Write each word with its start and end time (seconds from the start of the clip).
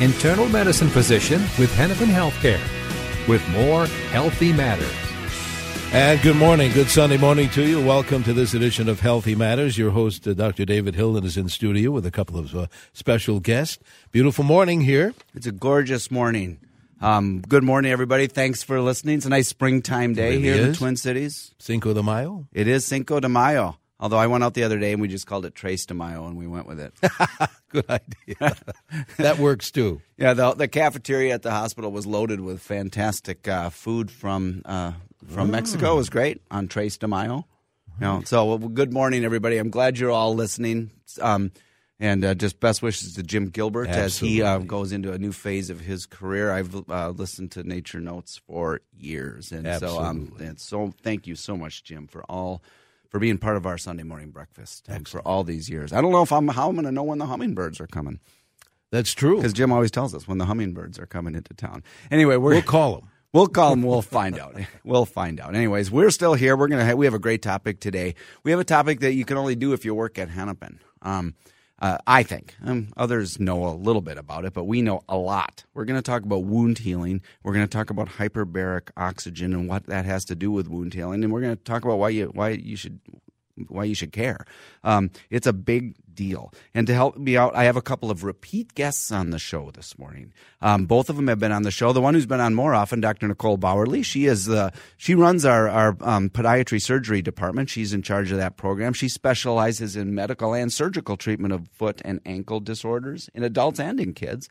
internal 0.00 0.48
medicine 0.48 0.88
physician 0.88 1.40
with 1.58 1.74
Hennepin 1.74 2.08
Healthcare, 2.08 2.60
with 3.28 3.46
more 3.50 3.86
Healthy 4.10 4.52
Matters. 4.52 4.92
And 5.92 6.20
good 6.22 6.36
morning, 6.36 6.72
good 6.72 6.88
Sunday 6.88 7.16
morning 7.16 7.48
to 7.50 7.62
you. 7.62 7.80
Welcome 7.84 8.24
to 8.24 8.32
this 8.32 8.52
edition 8.52 8.88
of 8.88 8.98
Healthy 8.98 9.36
Matters. 9.36 9.78
Your 9.78 9.92
host, 9.92 10.26
uh, 10.26 10.34
Dr. 10.34 10.64
David 10.64 10.96
Hilden, 10.96 11.24
is 11.24 11.36
in 11.36 11.48
studio 11.48 11.92
with 11.92 12.04
a 12.04 12.10
couple 12.10 12.36
of 12.36 12.52
uh, 12.54 12.66
special 12.92 13.38
guests. 13.38 13.78
Beautiful 14.10 14.42
morning 14.42 14.80
here. 14.80 15.14
It's 15.34 15.46
a 15.46 15.52
gorgeous 15.52 16.10
morning. 16.10 16.58
Um, 17.00 17.42
good 17.42 17.62
morning, 17.62 17.92
everybody. 17.92 18.26
Thanks 18.26 18.64
for 18.64 18.80
listening. 18.80 19.18
It's 19.18 19.26
a 19.26 19.28
nice 19.28 19.46
springtime 19.46 20.14
day 20.14 20.30
really 20.30 20.42
here 20.42 20.56
in 20.56 20.72
the. 20.72 20.74
Twin 20.74 20.96
Cities. 20.96 21.54
Cinco 21.58 21.92
de 21.94 22.02
Mayo. 22.02 22.46
It 22.52 22.66
is 22.66 22.84
Cinco 22.84 23.20
de 23.20 23.28
Mayo. 23.28 23.76
Although 24.00 24.18
I 24.18 24.26
went 24.26 24.42
out 24.42 24.54
the 24.54 24.64
other 24.64 24.78
day 24.78 24.92
and 24.92 25.00
we 25.00 25.08
just 25.08 25.26
called 25.26 25.46
it 25.46 25.54
Tres 25.54 25.86
de 25.86 25.94
Mayo 25.94 26.26
and 26.26 26.36
we 26.36 26.46
went 26.46 26.66
with 26.66 26.80
it. 26.80 26.92
Good 27.68 27.88
idea. 27.88 28.56
that 29.18 29.38
works 29.38 29.70
too. 29.70 30.02
yeah, 30.16 30.34
the, 30.34 30.54
the 30.54 30.68
cafeteria 30.68 31.34
at 31.34 31.42
the 31.42 31.52
hospital 31.52 31.92
was 31.92 32.06
loaded 32.06 32.40
with 32.40 32.60
fantastic 32.60 33.46
uh, 33.46 33.70
food 33.70 34.10
from 34.10 34.62
uh, 34.64 34.92
from 35.28 35.50
Mexico. 35.50 35.92
It 35.92 35.96
was 35.96 36.10
great 36.10 36.42
on 36.50 36.68
Tres 36.68 36.98
de 36.98 37.08
Mayo. 37.08 37.46
You 38.00 38.06
know, 38.06 38.22
so 38.24 38.44
well, 38.46 38.58
good 38.58 38.92
morning, 38.92 39.24
everybody. 39.24 39.56
I'm 39.58 39.70
glad 39.70 39.98
you're 39.98 40.10
all 40.10 40.34
listening. 40.34 40.90
Um, 41.20 41.52
and 42.00 42.24
uh, 42.24 42.34
just 42.34 42.58
best 42.58 42.82
wishes 42.82 43.14
to 43.14 43.22
Jim 43.22 43.48
Gilbert 43.50 43.88
as 43.88 44.18
he 44.18 44.42
uh, 44.42 44.58
goes 44.58 44.90
into 44.92 45.12
a 45.12 45.18
new 45.18 45.30
phase 45.30 45.70
of 45.70 45.80
his 45.80 46.06
career. 46.06 46.50
I've 46.50 46.74
uh, 46.90 47.10
listened 47.10 47.52
to 47.52 47.62
Nature 47.62 48.00
Notes 48.00 48.40
for 48.46 48.80
years, 48.92 49.52
and 49.52 49.66
so 49.78 50.00
um, 50.00 50.34
and 50.40 50.58
so 50.58 50.92
thank 51.02 51.28
you 51.28 51.36
so 51.36 51.56
much, 51.56 51.84
Jim, 51.84 52.08
for 52.08 52.24
all 52.24 52.62
for 53.14 53.20
being 53.20 53.38
part 53.38 53.56
of 53.56 53.64
our 53.64 53.78
Sunday 53.78 54.02
morning 54.02 54.30
breakfast 54.30 54.86
and 54.88 55.06
for 55.06 55.20
all 55.20 55.44
these 55.44 55.70
years. 55.70 55.92
I 55.92 56.00
don't 56.00 56.10
know 56.10 56.22
if 56.22 56.32
I'm 56.32 56.48
how 56.48 56.68
I'm 56.68 56.74
going 56.74 56.84
to 56.84 56.90
know 56.90 57.04
when 57.04 57.18
the 57.18 57.26
hummingbirds 57.26 57.78
are 57.78 57.86
coming 57.86 58.18
That's 58.90 59.12
true. 59.12 59.36
because 59.36 59.52
Jim 59.52 59.70
always 59.70 59.92
tells 59.92 60.16
us 60.16 60.26
when 60.26 60.38
the 60.38 60.46
hummingbirds 60.46 60.98
are 60.98 61.06
coming 61.06 61.36
into 61.36 61.54
town. 61.54 61.84
Anyway, 62.10 62.34
we're 62.38 62.54
We'll 62.54 62.62
call 62.62 62.96
them. 62.96 63.10
We'll 63.32 63.46
call 63.46 63.70
them. 63.70 63.82
We'll 63.84 64.02
find 64.02 64.36
out. 64.36 64.56
We'll 64.84 65.06
find 65.06 65.38
out. 65.38 65.54
Anyways, 65.54 65.92
we're 65.92 66.10
still 66.10 66.34
here. 66.34 66.56
We're 66.56 66.66
gonna. 66.66 66.84
Have, 66.84 66.98
we 66.98 67.04
have 67.04 67.14
a 67.14 67.20
great 67.20 67.40
topic 67.40 67.78
today. 67.78 68.16
We 68.42 68.50
have 68.50 68.58
a 68.58 68.64
topic 68.64 68.98
that 68.98 69.12
you 69.12 69.24
can 69.24 69.36
only 69.36 69.54
do 69.54 69.72
if 69.74 69.84
you 69.84 69.94
work 69.94 70.18
at 70.18 70.28
Hennepin. 70.28 70.80
Um, 71.00 71.34
uh, 71.84 71.98
I 72.06 72.22
think 72.22 72.56
um, 72.64 72.88
others 72.96 73.38
know 73.38 73.66
a 73.66 73.76
little 73.76 74.00
bit 74.00 74.16
about 74.16 74.46
it, 74.46 74.54
but 74.54 74.64
we 74.64 74.80
know 74.80 75.02
a 75.06 75.18
lot. 75.18 75.64
We're 75.74 75.84
going 75.84 75.98
to 75.98 76.02
talk 76.02 76.22
about 76.22 76.44
wound 76.44 76.78
healing. 76.78 77.20
We're 77.42 77.52
going 77.52 77.66
to 77.66 77.70
talk 77.70 77.90
about 77.90 78.08
hyperbaric 78.08 78.88
oxygen 78.96 79.52
and 79.52 79.68
what 79.68 79.84
that 79.88 80.06
has 80.06 80.24
to 80.26 80.34
do 80.34 80.50
with 80.50 80.66
wound 80.66 80.94
healing, 80.94 81.22
and 81.22 81.30
we're 81.30 81.42
going 81.42 81.54
to 81.54 81.62
talk 81.62 81.84
about 81.84 81.98
why 81.98 82.08
you 82.08 82.30
why 82.32 82.48
you 82.48 82.74
should 82.76 83.00
why 83.68 83.84
you 83.84 83.94
should 83.94 84.12
care. 84.12 84.46
Um, 84.82 85.10
it's 85.28 85.46
a 85.46 85.52
big 85.52 85.94
deal. 86.14 86.52
And 86.74 86.86
to 86.86 86.94
help 86.94 87.16
me 87.16 87.36
out, 87.36 87.54
I 87.54 87.64
have 87.64 87.76
a 87.76 87.82
couple 87.82 88.10
of 88.10 88.24
repeat 88.24 88.74
guests 88.74 89.10
on 89.10 89.30
the 89.30 89.38
show 89.38 89.70
this 89.70 89.98
morning. 89.98 90.32
Um, 90.60 90.86
both 90.86 91.10
of 91.10 91.16
them 91.16 91.28
have 91.28 91.38
been 91.38 91.52
on 91.52 91.62
the 91.62 91.70
show. 91.70 91.92
The 91.92 92.00
one 92.00 92.14
who's 92.14 92.26
been 92.26 92.40
on 92.40 92.54
more 92.54 92.74
often, 92.74 93.00
Dr. 93.00 93.28
Nicole 93.28 93.58
Bauerle. 93.58 94.04
She 94.04 94.26
is 94.26 94.46
the 94.46 94.72
she 94.96 95.14
runs 95.14 95.44
our 95.44 95.68
our 95.68 95.96
um, 96.00 96.30
podiatry 96.30 96.80
surgery 96.80 97.22
department. 97.22 97.70
She's 97.70 97.92
in 97.92 98.02
charge 98.02 98.30
of 98.30 98.38
that 98.38 98.56
program. 98.56 98.92
She 98.92 99.08
specializes 99.08 99.96
in 99.96 100.14
medical 100.14 100.54
and 100.54 100.72
surgical 100.72 101.16
treatment 101.16 101.52
of 101.54 101.68
foot 101.68 102.00
and 102.04 102.20
ankle 102.24 102.60
disorders 102.60 103.28
in 103.34 103.42
adults 103.42 103.80
and 103.80 104.00
in 104.00 104.14
kids. 104.14 104.48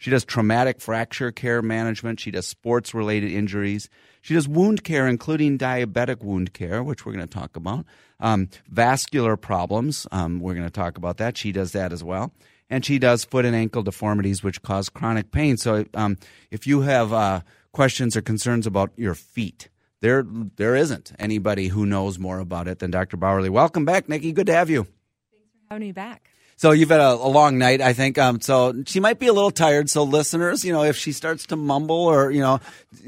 She 0.00 0.10
does 0.10 0.24
traumatic 0.24 0.80
fracture 0.80 1.30
care 1.30 1.60
management. 1.60 2.20
She 2.20 2.30
does 2.30 2.46
sports 2.46 2.94
related 2.94 3.32
injuries. 3.32 3.90
She 4.22 4.32
does 4.32 4.48
wound 4.48 4.82
care, 4.82 5.06
including 5.06 5.58
diabetic 5.58 6.22
wound 6.22 6.54
care, 6.54 6.82
which 6.82 7.04
we're 7.04 7.12
going 7.12 7.26
to 7.26 7.32
talk 7.32 7.54
about. 7.54 7.84
Um, 8.20 8.48
vascular 8.68 9.36
problems, 9.36 10.06
um, 10.12 10.40
we're 10.40 10.54
going 10.54 10.66
to 10.66 10.70
talk 10.70 10.96
about 10.96 11.16
that. 11.16 11.36
She 11.36 11.52
does 11.52 11.72
that 11.72 11.92
as 11.92 12.04
well. 12.04 12.32
And 12.68 12.84
she 12.84 12.98
does 12.98 13.24
foot 13.24 13.44
and 13.44 13.56
ankle 13.56 13.82
deformities, 13.82 14.44
which 14.44 14.62
cause 14.62 14.88
chronic 14.88 15.32
pain. 15.32 15.56
So 15.56 15.86
um, 15.94 16.18
if 16.50 16.66
you 16.66 16.82
have 16.82 17.12
uh, 17.12 17.40
questions 17.72 18.16
or 18.16 18.22
concerns 18.22 18.66
about 18.66 18.92
your 18.96 19.14
feet, 19.14 19.68
there 20.00 20.24
there 20.56 20.76
isn't 20.76 21.12
anybody 21.18 21.68
who 21.68 21.84
knows 21.84 22.18
more 22.18 22.38
about 22.38 22.68
it 22.68 22.78
than 22.78 22.90
Dr. 22.90 23.16
Bauerle. 23.16 23.50
Welcome 23.50 23.84
back, 23.84 24.08
Nikki. 24.08 24.32
Good 24.32 24.46
to 24.46 24.54
have 24.54 24.70
you. 24.70 24.84
Thanks 25.32 25.50
for 25.50 25.74
having 25.74 25.88
me 25.88 25.92
back. 25.92 26.29
So 26.60 26.72
you've 26.72 26.90
had 26.90 27.00
a, 27.00 27.12
a 27.12 27.26
long 27.26 27.56
night, 27.56 27.80
I 27.80 27.94
think. 27.94 28.18
Um, 28.18 28.38
so 28.42 28.82
she 28.84 29.00
might 29.00 29.18
be 29.18 29.28
a 29.28 29.32
little 29.32 29.50
tired. 29.50 29.88
So 29.88 30.02
listeners, 30.02 30.62
you 30.62 30.74
know, 30.74 30.82
if 30.82 30.94
she 30.94 31.12
starts 31.12 31.46
to 31.46 31.56
mumble 31.56 31.96
or 31.96 32.30
you 32.30 32.42
know, 32.42 32.60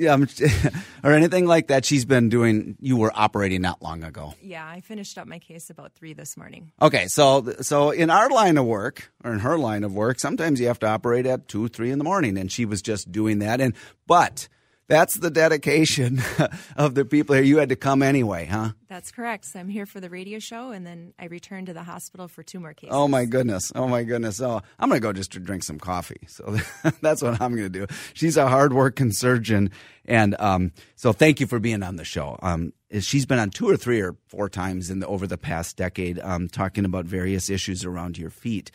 um, 0.08 0.26
or 1.04 1.12
anything 1.12 1.44
like 1.44 1.66
that, 1.66 1.84
she's 1.84 2.06
been 2.06 2.30
doing. 2.30 2.78
You 2.80 2.96
were 2.96 3.12
operating 3.14 3.60
not 3.60 3.82
long 3.82 4.04
ago. 4.04 4.32
Yeah, 4.40 4.66
I 4.66 4.80
finished 4.80 5.18
up 5.18 5.26
my 5.26 5.38
case 5.38 5.68
about 5.68 5.92
three 5.92 6.14
this 6.14 6.34
morning. 6.34 6.72
Okay, 6.80 7.08
so 7.08 7.54
so 7.60 7.90
in 7.90 8.08
our 8.08 8.30
line 8.30 8.56
of 8.56 8.64
work 8.64 9.12
or 9.22 9.34
in 9.34 9.40
her 9.40 9.58
line 9.58 9.84
of 9.84 9.92
work, 9.92 10.18
sometimes 10.18 10.58
you 10.58 10.68
have 10.68 10.78
to 10.78 10.86
operate 10.86 11.26
at 11.26 11.46
two, 11.46 11.68
three 11.68 11.90
in 11.90 11.98
the 11.98 12.04
morning, 12.04 12.38
and 12.38 12.50
she 12.50 12.64
was 12.64 12.80
just 12.80 13.12
doing 13.12 13.40
that. 13.40 13.60
And 13.60 13.74
but 14.06 14.48
that's 14.88 15.14
the 15.14 15.30
dedication 15.30 16.20
of 16.76 16.94
the 16.94 17.04
people 17.04 17.34
here. 17.34 17.44
You 17.44 17.58
had 17.58 17.68
to 17.70 17.76
come 17.76 18.02
anyway, 18.02 18.46
huh? 18.46 18.70
That's 18.88 19.10
correct. 19.10 19.46
So 19.46 19.60
I'm 19.60 19.68
here 19.68 19.86
for 19.86 20.00
the 20.00 20.10
radio 20.10 20.38
show, 20.38 20.70
and 20.70 20.86
then 20.86 21.14
I 21.18 21.26
return 21.26 21.66
to 21.66 21.72
the 21.72 21.82
hospital 21.82 22.28
for 22.28 22.42
two 22.42 22.60
more 22.60 22.74
cases. 22.74 22.94
Oh 22.94 23.08
my 23.08 23.24
goodness! 23.24 23.72
Oh 23.74 23.88
my 23.88 24.02
goodness! 24.02 24.40
Oh, 24.40 24.60
I'm 24.78 24.88
gonna 24.88 25.00
go 25.00 25.12
just 25.12 25.32
to 25.32 25.40
drink 25.40 25.62
some 25.62 25.78
coffee. 25.78 26.20
So 26.26 26.56
that's 27.00 27.22
what 27.22 27.40
I'm 27.40 27.54
gonna 27.54 27.68
do. 27.68 27.86
She's 28.14 28.36
a 28.36 28.48
hardworking 28.48 29.12
surgeon, 29.12 29.70
and 30.04 30.38
um, 30.38 30.72
so 30.96 31.12
thank 31.12 31.40
you 31.40 31.46
for 31.46 31.58
being 31.58 31.82
on 31.82 31.96
the 31.96 32.04
show. 32.04 32.38
Um, 32.42 32.72
she's 33.00 33.26
been 33.26 33.38
on 33.38 33.50
two 33.50 33.68
or 33.68 33.76
three 33.76 34.00
or 34.00 34.16
four 34.26 34.48
times 34.48 34.90
in 34.90 35.00
the 35.00 35.06
over 35.06 35.26
the 35.26 35.38
past 35.38 35.76
decade, 35.76 36.18
um, 36.20 36.48
talking 36.48 36.84
about 36.84 37.06
various 37.06 37.48
issues 37.48 37.84
around 37.84 38.18
your 38.18 38.30
feet. 38.30 38.70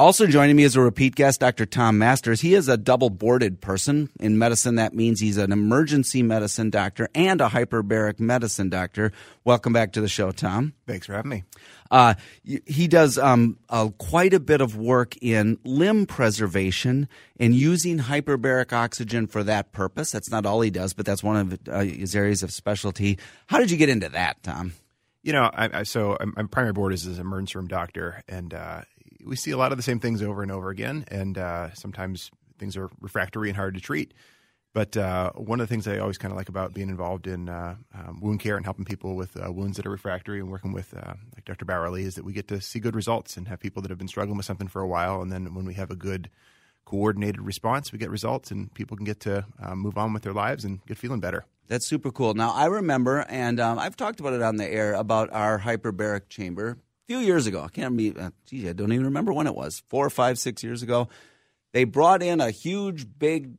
Also 0.00 0.26
joining 0.26 0.56
me 0.56 0.64
as 0.64 0.76
a 0.76 0.80
repeat 0.80 1.14
guest, 1.14 1.40
Dr. 1.40 1.66
Tom 1.66 1.98
Masters. 1.98 2.40
He 2.40 2.54
is 2.54 2.68
a 2.68 2.78
double 2.78 3.10
boarded 3.10 3.60
person. 3.60 4.08
In 4.18 4.38
medicine, 4.38 4.76
that 4.76 4.94
means 4.94 5.20
he's 5.20 5.36
an 5.36 5.52
emergency 5.52 6.22
medicine 6.22 6.70
doctor 6.70 7.10
and 7.14 7.38
a 7.42 7.50
hyperbaric 7.50 8.18
medicine 8.18 8.70
doctor. 8.70 9.12
Welcome 9.44 9.74
back 9.74 9.92
to 9.92 10.00
the 10.00 10.08
show, 10.08 10.30
Tom. 10.30 10.72
Thanks 10.86 11.04
for 11.04 11.12
having 11.12 11.28
me. 11.28 11.44
Uh, 11.90 12.14
he 12.42 12.88
does 12.88 13.18
um, 13.18 13.58
uh, 13.68 13.90
quite 13.98 14.32
a 14.32 14.40
bit 14.40 14.62
of 14.62 14.74
work 14.74 15.18
in 15.20 15.58
limb 15.64 16.06
preservation 16.06 17.06
and 17.38 17.54
using 17.54 17.98
hyperbaric 17.98 18.72
oxygen 18.72 19.26
for 19.26 19.44
that 19.44 19.72
purpose. 19.72 20.12
That's 20.12 20.30
not 20.30 20.46
all 20.46 20.62
he 20.62 20.70
does, 20.70 20.94
but 20.94 21.04
that's 21.04 21.22
one 21.22 21.36
of 21.36 21.58
uh, 21.68 21.80
his 21.80 22.16
areas 22.16 22.42
of 22.42 22.52
specialty. 22.52 23.18
How 23.48 23.58
did 23.58 23.70
you 23.70 23.76
get 23.76 23.90
into 23.90 24.08
that, 24.08 24.42
Tom? 24.42 24.72
You 25.22 25.34
know, 25.34 25.50
I, 25.52 25.80
I, 25.80 25.82
so 25.82 26.16
I'm, 26.18 26.32
I'm 26.38 26.48
primary 26.48 26.72
board 26.72 26.94
is 26.94 27.06
as 27.06 27.18
an 27.18 27.26
emergency 27.26 27.58
room 27.58 27.68
doctor, 27.68 28.22
and 28.26 28.54
uh, 28.54 28.80
we 29.24 29.36
see 29.36 29.50
a 29.50 29.56
lot 29.56 29.72
of 29.72 29.78
the 29.78 29.82
same 29.82 30.00
things 30.00 30.22
over 30.22 30.42
and 30.42 30.50
over 30.50 30.70
again. 30.70 31.04
And 31.08 31.38
uh, 31.38 31.72
sometimes 31.74 32.30
things 32.58 32.76
are 32.76 32.90
refractory 33.00 33.48
and 33.48 33.56
hard 33.56 33.74
to 33.74 33.80
treat. 33.80 34.14
But 34.72 34.96
uh, 34.96 35.32
one 35.32 35.60
of 35.60 35.68
the 35.68 35.72
things 35.74 35.88
I 35.88 35.98
always 35.98 36.16
kind 36.16 36.30
of 36.30 36.38
like 36.38 36.48
about 36.48 36.74
being 36.74 36.90
involved 36.90 37.26
in 37.26 37.48
uh, 37.48 37.74
um, 37.92 38.20
wound 38.20 38.38
care 38.38 38.56
and 38.56 38.64
helping 38.64 38.84
people 38.84 39.16
with 39.16 39.36
uh, 39.36 39.50
wounds 39.50 39.76
that 39.76 39.86
are 39.86 39.90
refractory 39.90 40.38
and 40.38 40.48
working 40.48 40.72
with 40.72 40.94
uh, 40.96 41.14
like 41.34 41.44
Dr. 41.44 41.64
Bowerly 41.64 42.02
is 42.02 42.14
that 42.14 42.24
we 42.24 42.32
get 42.32 42.46
to 42.48 42.60
see 42.60 42.78
good 42.78 42.94
results 42.94 43.36
and 43.36 43.48
have 43.48 43.58
people 43.58 43.82
that 43.82 43.88
have 43.88 43.98
been 43.98 44.06
struggling 44.06 44.36
with 44.36 44.46
something 44.46 44.68
for 44.68 44.80
a 44.80 44.86
while, 44.86 45.22
and 45.22 45.32
then 45.32 45.54
when 45.54 45.64
we 45.64 45.74
have 45.74 45.90
a 45.90 45.96
good 45.96 46.30
coordinated 46.84 47.40
response, 47.40 47.90
we 47.90 47.98
get 47.98 48.10
results, 48.10 48.52
and 48.52 48.72
people 48.74 48.96
can 48.96 49.04
get 49.04 49.20
to 49.20 49.44
uh, 49.60 49.74
move 49.74 49.98
on 49.98 50.12
with 50.12 50.22
their 50.22 50.32
lives 50.32 50.64
and 50.64 50.84
get 50.86 50.96
feeling 50.96 51.20
better. 51.20 51.44
That's 51.66 51.86
super 51.86 52.12
cool. 52.12 52.34
Now, 52.34 52.52
I 52.52 52.66
remember, 52.66 53.24
and 53.28 53.58
um, 53.58 53.78
I've 53.78 53.96
talked 53.96 54.20
about 54.20 54.34
it 54.34 54.42
on 54.42 54.56
the 54.56 54.68
air, 54.68 54.94
about 54.94 55.32
our 55.32 55.58
hyperbaric 55.58 56.28
chamber 56.28 56.78
few 57.10 57.18
years 57.18 57.48
ago. 57.48 57.60
I 57.64 57.66
can't 57.66 57.96
be, 57.96 58.14
uh, 58.16 58.30
geez, 58.46 58.68
I 58.68 58.72
don't 58.72 58.92
even 58.92 59.06
remember 59.06 59.32
when 59.32 59.48
it 59.48 59.54
was. 59.56 59.82
Four 59.88 60.06
or 60.06 60.10
five, 60.10 60.38
six 60.38 60.62
years 60.62 60.84
ago. 60.84 61.08
They 61.72 61.82
brought 61.82 62.22
in 62.22 62.40
a 62.40 62.52
huge, 62.52 63.04
big 63.18 63.54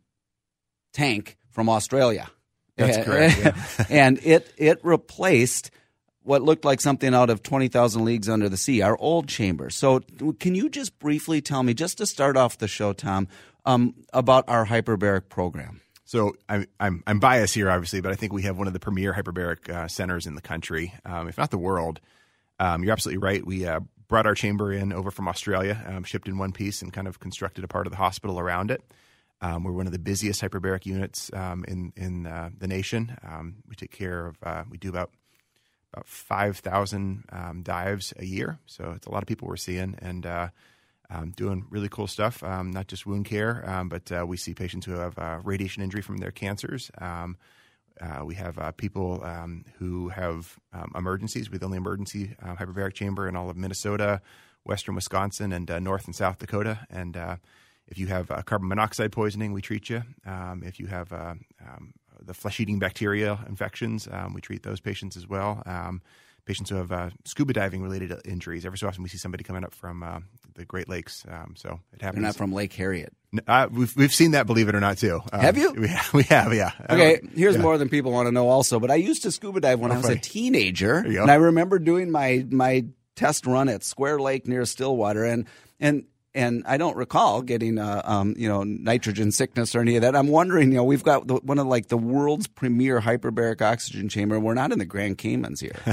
tank 0.93 1.37
from 1.49 1.67
Australia. 1.67 2.29
That's 2.77 3.05
correct. 3.05 3.37
Yeah. 3.37 3.85
and 3.89 4.19
it 4.23 4.53
it 4.55 4.79
replaced 4.83 5.69
what 6.23 6.41
looked 6.41 6.63
like 6.63 6.79
something 6.79 7.13
out 7.13 7.29
of 7.29 7.43
20,000 7.43 8.05
Leagues 8.05 8.29
Under 8.29 8.47
the 8.47 8.55
Sea, 8.55 8.81
our 8.83 8.97
old 8.97 9.27
chamber. 9.27 9.69
So, 9.69 9.99
can 10.39 10.55
you 10.55 10.69
just 10.69 10.97
briefly 10.97 11.41
tell 11.41 11.61
me, 11.61 11.73
just 11.73 11.97
to 11.97 12.05
start 12.05 12.37
off 12.37 12.57
the 12.57 12.69
show, 12.69 12.93
Tom, 12.93 13.27
um, 13.65 13.95
about 14.13 14.45
our 14.47 14.65
hyperbaric 14.65 15.27
program? 15.27 15.81
So 16.05 16.35
I'm, 16.47 16.67
I'm 16.79 17.03
I'm 17.05 17.19
biased 17.19 17.55
here, 17.55 17.69
obviously, 17.69 17.99
but 17.99 18.13
I 18.13 18.15
think 18.15 18.31
we 18.31 18.43
have 18.43 18.57
one 18.57 18.67
of 18.67 18.73
the 18.73 18.79
premier 18.79 19.13
hyperbaric 19.13 19.69
uh, 19.69 19.89
centers 19.89 20.25
in 20.25 20.35
the 20.35 20.41
country, 20.41 20.93
um, 21.03 21.27
if 21.27 21.37
not 21.37 21.51
the 21.51 21.57
world. 21.57 21.99
Um, 22.61 22.83
you're 22.83 22.93
absolutely 22.93 23.17
right. 23.17 23.43
We 23.43 23.65
uh, 23.65 23.79
brought 24.07 24.27
our 24.27 24.35
chamber 24.35 24.71
in 24.71 24.93
over 24.93 25.09
from 25.09 25.27
Australia, 25.27 25.83
um, 25.87 26.03
shipped 26.03 26.27
in 26.27 26.37
one 26.37 26.51
piece, 26.51 26.83
and 26.83 26.93
kind 26.93 27.07
of 27.07 27.19
constructed 27.19 27.63
a 27.63 27.67
part 27.67 27.87
of 27.87 27.91
the 27.91 27.97
hospital 27.97 28.39
around 28.39 28.69
it. 28.69 28.83
Um, 29.41 29.63
we're 29.63 29.71
one 29.71 29.87
of 29.87 29.93
the 29.93 29.97
busiest 29.97 30.41
hyperbaric 30.43 30.85
units 30.85 31.31
um, 31.33 31.65
in 31.67 31.91
in 31.95 32.27
uh, 32.27 32.51
the 32.55 32.67
nation. 32.67 33.17
Um, 33.27 33.55
we 33.67 33.75
take 33.75 33.91
care 33.91 34.27
of 34.27 34.37
uh, 34.43 34.63
we 34.69 34.77
do 34.77 34.89
about 34.89 35.09
about 35.91 36.07
five 36.07 36.59
thousand 36.59 37.23
um, 37.31 37.63
dives 37.63 38.13
a 38.17 38.25
year, 38.25 38.59
so 38.67 38.93
it's 38.95 39.07
a 39.07 39.11
lot 39.11 39.23
of 39.23 39.27
people 39.27 39.47
we're 39.47 39.55
seeing 39.55 39.95
and 39.99 40.27
uh, 40.27 40.49
um, 41.09 41.31
doing 41.31 41.65
really 41.71 41.89
cool 41.89 42.05
stuff. 42.05 42.43
Um, 42.43 42.69
not 42.69 42.87
just 42.87 43.07
wound 43.07 43.25
care, 43.25 43.63
but 43.89 44.11
uh, 44.11 44.23
we 44.27 44.37
see 44.37 44.53
patients 44.53 44.85
who 44.85 44.93
have 44.93 45.17
uh, 45.17 45.39
radiation 45.43 45.81
injury 45.81 46.03
from 46.03 46.17
their 46.17 46.31
cancers. 46.31 46.91
Uh, 48.01 48.25
we 48.25 48.35
have 48.35 48.57
uh, 48.57 48.71
people 48.71 49.23
um, 49.23 49.63
who 49.77 50.09
have 50.09 50.57
um, 50.73 50.91
emergencies. 50.95 51.51
We're 51.51 51.59
the 51.59 51.65
only 51.65 51.77
emergency 51.77 52.35
uh, 52.41 52.55
hyperbaric 52.55 52.93
chamber 52.93 53.27
in 53.27 53.35
all 53.35 53.49
of 53.49 53.55
Minnesota, 53.55 54.21
western 54.63 54.95
Wisconsin, 54.95 55.53
and 55.53 55.69
uh, 55.69 55.79
North 55.79 56.05
and 56.05 56.15
South 56.15 56.39
Dakota. 56.39 56.87
And 56.89 57.15
uh, 57.15 57.35
if 57.87 57.97
you 57.97 58.07
have 58.07 58.31
uh, 58.31 58.41
carbon 58.41 58.67
monoxide 58.69 59.11
poisoning, 59.11 59.53
we 59.53 59.61
treat 59.61 59.89
you. 59.89 60.03
Um, 60.25 60.63
if 60.65 60.79
you 60.79 60.87
have 60.87 61.13
um, 61.13 61.45
the 62.19 62.33
flesh-eating 62.33 62.79
bacteria 62.79 63.39
infections, 63.47 64.07
um, 64.11 64.33
we 64.33 64.41
treat 64.41 64.63
those 64.63 64.79
patients 64.79 65.15
as 65.15 65.27
well. 65.27 65.61
Patients 66.45 66.69
who 66.69 66.77
have 66.77 66.91
uh, 66.91 67.09
scuba 67.25 67.53
diving 67.53 67.81
related 67.81 68.13
injuries. 68.25 68.65
Every 68.65 68.77
so 68.77 68.87
often, 68.87 69.03
we 69.03 69.09
see 69.09 69.17
somebody 69.17 69.43
coming 69.43 69.63
up 69.63 69.73
from 69.73 70.03
uh, 70.03 70.19
the 70.55 70.65
Great 70.65 70.89
Lakes. 70.89 71.25
Um, 71.29 71.53
so 71.55 71.79
it 71.93 72.01
happens. 72.01 72.21
They're 72.21 72.29
not 72.29 72.35
from 72.35 72.51
Lake 72.51 72.73
Harriet. 72.73 73.13
Uh, 73.47 73.67
we've 73.71 73.95
we've 73.95 74.13
seen 74.13 74.31
that, 74.31 74.47
believe 74.47 74.67
it 74.67 74.75
or 74.75 74.79
not, 74.79 74.97
too. 74.97 75.21
Um, 75.31 75.39
have 75.39 75.57
you? 75.57 75.71
We, 75.73 75.89
we 76.13 76.23
have, 76.23 76.53
yeah. 76.53 76.71
Okay, 76.89 77.21
here's 77.35 77.55
yeah. 77.55 77.61
more 77.61 77.77
than 77.77 77.89
people 77.89 78.11
want 78.11 78.27
to 78.27 78.31
know. 78.31 78.49
Also, 78.49 78.79
but 78.79 78.91
I 78.91 78.95
used 78.95 79.23
to 79.23 79.31
scuba 79.31 79.59
dive 79.61 79.79
when 79.79 79.91
oh, 79.91 79.95
I 79.95 79.97
was 79.97 80.07
funny. 80.07 80.17
a 80.17 80.21
teenager, 80.21 80.97
and 80.97 81.31
I 81.31 81.35
remember 81.35 81.79
doing 81.79 82.11
my 82.11 82.45
my 82.49 82.85
test 83.15 83.45
run 83.45 83.69
at 83.69 83.83
Square 83.83 84.19
Lake 84.19 84.47
near 84.47 84.65
Stillwater, 84.65 85.23
and 85.23 85.47
and 85.79 86.05
and 86.33 86.63
I 86.65 86.77
don't 86.77 86.95
recall 86.95 87.41
getting 87.41 87.77
uh, 87.77 88.01
um, 88.05 88.35
you 88.37 88.47
know 88.47 88.63
nitrogen 88.63 89.31
sickness 89.31 89.75
or 89.75 89.81
any 89.81 89.95
of 89.95 90.01
that. 90.01 90.15
I'm 90.15 90.27
wondering, 90.27 90.71
you 90.71 90.77
know, 90.77 90.83
we've 90.83 91.03
got 91.03 91.27
the, 91.27 91.35
one 91.35 91.59
of 91.59 91.67
like 91.67 91.87
the 91.87 91.97
world's 91.97 92.47
premier 92.47 93.01
hyperbaric 93.01 93.61
oxygen 93.61 94.09
chamber. 94.09 94.39
We're 94.39 94.53
not 94.53 94.71
in 94.71 94.79
the 94.79 94.85
Grand 94.85 95.17
Caymans 95.17 95.59
here. 95.59 95.75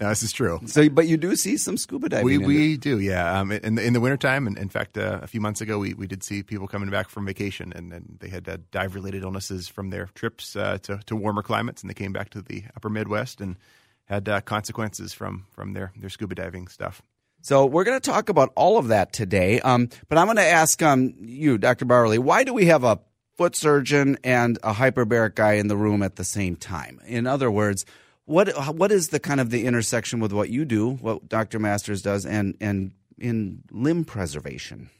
no, 0.00 0.08
this 0.08 0.22
is 0.22 0.32
true. 0.32 0.60
So, 0.66 0.88
but 0.88 1.06
you 1.06 1.16
do 1.16 1.36
see 1.36 1.56
some 1.56 1.76
scuba 1.76 2.08
diving. 2.08 2.24
We 2.24 2.38
we 2.38 2.76
do, 2.76 2.98
yeah. 2.98 3.38
Um, 3.38 3.52
in 3.52 3.74
the 3.74 3.84
in 3.84 3.92
the 3.92 4.00
wintertime, 4.00 4.46
and 4.46 4.56
in 4.56 4.68
fact, 4.68 4.96
uh, 4.96 5.20
a 5.22 5.26
few 5.26 5.40
months 5.40 5.60
ago, 5.60 5.78
we, 5.78 5.94
we 5.94 6.06
did 6.06 6.22
see 6.22 6.42
people 6.42 6.66
coming 6.66 6.90
back 6.90 7.08
from 7.08 7.26
vacation, 7.26 7.72
and, 7.74 7.92
and 7.92 8.18
they 8.20 8.28
had 8.28 8.48
uh, 8.48 8.58
dive 8.70 8.94
related 8.94 9.22
illnesses 9.22 9.68
from 9.68 9.90
their 9.90 10.06
trips 10.14 10.56
uh, 10.56 10.78
to 10.82 11.00
to 11.06 11.16
warmer 11.16 11.42
climates, 11.42 11.82
and 11.82 11.90
they 11.90 11.94
came 11.94 12.12
back 12.12 12.30
to 12.30 12.42
the 12.42 12.64
upper 12.76 12.88
Midwest 12.88 13.40
and 13.40 13.56
had 14.04 14.28
uh, 14.28 14.40
consequences 14.40 15.12
from 15.12 15.46
from 15.50 15.74
their 15.74 15.92
their 15.96 16.10
scuba 16.10 16.34
diving 16.34 16.68
stuff. 16.68 17.02
So 17.42 17.66
we're 17.66 17.82
going 17.82 18.00
to 18.00 18.10
talk 18.10 18.28
about 18.28 18.52
all 18.54 18.78
of 18.78 18.88
that 18.88 19.12
today. 19.12 19.60
Um, 19.60 19.88
but 20.08 20.16
I'm 20.16 20.26
going 20.26 20.36
to 20.36 20.42
ask 20.42 20.80
um, 20.80 21.12
you, 21.18 21.58
Dr. 21.58 21.84
Bauerle, 21.84 22.20
why 22.20 22.44
do 22.44 22.54
we 22.54 22.66
have 22.66 22.84
a 22.84 23.00
foot 23.36 23.56
surgeon 23.56 24.16
and 24.22 24.58
a 24.62 24.72
hyperbaric 24.72 25.34
guy 25.34 25.54
in 25.54 25.66
the 25.66 25.76
room 25.76 26.04
at 26.04 26.14
the 26.14 26.24
same 26.24 26.54
time? 26.54 27.00
In 27.04 27.26
other 27.26 27.50
words, 27.50 27.84
what 28.24 28.76
what 28.76 28.92
is 28.92 29.08
the 29.08 29.18
kind 29.18 29.40
of 29.40 29.50
the 29.50 29.66
intersection 29.66 30.20
with 30.20 30.32
what 30.32 30.48
you 30.50 30.64
do, 30.64 30.90
what 30.90 31.28
Dr. 31.28 31.58
Masters 31.58 32.00
does, 32.00 32.24
and 32.24 32.56
and 32.60 32.92
in 33.18 33.64
limb 33.72 34.04
preservation? 34.04 34.90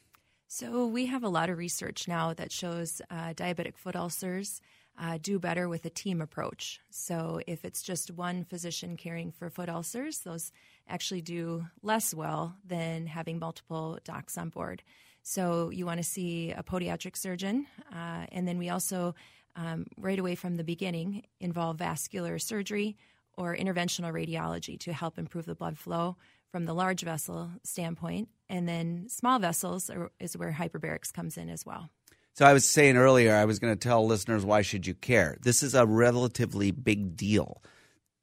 So 0.49 0.87
we 0.87 1.07
have 1.07 1.23
a 1.23 1.29
lot 1.29 1.49
of 1.49 1.57
research 1.57 2.09
now 2.09 2.35
that 2.35 2.51
shows 2.51 3.01
uh, 3.09 3.33
diabetic 3.35 3.77
foot 3.77 3.95
ulcers 3.95 4.61
uh, 4.99 5.19
do 5.21 5.39
better 5.39 5.69
with 5.69 5.85
a 5.85 5.91
team 5.91 6.21
approach. 6.21 6.81
So 6.91 7.41
if 7.47 7.65
it's 7.65 7.83
just 7.83 8.11
one 8.11 8.45
physician 8.45 8.97
caring 8.97 9.33
for 9.33 9.51
foot 9.51 9.69
ulcers, 9.69 10.19
those 10.21 10.53
actually 10.89 11.23
do 11.23 11.67
less 11.83 12.15
well 12.15 12.57
than 12.65 13.07
having 13.07 13.39
multiple 13.39 13.99
docs 14.05 14.37
on 14.37 14.51
board. 14.51 14.83
So 15.23 15.71
you 15.71 15.87
want 15.87 15.99
to 15.99 16.05
see 16.05 16.51
a 16.51 16.63
podiatric 16.63 17.17
surgeon, 17.17 17.67
uh, 17.95 18.27
and 18.33 18.47
then 18.47 18.59
we 18.59 18.69
also, 18.71 19.15
um, 19.55 19.87
right 19.97 20.19
away 20.19 20.35
from 20.35 20.57
the 20.57 20.65
beginning, 20.65 21.23
involve 21.41 21.79
vascular 21.79 22.39
surgery 22.39 22.97
or 23.35 23.57
interventional 23.57 24.13
radiology 24.13 24.79
to 24.81 24.93
help 24.93 25.19
improve 25.19 25.47
the 25.47 25.55
blood 25.55 25.79
flow 25.79 26.17
from 26.51 26.67
the 26.67 26.75
large 26.75 27.03
vessel 27.03 27.51
standpoint, 27.65 28.29
and 28.51 28.69
then 28.69 29.07
small 29.09 29.39
vessels 29.39 29.89
are, 29.89 30.11
is 30.21 30.37
where 30.37 30.53
hyperbarics 30.53 31.13
comes 31.13 31.39
in 31.39 31.49
as 31.49 31.65
well. 31.65 31.89
So 32.35 32.47
I 32.47 32.53
was 32.55 32.67
saying 32.69 32.97
earlier, 32.97 33.35
I 33.35 33.45
was 33.45 33.59
going 33.59 33.75
to 33.75 33.79
tell 33.79 34.07
listeners 34.07 34.45
why 34.45 34.63
should 34.63 34.87
you 34.87 34.95
care. 34.95 35.37
This 35.43 35.63
is 35.63 35.75
a 35.75 35.85
relatively 35.87 36.71
big 36.71 37.15
deal 37.17 37.63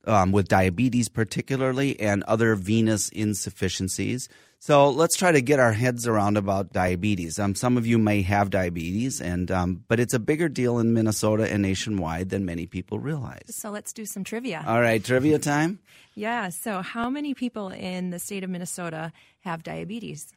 um, 0.06 0.32
with 0.32 0.48
diabetes, 0.48 1.10
particularly, 1.10 2.00
and 2.00 2.24
other 2.24 2.56
venous 2.56 3.10
insufficiencies. 3.10 4.28
So 4.62 4.90
let's 4.90 5.16
try 5.16 5.32
to 5.32 5.42
get 5.42 5.60
our 5.60 5.72
heads 5.74 6.08
around 6.08 6.38
about 6.38 6.74
diabetes. 6.74 7.40
Um, 7.40 7.56
some 7.56 7.78
of 7.78 7.86
you 7.86 7.98
may 7.98 8.22
have 8.24 8.50
diabetes, 8.50 9.22
and 9.22 9.50
um, 9.52 9.86
but 9.88 10.00
it's 10.00 10.14
a 10.14 10.20
bigger 10.20 10.50
deal 10.50 10.80
in 10.80 10.94
Minnesota 10.94 11.50
and 11.50 11.62
nationwide 11.62 12.30
than 12.30 12.46
many 12.46 12.66
people 12.66 13.00
realize. 13.00 13.56
So 13.56 13.70
let's 13.70 13.94
do 13.94 14.06
some 14.06 14.24
trivia. 14.26 14.64
All 14.68 14.82
right, 14.82 15.02
trivia 15.04 15.40
time. 15.54 15.80
yeah. 16.16 16.50
So 16.50 16.82
how 16.82 17.10
many 17.10 17.34
people 17.34 17.70
in 17.70 18.10
the 18.10 18.20
state 18.20 18.44
of 18.44 18.50
Minnesota 18.50 19.14
have 19.42 19.64
diabetes? 19.64 20.28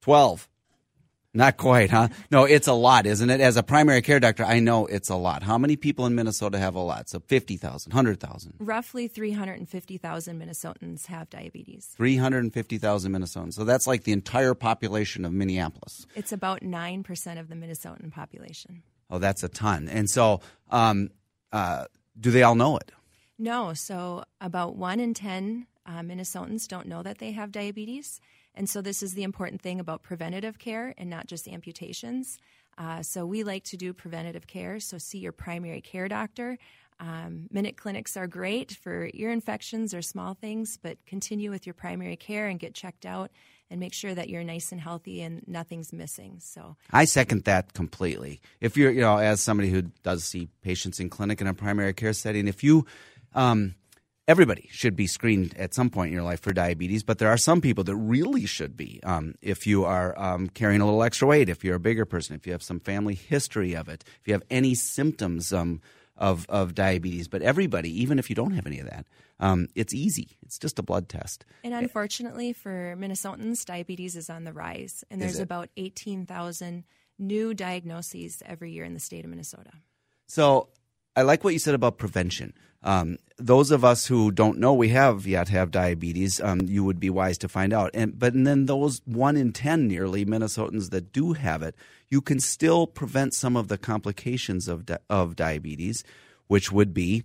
Twelve. 0.00 0.48
Not 1.34 1.58
quite, 1.58 1.90
huh? 1.90 2.08
No, 2.30 2.44
it's 2.44 2.66
a 2.66 2.72
lot, 2.72 3.06
isn't 3.06 3.28
it? 3.28 3.40
As 3.40 3.56
a 3.56 3.62
primary 3.62 4.00
care 4.00 4.18
doctor, 4.18 4.44
I 4.44 4.60
know 4.60 4.86
it's 4.86 5.10
a 5.10 5.14
lot. 5.14 5.42
How 5.42 5.58
many 5.58 5.76
people 5.76 6.06
in 6.06 6.14
Minnesota 6.14 6.58
have 6.58 6.74
a 6.74 6.80
lot? 6.80 7.08
So 7.08 7.20
50,000, 7.20 7.92
100,000? 7.92 8.54
Roughly 8.58 9.08
350,000 9.08 10.40
Minnesotans 10.40 11.06
have 11.06 11.28
diabetes. 11.28 11.92
350,000 11.96 13.12
Minnesotans. 13.12 13.52
So 13.54 13.64
that's 13.64 13.86
like 13.86 14.04
the 14.04 14.12
entire 14.12 14.54
population 14.54 15.26
of 15.26 15.32
Minneapolis. 15.32 16.06
It's 16.14 16.32
about 16.32 16.62
9% 16.62 17.38
of 17.38 17.48
the 17.48 17.54
Minnesotan 17.54 18.10
population. 18.10 18.82
Oh, 19.10 19.18
that's 19.18 19.42
a 19.42 19.48
ton. 19.48 19.88
And 19.88 20.08
so, 20.08 20.40
um, 20.70 21.10
uh, 21.52 21.84
do 22.18 22.30
they 22.30 22.42
all 22.42 22.54
know 22.54 22.78
it? 22.78 22.90
No. 23.38 23.74
So, 23.74 24.24
about 24.40 24.76
1 24.76 25.00
in 25.00 25.14
10 25.14 25.66
uh, 25.86 26.00
Minnesotans 26.00 26.68
don't 26.68 26.86
know 26.86 27.02
that 27.02 27.18
they 27.18 27.32
have 27.32 27.52
diabetes. 27.52 28.20
And 28.58 28.68
so, 28.68 28.82
this 28.82 29.04
is 29.04 29.14
the 29.14 29.22
important 29.22 29.62
thing 29.62 29.78
about 29.78 30.02
preventative 30.02 30.58
care 30.58 30.92
and 30.98 31.08
not 31.08 31.28
just 31.28 31.46
amputations. 31.46 32.38
Uh, 32.76 33.02
so, 33.02 33.24
we 33.24 33.44
like 33.44 33.62
to 33.64 33.76
do 33.76 33.92
preventative 33.94 34.48
care. 34.48 34.80
So, 34.80 34.98
see 34.98 35.18
your 35.18 35.32
primary 35.32 35.80
care 35.80 36.08
doctor. 36.08 36.58
Um, 37.00 37.46
minute 37.52 37.76
clinics 37.76 38.16
are 38.16 38.26
great 38.26 38.72
for 38.72 39.08
ear 39.14 39.30
infections 39.30 39.94
or 39.94 40.02
small 40.02 40.34
things, 40.34 40.76
but 40.82 40.98
continue 41.06 41.52
with 41.52 41.64
your 41.64 41.74
primary 41.74 42.16
care 42.16 42.48
and 42.48 42.58
get 42.58 42.74
checked 42.74 43.06
out 43.06 43.30
and 43.70 43.78
make 43.78 43.94
sure 43.94 44.12
that 44.12 44.28
you're 44.28 44.42
nice 44.42 44.72
and 44.72 44.80
healthy 44.80 45.22
and 45.22 45.46
nothing's 45.46 45.92
missing. 45.92 46.38
So 46.40 46.74
I 46.90 47.04
second 47.04 47.44
that 47.44 47.74
completely. 47.74 48.40
If 48.60 48.76
you're, 48.76 48.90
you 48.90 49.02
know, 49.02 49.18
as 49.18 49.40
somebody 49.40 49.70
who 49.70 49.82
does 50.02 50.24
see 50.24 50.48
patients 50.62 50.98
in 50.98 51.08
clinic 51.10 51.40
in 51.40 51.46
a 51.46 51.54
primary 51.54 51.92
care 51.92 52.12
setting, 52.12 52.48
if 52.48 52.64
you 52.64 52.86
um, 53.34 53.76
everybody 54.28 54.68
should 54.70 54.94
be 54.94 55.06
screened 55.06 55.56
at 55.56 55.74
some 55.74 55.88
point 55.88 56.08
in 56.08 56.14
your 56.14 56.22
life 56.22 56.40
for 56.40 56.52
diabetes, 56.52 57.02
but 57.02 57.18
there 57.18 57.30
are 57.30 57.38
some 57.38 57.62
people 57.62 57.82
that 57.82 57.96
really 57.96 58.44
should 58.44 58.76
be. 58.76 59.00
Um, 59.02 59.34
if 59.40 59.66
you 59.66 59.86
are 59.86 60.16
um, 60.20 60.50
carrying 60.50 60.82
a 60.82 60.84
little 60.84 61.02
extra 61.02 61.26
weight, 61.26 61.48
if 61.48 61.64
you're 61.64 61.76
a 61.76 61.80
bigger 61.80 62.04
person, 62.04 62.36
if 62.36 62.46
you 62.46 62.52
have 62.52 62.62
some 62.62 62.78
family 62.78 63.14
history 63.14 63.74
of 63.74 63.88
it, 63.88 64.04
if 64.20 64.28
you 64.28 64.34
have 64.34 64.42
any 64.50 64.74
symptoms 64.74 65.52
um, 65.52 65.80
of, 66.16 66.46
of 66.50 66.74
diabetes, 66.74 67.26
but 67.26 67.40
everybody, 67.40 67.90
even 68.02 68.18
if 68.18 68.28
you 68.28 68.36
don't 68.36 68.52
have 68.52 68.66
any 68.66 68.78
of 68.78 68.88
that, 68.88 69.06
um, 69.40 69.68
it's 69.74 69.94
easy. 69.94 70.36
It's 70.42 70.58
just 70.58 70.78
a 70.78 70.82
blood 70.82 71.08
test. 71.08 71.46
And 71.64 71.72
unfortunately 71.72 72.52
for 72.52 72.96
Minnesotans, 72.98 73.64
diabetes 73.64 74.14
is 74.14 74.28
on 74.28 74.44
the 74.44 74.52
rise, 74.52 75.04
and 75.10 75.22
there's 75.22 75.38
about 75.38 75.70
18,000 75.76 76.84
new 77.18 77.54
diagnoses 77.54 78.42
every 78.44 78.72
year 78.72 78.84
in 78.84 78.94
the 78.94 79.00
state 79.00 79.24
of 79.24 79.30
Minnesota. 79.30 79.70
So 80.26 80.68
I 81.18 81.22
like 81.22 81.42
what 81.42 81.52
you 81.52 81.58
said 81.58 81.74
about 81.74 81.98
prevention. 81.98 82.54
Um, 82.84 83.18
those 83.38 83.72
of 83.72 83.84
us 83.84 84.06
who 84.06 84.30
don't 84.30 84.60
know 84.60 84.72
we 84.72 84.90
have 84.90 85.26
yet 85.26 85.48
have 85.48 85.72
diabetes, 85.72 86.40
um, 86.40 86.60
you 86.60 86.84
would 86.84 87.00
be 87.00 87.10
wise 87.10 87.36
to 87.38 87.48
find 87.48 87.72
out. 87.72 87.90
And 87.92 88.16
but 88.16 88.34
and 88.34 88.46
then 88.46 88.66
those 88.66 89.02
one 89.04 89.36
in 89.36 89.52
ten 89.52 89.88
nearly 89.88 90.24
Minnesotans 90.24 90.90
that 90.90 91.12
do 91.12 91.32
have 91.32 91.60
it, 91.60 91.74
you 92.08 92.20
can 92.20 92.38
still 92.38 92.86
prevent 92.86 93.34
some 93.34 93.56
of 93.56 93.66
the 93.66 93.76
complications 93.76 94.68
of 94.68 94.86
di- 94.86 94.98
of 95.10 95.34
diabetes, 95.34 96.04
which 96.46 96.70
would 96.70 96.94
be 96.94 97.24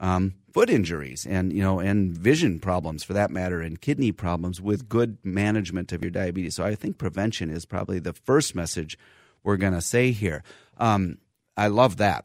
um, 0.00 0.36
foot 0.54 0.70
injuries 0.70 1.26
and 1.26 1.52
you 1.52 1.62
know 1.62 1.80
and 1.80 2.16
vision 2.16 2.60
problems 2.60 3.04
for 3.04 3.12
that 3.12 3.30
matter 3.30 3.60
and 3.60 3.82
kidney 3.82 4.10
problems 4.10 4.58
with 4.58 4.88
good 4.88 5.18
management 5.22 5.92
of 5.92 6.00
your 6.00 6.10
diabetes. 6.10 6.54
So 6.54 6.64
I 6.64 6.74
think 6.74 6.96
prevention 6.96 7.50
is 7.50 7.66
probably 7.66 7.98
the 7.98 8.14
first 8.14 8.54
message 8.54 8.98
we're 9.42 9.58
going 9.58 9.74
to 9.74 9.82
say 9.82 10.12
here. 10.12 10.42
Um, 10.78 11.18
I 11.58 11.66
love 11.66 11.98
that. 11.98 12.24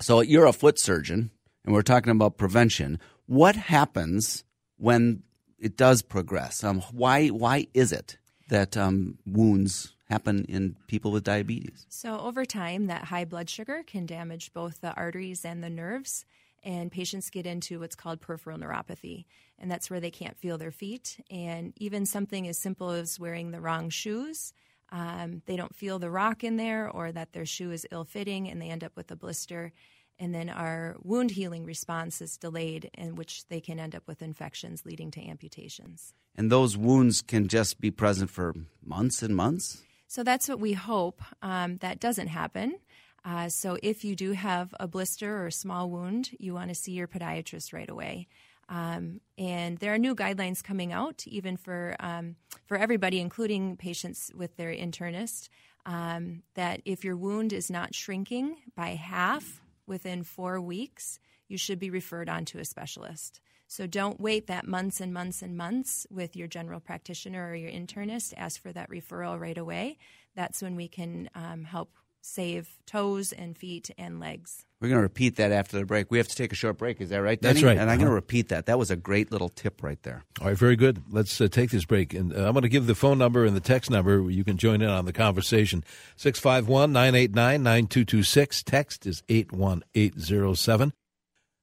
So 0.00 0.20
you're 0.20 0.46
a 0.46 0.52
foot 0.52 0.78
surgeon, 0.78 1.30
and 1.64 1.74
we're 1.74 1.82
talking 1.82 2.10
about 2.10 2.36
prevention. 2.36 2.98
What 3.26 3.56
happens 3.56 4.44
when 4.76 5.22
it 5.58 5.76
does 5.76 6.02
progress? 6.02 6.62
Um, 6.62 6.80
why 6.92 7.28
why 7.28 7.66
is 7.74 7.92
it 7.92 8.18
that 8.48 8.76
um, 8.76 9.18
wounds 9.26 9.94
happen 10.08 10.44
in 10.44 10.76
people 10.86 11.10
with 11.10 11.24
diabetes? 11.24 11.86
So 11.88 12.18
over 12.18 12.44
time, 12.44 12.86
that 12.86 13.04
high 13.04 13.24
blood 13.24 13.50
sugar 13.50 13.82
can 13.86 14.06
damage 14.06 14.52
both 14.52 14.80
the 14.80 14.92
arteries 14.94 15.44
and 15.44 15.64
the 15.64 15.70
nerves, 15.70 16.24
and 16.62 16.92
patients 16.92 17.30
get 17.30 17.46
into 17.46 17.80
what's 17.80 17.96
called 17.96 18.20
peripheral 18.20 18.58
neuropathy, 18.58 19.24
and 19.58 19.70
that's 19.70 19.90
where 19.90 20.00
they 20.00 20.10
can't 20.10 20.36
feel 20.36 20.58
their 20.58 20.70
feet. 20.70 21.24
And 21.30 21.72
even 21.76 22.06
something 22.06 22.46
as 22.46 22.58
simple 22.58 22.90
as 22.90 23.18
wearing 23.18 23.50
the 23.50 23.60
wrong 23.60 23.90
shoes. 23.90 24.52
Um, 24.90 25.42
they 25.46 25.56
don't 25.56 25.74
feel 25.74 25.98
the 25.98 26.10
rock 26.10 26.44
in 26.44 26.56
there, 26.56 26.88
or 26.88 27.12
that 27.12 27.32
their 27.32 27.46
shoe 27.46 27.72
is 27.72 27.86
ill 27.90 28.04
fitting, 28.04 28.48
and 28.48 28.60
they 28.60 28.70
end 28.70 28.84
up 28.84 28.96
with 28.96 29.10
a 29.10 29.16
blister 29.16 29.72
and 30.18 30.34
then 30.34 30.48
our 30.48 30.96
wound 31.02 31.32
healing 31.32 31.64
response 31.64 32.20
is 32.22 32.36
delayed, 32.36 32.90
in 32.94 33.16
which 33.16 33.46
they 33.48 33.60
can 33.60 33.78
end 33.78 33.94
up 33.94 34.06
with 34.06 34.22
infections 34.22 34.86
leading 34.86 35.10
to 35.12 35.20
amputations. 35.20 36.14
And 36.34 36.50
those 36.50 36.76
wounds 36.76 37.22
can 37.22 37.48
just 37.48 37.80
be 37.80 37.90
present 37.90 38.30
for 38.30 38.54
months 38.84 39.22
and 39.22 39.36
months? 39.36 39.82
So 40.08 40.22
that's 40.22 40.48
what 40.48 40.60
we 40.60 40.72
hope 40.72 41.20
um, 41.42 41.78
that 41.78 42.00
doesn't 42.00 42.28
happen. 42.28 42.78
Uh, 43.24 43.48
so 43.48 43.76
if 43.82 44.04
you 44.04 44.14
do 44.14 44.32
have 44.32 44.74
a 44.78 44.86
blister 44.86 45.36
or 45.36 45.48
a 45.48 45.52
small 45.52 45.90
wound, 45.90 46.30
you 46.38 46.54
want 46.54 46.68
to 46.68 46.74
see 46.74 46.92
your 46.92 47.08
podiatrist 47.08 47.72
right 47.72 47.90
away. 47.90 48.28
Um, 48.68 49.20
and 49.38 49.78
there 49.78 49.94
are 49.94 49.98
new 49.98 50.14
guidelines 50.14 50.62
coming 50.62 50.92
out, 50.92 51.24
even 51.26 51.56
for 51.56 51.96
um, 52.00 52.36
for 52.66 52.76
everybody, 52.76 53.20
including 53.20 53.76
patients 53.76 54.30
with 54.34 54.56
their 54.56 54.70
internist, 54.74 55.48
um, 55.84 56.42
that 56.54 56.82
if 56.84 57.04
your 57.04 57.16
wound 57.16 57.52
is 57.52 57.70
not 57.70 57.94
shrinking 57.94 58.56
by 58.74 58.88
half 58.88 59.60
within 59.86 60.24
four 60.24 60.60
weeks, 60.60 61.20
you 61.48 61.56
should 61.56 61.78
be 61.78 61.90
referred 61.90 62.28
on 62.28 62.44
to 62.46 62.58
a 62.58 62.64
specialist. 62.64 63.40
So 63.68 63.86
don't 63.86 64.20
wait 64.20 64.46
that 64.46 64.66
months 64.66 65.00
and 65.00 65.12
months 65.12 65.42
and 65.42 65.56
months 65.56 66.06
with 66.10 66.36
your 66.36 66.46
general 66.46 66.80
practitioner 66.80 67.48
or 67.48 67.54
your 67.54 67.70
internist. 67.70 68.34
Ask 68.36 68.60
for 68.60 68.72
that 68.72 68.90
referral 68.90 69.40
right 69.40 69.58
away. 69.58 69.98
That's 70.34 70.62
when 70.62 70.76
we 70.76 70.88
can 70.88 71.28
um, 71.34 71.64
help 71.64 71.90
save 72.20 72.78
toes 72.86 73.32
and 73.32 73.56
feet 73.56 73.90
and 73.98 74.20
legs. 74.20 74.64
We're 74.80 74.88
going 74.88 74.98
to 74.98 75.02
repeat 75.02 75.36
that 75.36 75.52
after 75.52 75.78
the 75.78 75.86
break. 75.86 76.10
We 76.10 76.18
have 76.18 76.28
to 76.28 76.36
take 76.36 76.52
a 76.52 76.54
short 76.54 76.76
break. 76.76 77.00
Is 77.00 77.08
that 77.08 77.22
right? 77.22 77.40
Denny? 77.40 77.54
That's 77.54 77.64
right. 77.64 77.78
And 77.78 77.90
I'm 77.90 77.96
going 77.96 78.08
to 78.08 78.14
repeat 78.14 78.48
that. 78.48 78.66
That 78.66 78.78
was 78.78 78.90
a 78.90 78.96
great 78.96 79.32
little 79.32 79.48
tip 79.48 79.82
right 79.82 80.02
there. 80.02 80.24
All 80.40 80.48
right, 80.48 80.56
very 80.56 80.76
good. 80.76 81.02
Let's 81.10 81.40
uh, 81.40 81.48
take 81.48 81.70
this 81.70 81.86
break. 81.86 82.12
And 82.12 82.32
uh, 82.34 82.46
I'm 82.46 82.52
going 82.52 82.62
to 82.62 82.68
give 82.68 82.86
the 82.86 82.94
phone 82.94 83.16
number 83.16 83.46
and 83.46 83.56
the 83.56 83.60
text 83.60 83.90
number. 83.90 84.30
You 84.30 84.44
can 84.44 84.58
join 84.58 84.82
in 84.82 84.90
on 84.90 85.06
the 85.06 85.14
conversation. 85.14 85.82
651 86.16 86.92
989 86.92 87.62
9226. 87.62 88.62
Text 88.64 89.06
is 89.06 89.22
81807. 89.30 90.92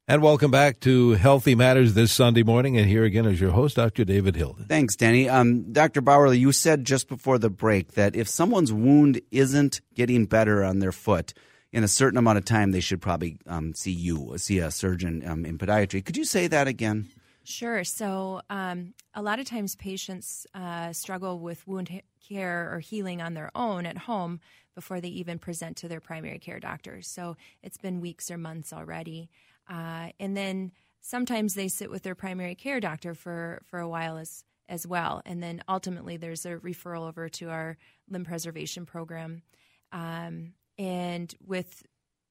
And 0.05 0.21
welcome 0.21 0.51
back 0.51 0.81
to 0.81 1.11
Healthy 1.11 1.55
Matters 1.55 1.93
this 1.93 2.11
Sunday 2.11 2.43
morning. 2.43 2.77
And 2.77 2.89
here 2.89 3.05
again 3.05 3.25
is 3.25 3.39
your 3.39 3.51
host, 3.51 3.77
Dr. 3.77 4.03
David 4.03 4.35
Hilden. 4.35 4.65
Thanks, 4.65 4.97
Danny. 4.97 5.29
Um, 5.29 5.71
Dr. 5.71 6.01
Bauerle, 6.01 6.37
you 6.37 6.51
said 6.51 6.83
just 6.83 7.07
before 7.07 7.37
the 7.37 7.49
break 7.49 7.93
that 7.93 8.13
if 8.13 8.27
someone's 8.27 8.73
wound 8.73 9.21
isn't 9.31 9.79
getting 9.95 10.25
better 10.25 10.61
on 10.61 10.79
their 10.79 10.91
foot 10.91 11.33
in 11.71 11.85
a 11.85 11.87
certain 11.87 12.17
amount 12.17 12.37
of 12.37 12.43
time, 12.43 12.71
they 12.71 12.81
should 12.81 13.01
probably 13.01 13.37
um, 13.47 13.73
see 13.75 13.93
you, 13.93 14.33
see 14.35 14.59
a 14.59 14.71
surgeon 14.71 15.25
um, 15.25 15.45
in 15.45 15.57
podiatry. 15.57 16.03
Could 16.03 16.17
you 16.17 16.25
say 16.25 16.47
that 16.47 16.67
again? 16.67 17.09
Sure. 17.45 17.85
So, 17.85 18.41
um, 18.49 18.93
a 19.15 19.21
lot 19.21 19.39
of 19.39 19.45
times 19.45 19.77
patients 19.77 20.45
uh, 20.53 20.91
struggle 20.91 21.39
with 21.39 21.65
wound 21.65 22.01
care 22.27 22.69
or 22.73 22.79
healing 22.79 23.21
on 23.21 23.35
their 23.35 23.51
own 23.55 23.85
at 23.85 23.99
home 23.99 24.41
before 24.75 24.99
they 24.99 25.09
even 25.09 25.39
present 25.39 25.77
to 25.77 25.87
their 25.87 25.99
primary 26.01 26.39
care 26.39 26.59
doctors. 26.59 27.07
So, 27.07 27.37
it's 27.61 27.77
been 27.77 28.01
weeks 28.01 28.29
or 28.29 28.37
months 28.37 28.73
already. 28.73 29.29
Uh, 29.69 30.09
and 30.19 30.35
then 30.35 30.71
sometimes 31.01 31.53
they 31.53 31.67
sit 31.67 31.89
with 31.89 32.03
their 32.03 32.15
primary 32.15 32.55
care 32.55 32.79
doctor 32.79 33.13
for, 33.13 33.61
for 33.65 33.79
a 33.79 33.87
while 33.87 34.17
as, 34.17 34.43
as 34.69 34.87
well. 34.87 35.21
And 35.25 35.41
then 35.41 35.63
ultimately, 35.67 36.17
there's 36.17 36.45
a 36.45 36.55
referral 36.57 37.07
over 37.07 37.29
to 37.29 37.49
our 37.49 37.77
limb 38.09 38.25
preservation 38.25 38.85
program. 38.85 39.41
Um, 39.91 40.53
and 40.77 41.33
with 41.45 41.83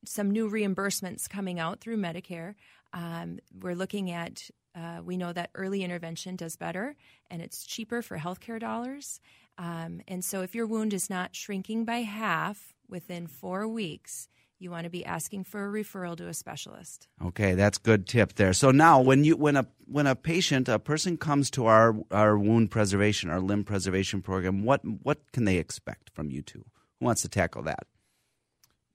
some 0.05 0.31
new 0.31 0.51
reimbursements 0.51 1.29
coming 1.29 1.61
out 1.61 1.81
through 1.81 1.99
Medicare, 1.99 2.55
um, 2.93 3.39
we're 3.61 3.75
looking 3.75 4.11
at 4.11 4.51
uh, 4.75 5.01
we 5.05 5.17
know 5.17 5.33
that 5.33 5.51
early 5.55 5.85
intervention 5.85 6.35
does 6.35 6.57
better 6.57 6.97
and 7.31 7.43
it's 7.43 7.65
cheaper 7.65 8.01
for 8.01 8.19
healthcare 8.19 8.59
dollars. 8.59 9.21
Um, 9.59 10.01
and 10.09 10.25
so, 10.25 10.41
if 10.41 10.55
your 10.55 10.67
wound 10.67 10.95
is 10.95 11.11
not 11.11 11.37
shrinking 11.37 11.85
by 11.85 11.99
half 11.99 12.75
within 12.89 13.27
four 13.27 13.69
weeks, 13.69 14.29
you 14.63 14.71
want 14.71 14.85
to 14.85 14.91
be 14.91 15.05
asking 15.05 15.45
for 15.45 15.67
a 15.67 15.71
referral 15.71 16.17
to 16.17 16.29
a 16.29 16.35
specialist. 16.35 17.09
Okay, 17.25 17.55
that's 17.55 17.79
good 17.79 18.07
tip 18.07 18.35
there. 18.35 18.53
So 18.53 18.71
now 18.71 19.01
when 19.01 19.25
you 19.25 19.37
when 19.37 19.57
a 19.57 19.67
when 19.87 20.07
a 20.07 20.15
patient, 20.15 20.69
a 20.69 20.79
person 20.79 21.17
comes 21.17 21.51
to 21.53 21.67
our 21.67 21.95
our 22.11 22.39
wound 22.39 22.71
preservation, 22.71 23.31
our 23.31 23.41
limb 23.41 23.65
preservation 23.65 24.23
program, 24.23 24.65
what 24.65 24.81
what 24.85 25.33
can 25.33 25.45
they 25.45 25.59
expect 25.59 26.11
from 26.15 26.31
you 26.31 26.43
two? 26.43 26.65
Who 27.01 27.07
wants 27.07 27.23
to 27.23 27.29
tackle 27.29 27.63
that? 27.65 27.87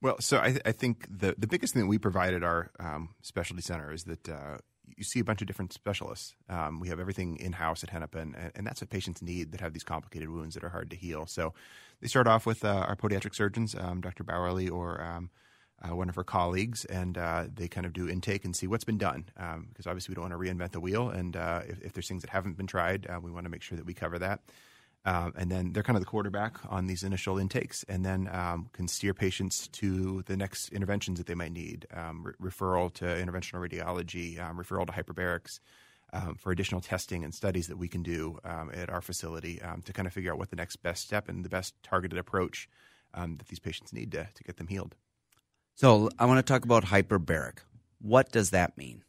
Well, 0.01 0.17
so 0.19 0.37
I, 0.37 0.59
I 0.65 0.71
think 0.71 1.07
the 1.09 1.35
the 1.37 1.47
biggest 1.47 1.73
thing 1.73 1.83
that 1.83 1.89
we 1.89 1.97
provide 1.97 2.33
at 2.33 2.43
our 2.43 2.71
um, 2.79 3.09
specialty 3.21 3.61
center 3.61 3.91
is 3.91 4.03
that 4.05 4.29
uh, 4.29 4.57
you 4.95 5.03
see 5.03 5.19
a 5.19 5.23
bunch 5.23 5.41
of 5.41 5.47
different 5.47 5.73
specialists. 5.73 6.35
Um, 6.49 6.79
we 6.79 6.89
have 6.89 6.99
everything 6.99 7.37
in 7.37 7.53
house 7.53 7.83
at 7.83 7.89
Hennepin, 7.89 8.35
and, 8.35 8.51
and, 8.55 8.67
that's 8.67 8.81
what 8.81 8.89
patients 8.89 9.21
need 9.21 9.51
that 9.51 9.61
have 9.61 9.73
these 9.73 9.83
complicated 9.83 10.29
wounds 10.29 10.55
that 10.55 10.63
are 10.63 10.69
hard 10.69 10.89
to 10.91 10.95
heal. 10.95 11.25
So 11.25 11.53
they 12.01 12.07
start 12.07 12.27
off 12.27 12.45
with 12.45 12.63
uh, 12.63 12.85
our 12.87 12.95
podiatric 12.95 13.35
surgeons, 13.35 13.75
um, 13.75 14.01
Dr. 14.01 14.23
Bauerle 14.23 14.71
or 14.71 15.01
um, 15.01 15.29
uh, 15.83 15.95
one 15.95 16.09
of 16.09 16.15
her 16.15 16.23
colleagues, 16.23 16.85
and 16.85 17.17
uh, 17.17 17.45
they 17.53 17.67
kind 17.67 17.85
of 17.85 17.93
do 17.93 18.09
intake 18.09 18.45
and 18.45 18.55
see 18.55 18.67
what's 18.67 18.83
been 18.83 18.97
done. 18.97 19.25
Um, 19.37 19.67
because 19.69 19.85
obviously, 19.85 20.11
we 20.11 20.15
don't 20.15 20.29
want 20.29 20.33
to 20.33 20.49
reinvent 20.49 20.71
the 20.71 20.79
wheel, 20.79 21.09
and 21.09 21.35
uh, 21.35 21.61
if, 21.67 21.81
if, 21.81 21.93
there's 21.93 22.07
things 22.07 22.23
that 22.23 22.31
haven't 22.31 22.57
been 22.57 22.67
tried, 22.67 23.07
uh, 23.07 23.19
we 23.19 23.31
want 23.31 23.45
to 23.45 23.49
make 23.49 23.61
sure 23.61 23.75
that 23.77 23.85
we 23.85 23.93
cover 23.93 24.17
that. 24.19 24.41
Um, 25.05 25.33
and 25.37 25.51
then 25.51 25.71
they're 25.71 25.83
kind 25.83 25.95
of 25.95 26.01
the 26.01 26.09
quarterback 26.09 26.57
on 26.67 26.87
these 26.87 27.03
initial 27.03 27.37
intakes, 27.37 27.85
and 27.87 28.03
then 28.03 28.27
um, 28.31 28.69
can 28.73 28.87
steer 28.87 29.13
patients 29.13 29.67
to 29.69 30.23
the 30.25 30.35
next 30.35 30.69
interventions 30.69 31.19
that 31.19 31.27
they 31.27 31.35
might 31.35 31.51
need 31.51 31.85
um, 31.93 32.25
re- 32.25 32.49
referral 32.49 32.91
to 32.93 33.05
interventional 33.05 33.65
radiology, 33.65 34.39
um, 34.43 34.57
referral 34.57 34.85
to 34.87 34.93
hyperbarics. 34.93 35.59
For 36.39 36.51
additional 36.51 36.81
testing 36.81 37.23
and 37.23 37.31
studies 37.31 37.67
that 37.67 37.77
we 37.77 37.87
can 37.87 38.01
do 38.01 38.39
at 38.43 38.89
our 38.89 39.01
facility 39.01 39.61
to 39.85 39.93
kind 39.93 40.07
of 40.07 40.13
figure 40.13 40.31
out 40.31 40.39
what 40.39 40.49
the 40.49 40.55
next 40.55 40.77
best 40.77 41.03
step 41.03 41.29
and 41.29 41.45
the 41.45 41.49
best 41.49 41.75
targeted 41.83 42.17
approach 42.17 42.67
that 43.13 43.47
these 43.49 43.59
patients 43.59 43.93
need 43.93 44.11
to, 44.13 44.27
to 44.33 44.43
get 44.43 44.57
them 44.57 44.65
healed. 44.65 44.95
So 45.77 46.09
I 46.17 46.25
want 46.25 46.39
to 46.39 46.51
talk 46.51 46.65
about 46.65 46.85
hyperbaric. 46.85 47.59
What 48.01 48.31
does 48.31 48.49
that 48.49 48.79
mean? 48.79 49.03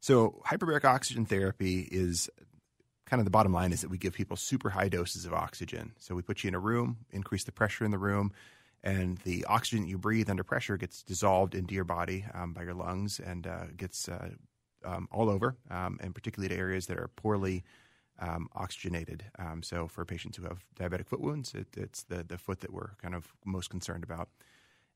So 0.00 0.40
hyperbaric 0.46 0.86
oxygen 0.86 1.26
therapy 1.26 1.86
is 1.92 2.30
kind 3.04 3.20
of 3.20 3.26
the 3.26 3.30
bottom 3.30 3.52
line 3.52 3.70
is 3.70 3.82
that 3.82 3.90
we 3.90 3.98
give 3.98 4.14
people 4.14 4.38
super 4.38 4.70
high 4.70 4.88
doses 4.88 5.26
of 5.26 5.34
oxygen. 5.34 5.92
So 5.98 6.14
we 6.14 6.22
put 6.22 6.42
you 6.42 6.48
in 6.48 6.54
a 6.54 6.58
room, 6.58 6.96
increase 7.10 7.44
the 7.44 7.52
pressure 7.52 7.84
in 7.84 7.90
the 7.90 7.98
room, 7.98 8.32
and 8.82 9.18
the 9.24 9.44
oxygen 9.44 9.86
you 9.86 9.98
breathe 9.98 10.30
under 10.30 10.42
pressure 10.42 10.78
gets 10.78 11.02
dissolved 11.02 11.54
into 11.54 11.74
your 11.74 11.84
body 11.84 12.24
um, 12.32 12.54
by 12.54 12.62
your 12.62 12.72
lungs 12.72 13.20
and 13.20 13.46
uh, 13.46 13.66
gets 13.76 14.08
uh, 14.08 14.30
um, 14.86 15.08
all 15.12 15.28
over, 15.28 15.58
um, 15.70 15.98
and 16.00 16.14
particularly 16.14 16.48
to 16.48 16.58
areas 16.58 16.86
that 16.86 16.98
are 16.98 17.08
poorly 17.08 17.62
um, 18.20 18.48
oxygenated. 18.54 19.22
Um, 19.38 19.62
so 19.62 19.86
for 19.86 20.06
patients 20.06 20.38
who 20.38 20.44
have 20.44 20.64
diabetic 20.80 21.08
foot 21.08 21.20
wounds, 21.20 21.52
it, 21.52 21.66
it's 21.76 22.04
the, 22.04 22.24
the 22.24 22.38
foot 22.38 22.60
that 22.60 22.72
we're 22.72 22.94
kind 23.02 23.14
of 23.14 23.34
most 23.44 23.68
concerned 23.68 24.02
about 24.02 24.30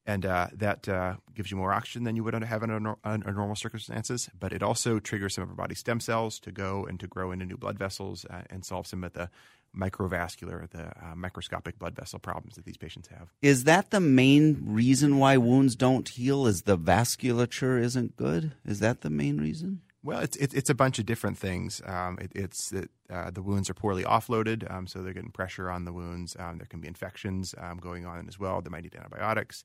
and 0.07 0.25
uh, 0.25 0.49
that 0.55 0.89
uh, 0.89 1.15
gives 1.35 1.51
you 1.51 1.57
more 1.57 1.73
oxygen 1.73 2.05
than 2.05 2.17
you 2.17 2.25
would 2.25 2.35
have 2.35 2.63
under, 2.63 2.97
under 3.05 3.33
normal 3.33 3.57
circumstances. 3.57 4.31
But 4.39 4.53
it 4.53 4.63
also 4.63 4.99
triggers 4.99 5.35
some 5.35 5.45
of 5.45 5.51
our 5.51 5.57
body's 5.57 5.79
stem 5.79 6.01
cells 6.01 6.39
to 6.41 6.53
go 6.53 6.85
and 6.85 6.99
to 7.01 7.07
grow 7.07 7.33
into 7.33 7.45
new 7.45 7.57
blood 7.57 7.79
vessels 7.79 8.25
uh, 8.31 8.43
and 8.51 8.65
solve 8.65 8.87
some 8.87 9.05
of 9.05 9.13
the 9.13 9.31
microvascular, 9.77 10.69
the 10.71 10.87
uh, 10.87 11.15
microscopic 11.15 11.79
blood 11.79 11.95
vessel 11.95 12.19
problems 12.19 12.57
that 12.57 12.65
these 12.65 12.77
patients 12.77 13.09
have. 13.09 13.29
Is 13.41 13.65
that 13.65 13.91
the 13.91 14.01
main 14.01 14.59
reason 14.65 15.19
why 15.19 15.37
wounds 15.37 15.77
don't 15.77 16.09
heal? 16.09 16.47
Is 16.47 16.63
the 16.63 16.79
vasculature 16.79 17.81
isn't 17.81 18.17
good? 18.17 18.53
Is 18.65 18.81
that 18.81 19.03
the 19.03 19.11
main 19.11 19.39
reason? 19.39 19.83
Well, 20.03 20.21
it's 20.21 20.37
it's, 20.39 20.55
it's 20.55 20.71
a 20.71 20.75
bunch 20.75 20.99
of 20.99 21.05
different 21.05 21.37
things. 21.37 21.83
Um, 21.85 22.19
it, 22.21 22.33
it's 22.35 22.71
that 22.71 22.91
uh, 23.11 23.31
the 23.31 23.43
wounds 23.43 23.69
are 23.69 23.75
poorly 23.75 24.03
offloaded, 24.03 24.69
um, 24.71 24.87
so 24.87 25.03
they're 25.03 25.13
getting 25.13 25.31
pressure 25.31 25.71
on 25.71 25.85
the 25.85 25.93
wounds. 25.93 26.37
Um, 26.39 26.57
there 26.57 26.67
can 26.67 26.81
be 26.81 26.89
infections 26.89 27.55
um, 27.59 27.77
going 27.79 28.07
on 28.07 28.27
as 28.27 28.39
well. 28.39 28.63
They 28.63 28.71
might 28.71 28.83
need 28.83 28.97
antibiotics. 28.97 29.63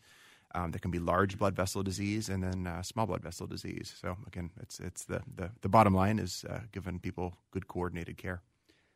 Um, 0.55 0.71
there 0.71 0.79
can 0.79 0.91
be 0.91 0.99
large 0.99 1.37
blood 1.37 1.55
vessel 1.55 1.83
disease 1.83 2.29
and 2.29 2.41
then 2.41 2.65
uh, 2.65 2.81
small 2.81 3.05
blood 3.05 3.21
vessel 3.21 3.45
disease. 3.45 3.93
So 3.99 4.17
again, 4.25 4.51
it's 4.61 4.79
it's 4.79 5.05
the 5.05 5.21
the, 5.35 5.51
the 5.61 5.69
bottom 5.69 5.93
line 5.93 6.17
is 6.17 6.45
uh, 6.49 6.61
giving 6.71 6.99
people 6.99 7.37
good 7.51 7.67
coordinated 7.67 8.17
care. 8.17 8.41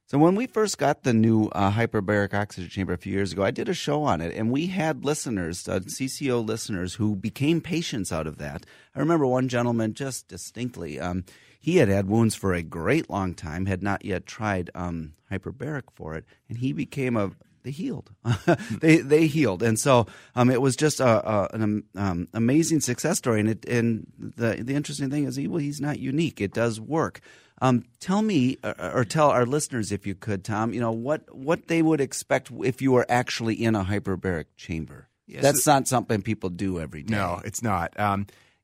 So 0.10 0.18
when 0.18 0.34
we 0.34 0.48
first 0.48 0.80
got 0.80 1.04
the 1.04 1.14
new 1.14 1.50
uh, 1.50 1.72
hyperbaric 1.72 2.34
oxygen 2.34 2.68
chamber 2.72 2.94
a 2.94 2.98
few 2.98 3.14
years 3.14 3.32
ago, 3.32 3.44
I 3.44 3.52
did 3.52 3.70
a 3.70 3.76
show 3.76 4.02
on 4.02 4.22
it, 4.22 4.36
and 4.36 4.50
we 4.50 4.66
had 4.66 5.06
listeners, 5.06 5.68
uh, 5.70 5.82
CCO 5.82 6.44
listeners, 6.44 6.96
who 6.96 7.16
became 7.16 7.62
patients 7.62 8.12
out 8.12 8.26
of 8.26 8.40
that. 8.40 8.66
I 8.96 9.00
remember 9.02 9.28
one 9.28 9.48
gentleman 9.50 9.94
just 9.94 10.28
distinctly. 10.28 11.00
Um, 11.00 11.26
he 11.60 11.78
had 11.78 11.90
had 11.90 12.08
wounds 12.08 12.34
for 12.34 12.54
a 12.56 12.64
great 12.64 13.08
long 13.08 13.36
time, 13.36 13.68
had 13.68 13.84
not 13.84 14.04
yet 14.04 14.26
tried 14.26 14.72
um, 14.74 15.14
hyperbaric 15.32 15.84
for 15.94 16.16
it, 16.16 16.26
and 16.48 16.58
he 16.58 16.74
became 16.74 17.16
a 17.16 17.30
they 17.70 17.74
healed. 17.74 18.10
they 18.82 18.98
they 18.98 19.28
healed, 19.28 19.62
and 19.62 19.80
so 19.80 20.08
um, 20.36 20.50
it 20.50 20.62
was 20.62 20.76
just 20.76 21.00
a, 21.00 21.30
a 21.30 21.50
an 21.54 21.84
um, 21.96 22.28
amazing 22.34 22.80
success 22.80 23.20
story. 23.20 23.40
And 23.40 23.50
it 23.50 23.66
and 23.66 24.08
the 24.18 24.64
the 24.64 24.74
interesting 24.74 25.10
thing 25.10 25.26
is, 25.26 25.36
he, 25.36 25.48
well, 25.48 25.60
he's 25.60 25.80
not 25.80 26.00
unique. 26.00 26.42
It 26.42 26.54
does 26.54 26.82
work. 26.82 27.22
Um, 27.62 27.84
tell 28.00 28.22
me, 28.22 28.58
or, 28.64 28.92
or, 28.94 29.06
tell 29.06 29.30
our 29.30 29.46
listeners, 29.46 29.92
if 29.92 30.08
you 30.08 30.16
could, 30.16 30.46
Tom, 30.46 30.74
you 30.74 30.80
know 30.80 30.92
what 30.92 31.36
what 31.36 31.68
they 31.68 31.82
would 31.82 32.02
expect 32.02 32.50
if 32.64 32.82
you 32.82 32.92
were 32.94 33.06
actually 33.10 33.56
in 33.56 33.76
a 33.76 33.84
hyperbaric 33.84 34.46
chamber. 34.58 35.10
Yes, 35.28 35.44
That's 35.44 35.68
not 35.68 35.88
something 35.88 36.24
people 36.24 36.50
do 36.50 36.80
every 36.80 37.04
day. 37.04 37.16
No, 37.16 37.40
it's 37.46 37.62
not. 37.62 37.94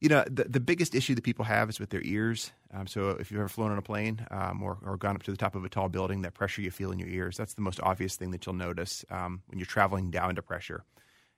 You 0.02 0.10
know, 0.10 0.24
the, 0.30 0.44
the 0.44 0.60
biggest 0.60 0.94
issue 0.94 1.16
that 1.16 1.24
people 1.24 1.46
have 1.46 1.70
is 1.70 1.80
with 1.80 1.90
their 1.90 2.02
ears. 2.04 2.52
Um, 2.74 2.86
so 2.86 3.12
if 3.12 3.32
you've 3.32 3.40
ever 3.40 3.48
flown 3.48 3.72
on 3.72 3.78
a 3.78 3.82
plane 3.82 4.26
um, 4.30 4.62
or, 4.62 4.78
or, 4.86 4.98
gone 4.98 5.16
up 5.16 5.24
to 5.24 5.32
the 5.32 5.38
top 5.38 5.56
of 5.56 5.64
a 5.64 5.70
tall 5.70 5.88
building, 5.88 6.24
that 6.24 6.34
pressure 6.34 6.62
you 6.62 6.70
feel 6.70 6.92
in 6.92 7.00
your 7.00 7.08
ears, 7.08 7.38
that's 7.38 7.54
the 7.54 7.62
most 7.62 7.80
obvious 7.82 8.18
thing 8.18 8.32
that 8.32 8.46
you'll 8.46 8.56
notice 8.56 9.06
um, 9.10 9.42
when 9.48 9.58
you're 9.58 9.66
traveling 9.66 10.12
down 10.12 10.36
to 10.36 10.42
pressure. 10.42 10.84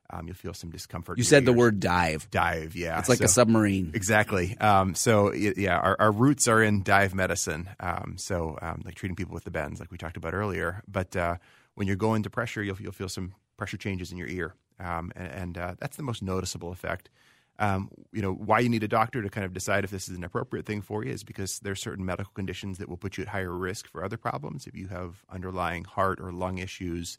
Um, 0.09 0.25
you'll 0.25 0.35
feel 0.35 0.53
some 0.53 0.71
discomfort. 0.71 1.17
You 1.17 1.23
said 1.23 1.45
the 1.45 1.53
word 1.53 1.79
dive. 1.79 2.29
Dive, 2.31 2.75
yeah. 2.75 2.97
It's 2.97 3.09
like 3.09 3.19
so, 3.19 3.25
a 3.25 3.27
submarine. 3.27 3.91
Exactly. 3.93 4.57
Um, 4.57 4.95
so 4.95 5.33
yeah, 5.33 5.77
our, 5.77 5.97
our, 5.99 6.11
roots 6.11 6.47
are 6.47 6.63
in 6.63 6.81
dive 6.81 7.13
medicine. 7.13 7.69
Um, 7.81 8.15
so 8.17 8.57
like 8.85 8.95
treating 8.95 9.17
people 9.17 9.33
with 9.33 9.43
the 9.43 9.51
bends, 9.51 9.81
like 9.81 9.91
we 9.91 9.97
talked 9.97 10.15
about 10.15 10.33
earlier. 10.33 10.81
But 10.87 11.15
uh, 11.15 11.35
when 11.75 11.87
you're 11.87 11.97
going 11.97 12.23
to 12.23 12.29
pressure, 12.29 12.63
you'll, 12.63 12.77
you'll 12.79 12.93
feel 12.93 13.09
some 13.09 13.33
pressure 13.57 13.77
changes 13.77 14.11
in 14.11 14.17
your 14.17 14.29
ear, 14.29 14.55
and, 14.79 15.11
and 15.15 15.57
uh, 15.57 15.75
that's 15.77 15.97
the 15.97 16.03
most 16.03 16.23
noticeable 16.23 16.71
effect 16.71 17.09
um, 17.59 17.89
you 18.11 18.21
know 18.21 18.33
why 18.33 18.59
you 18.59 18.69
need 18.69 18.83
a 18.83 18.87
doctor 18.87 19.21
to 19.21 19.29
kind 19.29 19.45
of 19.45 19.53
decide 19.53 19.83
if 19.83 19.89
this 19.89 20.07
is 20.07 20.17
an 20.17 20.23
appropriate 20.23 20.65
thing 20.65 20.81
for 20.81 21.03
you 21.03 21.11
is 21.11 21.23
because 21.23 21.59
there 21.59 21.71
are 21.71 21.75
certain 21.75 22.05
medical 22.05 22.31
conditions 22.33 22.77
that 22.77 22.87
will 22.87 22.97
put 22.97 23.17
you 23.17 23.23
at 23.23 23.27
higher 23.29 23.51
risk 23.51 23.87
for 23.87 24.03
other 24.03 24.17
problems. 24.17 24.67
If 24.67 24.75
you 24.75 24.87
have 24.87 25.23
underlying 25.29 25.83
heart 25.83 26.19
or 26.19 26.31
lung 26.31 26.59
issues, 26.59 27.17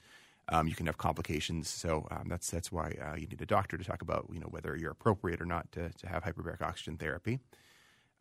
um, 0.49 0.69
you 0.69 0.75
can 0.75 0.87
have 0.87 0.97
complications. 0.97 1.69
So 1.69 2.07
um, 2.11 2.27
that's 2.29 2.51
that's 2.51 2.71
why 2.71 2.95
uh, 3.03 3.17
you 3.17 3.27
need 3.27 3.43
a 3.43 3.47
doctor 3.47 3.77
to 3.77 3.85
talk 3.85 4.03
about 4.03 4.27
you 4.33 4.41
know 4.41 4.49
whether 4.49 4.77
you're 4.77 4.93
appropriate 4.93 5.41
or 5.41 5.47
not 5.47 5.71
to, 5.73 5.91
to 5.91 6.09
have 6.09 6.23
hyperbaric 6.25 6.63
oxygen 6.63 6.97
therapy. 6.97 7.41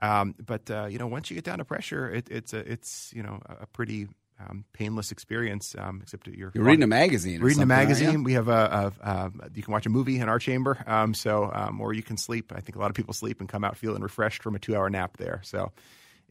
Um, 0.01 0.35
but 0.43 0.69
uh, 0.69 0.85
you 0.85 0.97
know 0.97 1.07
once 1.07 1.29
you 1.29 1.35
get 1.35 1.45
down 1.45 1.59
to 1.59 1.65
pressure, 1.65 2.09
it, 2.09 2.27
it's 2.29 2.53
a, 2.53 2.59
it's 2.71 3.11
you 3.15 3.23
know 3.23 3.41
a 3.47 3.67
pretty 3.67 4.07
um, 4.39 4.65
painless 4.73 5.11
experience, 5.11 5.75
um, 5.77 5.99
except 6.01 6.27
you're, 6.27 6.51
you're 6.53 6.63
reading 6.63 6.83
a 6.83 6.87
magazine. 6.87 7.41
reading 7.41 7.63
a 7.63 7.65
magazine. 7.65 8.23
We 8.23 8.33
have 8.33 8.47
a, 8.47 8.93
a, 9.01 9.09
a, 9.09 9.31
you 9.53 9.63
can 9.63 9.71
watch 9.71 9.85
a 9.85 9.89
movie 9.89 10.19
in 10.19 10.29
our 10.29 10.39
chamber, 10.39 10.77
um, 10.85 11.13
so 11.13 11.49
um, 11.53 11.81
or 11.81 11.93
you 11.93 12.03
can 12.03 12.17
sleep. 12.17 12.51
I 12.55 12.59
think 12.59 12.75
a 12.75 12.79
lot 12.79 12.89
of 12.89 12.95
people 12.95 13.13
sleep 13.13 13.39
and 13.39 13.49
come 13.49 13.63
out 13.63 13.77
feeling 13.77 14.01
refreshed 14.01 14.43
from 14.43 14.55
a 14.55 14.59
two 14.59 14.75
hour 14.75 14.89
nap 14.89 15.17
there. 15.17 15.41
So 15.43 15.71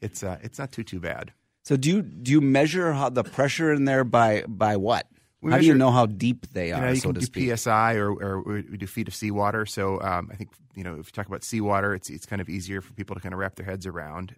it's 0.00 0.22
uh, 0.22 0.38
it's 0.42 0.58
not 0.58 0.72
too 0.72 0.84
too 0.84 1.00
bad. 1.00 1.32
So 1.62 1.76
do 1.76 1.88
you 1.88 2.02
do 2.02 2.30
you 2.30 2.40
measure 2.40 2.92
how 2.92 3.08
the 3.08 3.24
pressure 3.24 3.72
in 3.72 3.84
there 3.84 4.04
by 4.04 4.44
by 4.46 4.76
what? 4.76 5.08
We 5.40 5.50
how 5.50 5.56
measure, 5.56 5.62
do 5.62 5.66
you 5.68 5.74
know 5.74 5.90
how 5.90 6.06
deep 6.06 6.46
they 6.52 6.72
are? 6.72 6.76
You, 6.76 6.86
know, 6.86 6.90
you 6.92 6.96
so 6.96 7.08
can 7.12 7.20
do 7.20 7.26
speak? 7.26 7.56
PSI 7.56 7.94
or, 7.94 8.10
or 8.10 8.40
we 8.40 8.76
do 8.76 8.86
feet 8.86 9.08
of 9.08 9.14
seawater. 9.14 9.66
So 9.66 10.00
um, 10.00 10.30
I 10.32 10.36
think 10.36 10.50
you 10.74 10.84
know 10.84 10.92
if 10.92 11.06
you 11.06 11.12
talk 11.12 11.26
about 11.26 11.42
seawater, 11.42 11.94
it's 11.94 12.08
it's 12.08 12.24
kind 12.26 12.40
of 12.40 12.48
easier 12.48 12.80
for 12.80 12.92
people 12.94 13.16
to 13.16 13.20
kind 13.20 13.32
of 13.32 13.40
wrap 13.40 13.56
their 13.56 13.66
heads 13.66 13.86
around. 13.86 14.36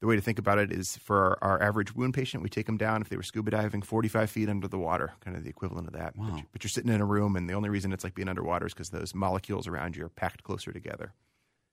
The 0.00 0.06
way 0.06 0.16
to 0.16 0.22
think 0.22 0.38
about 0.38 0.58
it 0.58 0.70
is 0.70 0.96
for 0.98 1.38
our, 1.42 1.52
our, 1.52 1.62
average 1.62 1.94
wound 1.94 2.12
patient, 2.12 2.42
we 2.42 2.50
take 2.50 2.66
them 2.66 2.76
down 2.76 3.00
if 3.00 3.08
they 3.08 3.16
were 3.16 3.22
scuba 3.22 3.50
diving 3.52 3.80
45 3.80 4.28
feet 4.28 4.48
under 4.50 4.68
the 4.68 4.78
water, 4.78 5.14
kind 5.24 5.36
of 5.36 5.44
the 5.44 5.48
equivalent 5.48 5.86
of 5.86 5.94
that. 5.94 6.14
Wow. 6.16 6.26
But, 6.28 6.36
you, 6.36 6.44
but 6.52 6.64
you're 6.64 6.68
sitting 6.68 6.92
in 6.92 7.00
a 7.00 7.06
room, 7.06 7.36
and 7.36 7.48
the 7.48 7.54
only 7.54 7.70
reason 7.70 7.92
it's 7.92 8.04
like 8.04 8.14
being 8.14 8.28
underwater 8.28 8.66
is 8.66 8.74
because 8.74 8.90
those 8.90 9.14
molecules 9.14 9.66
around 9.66 9.96
you 9.96 10.04
are 10.04 10.10
packed 10.10 10.42
closer 10.42 10.72
together. 10.72 11.12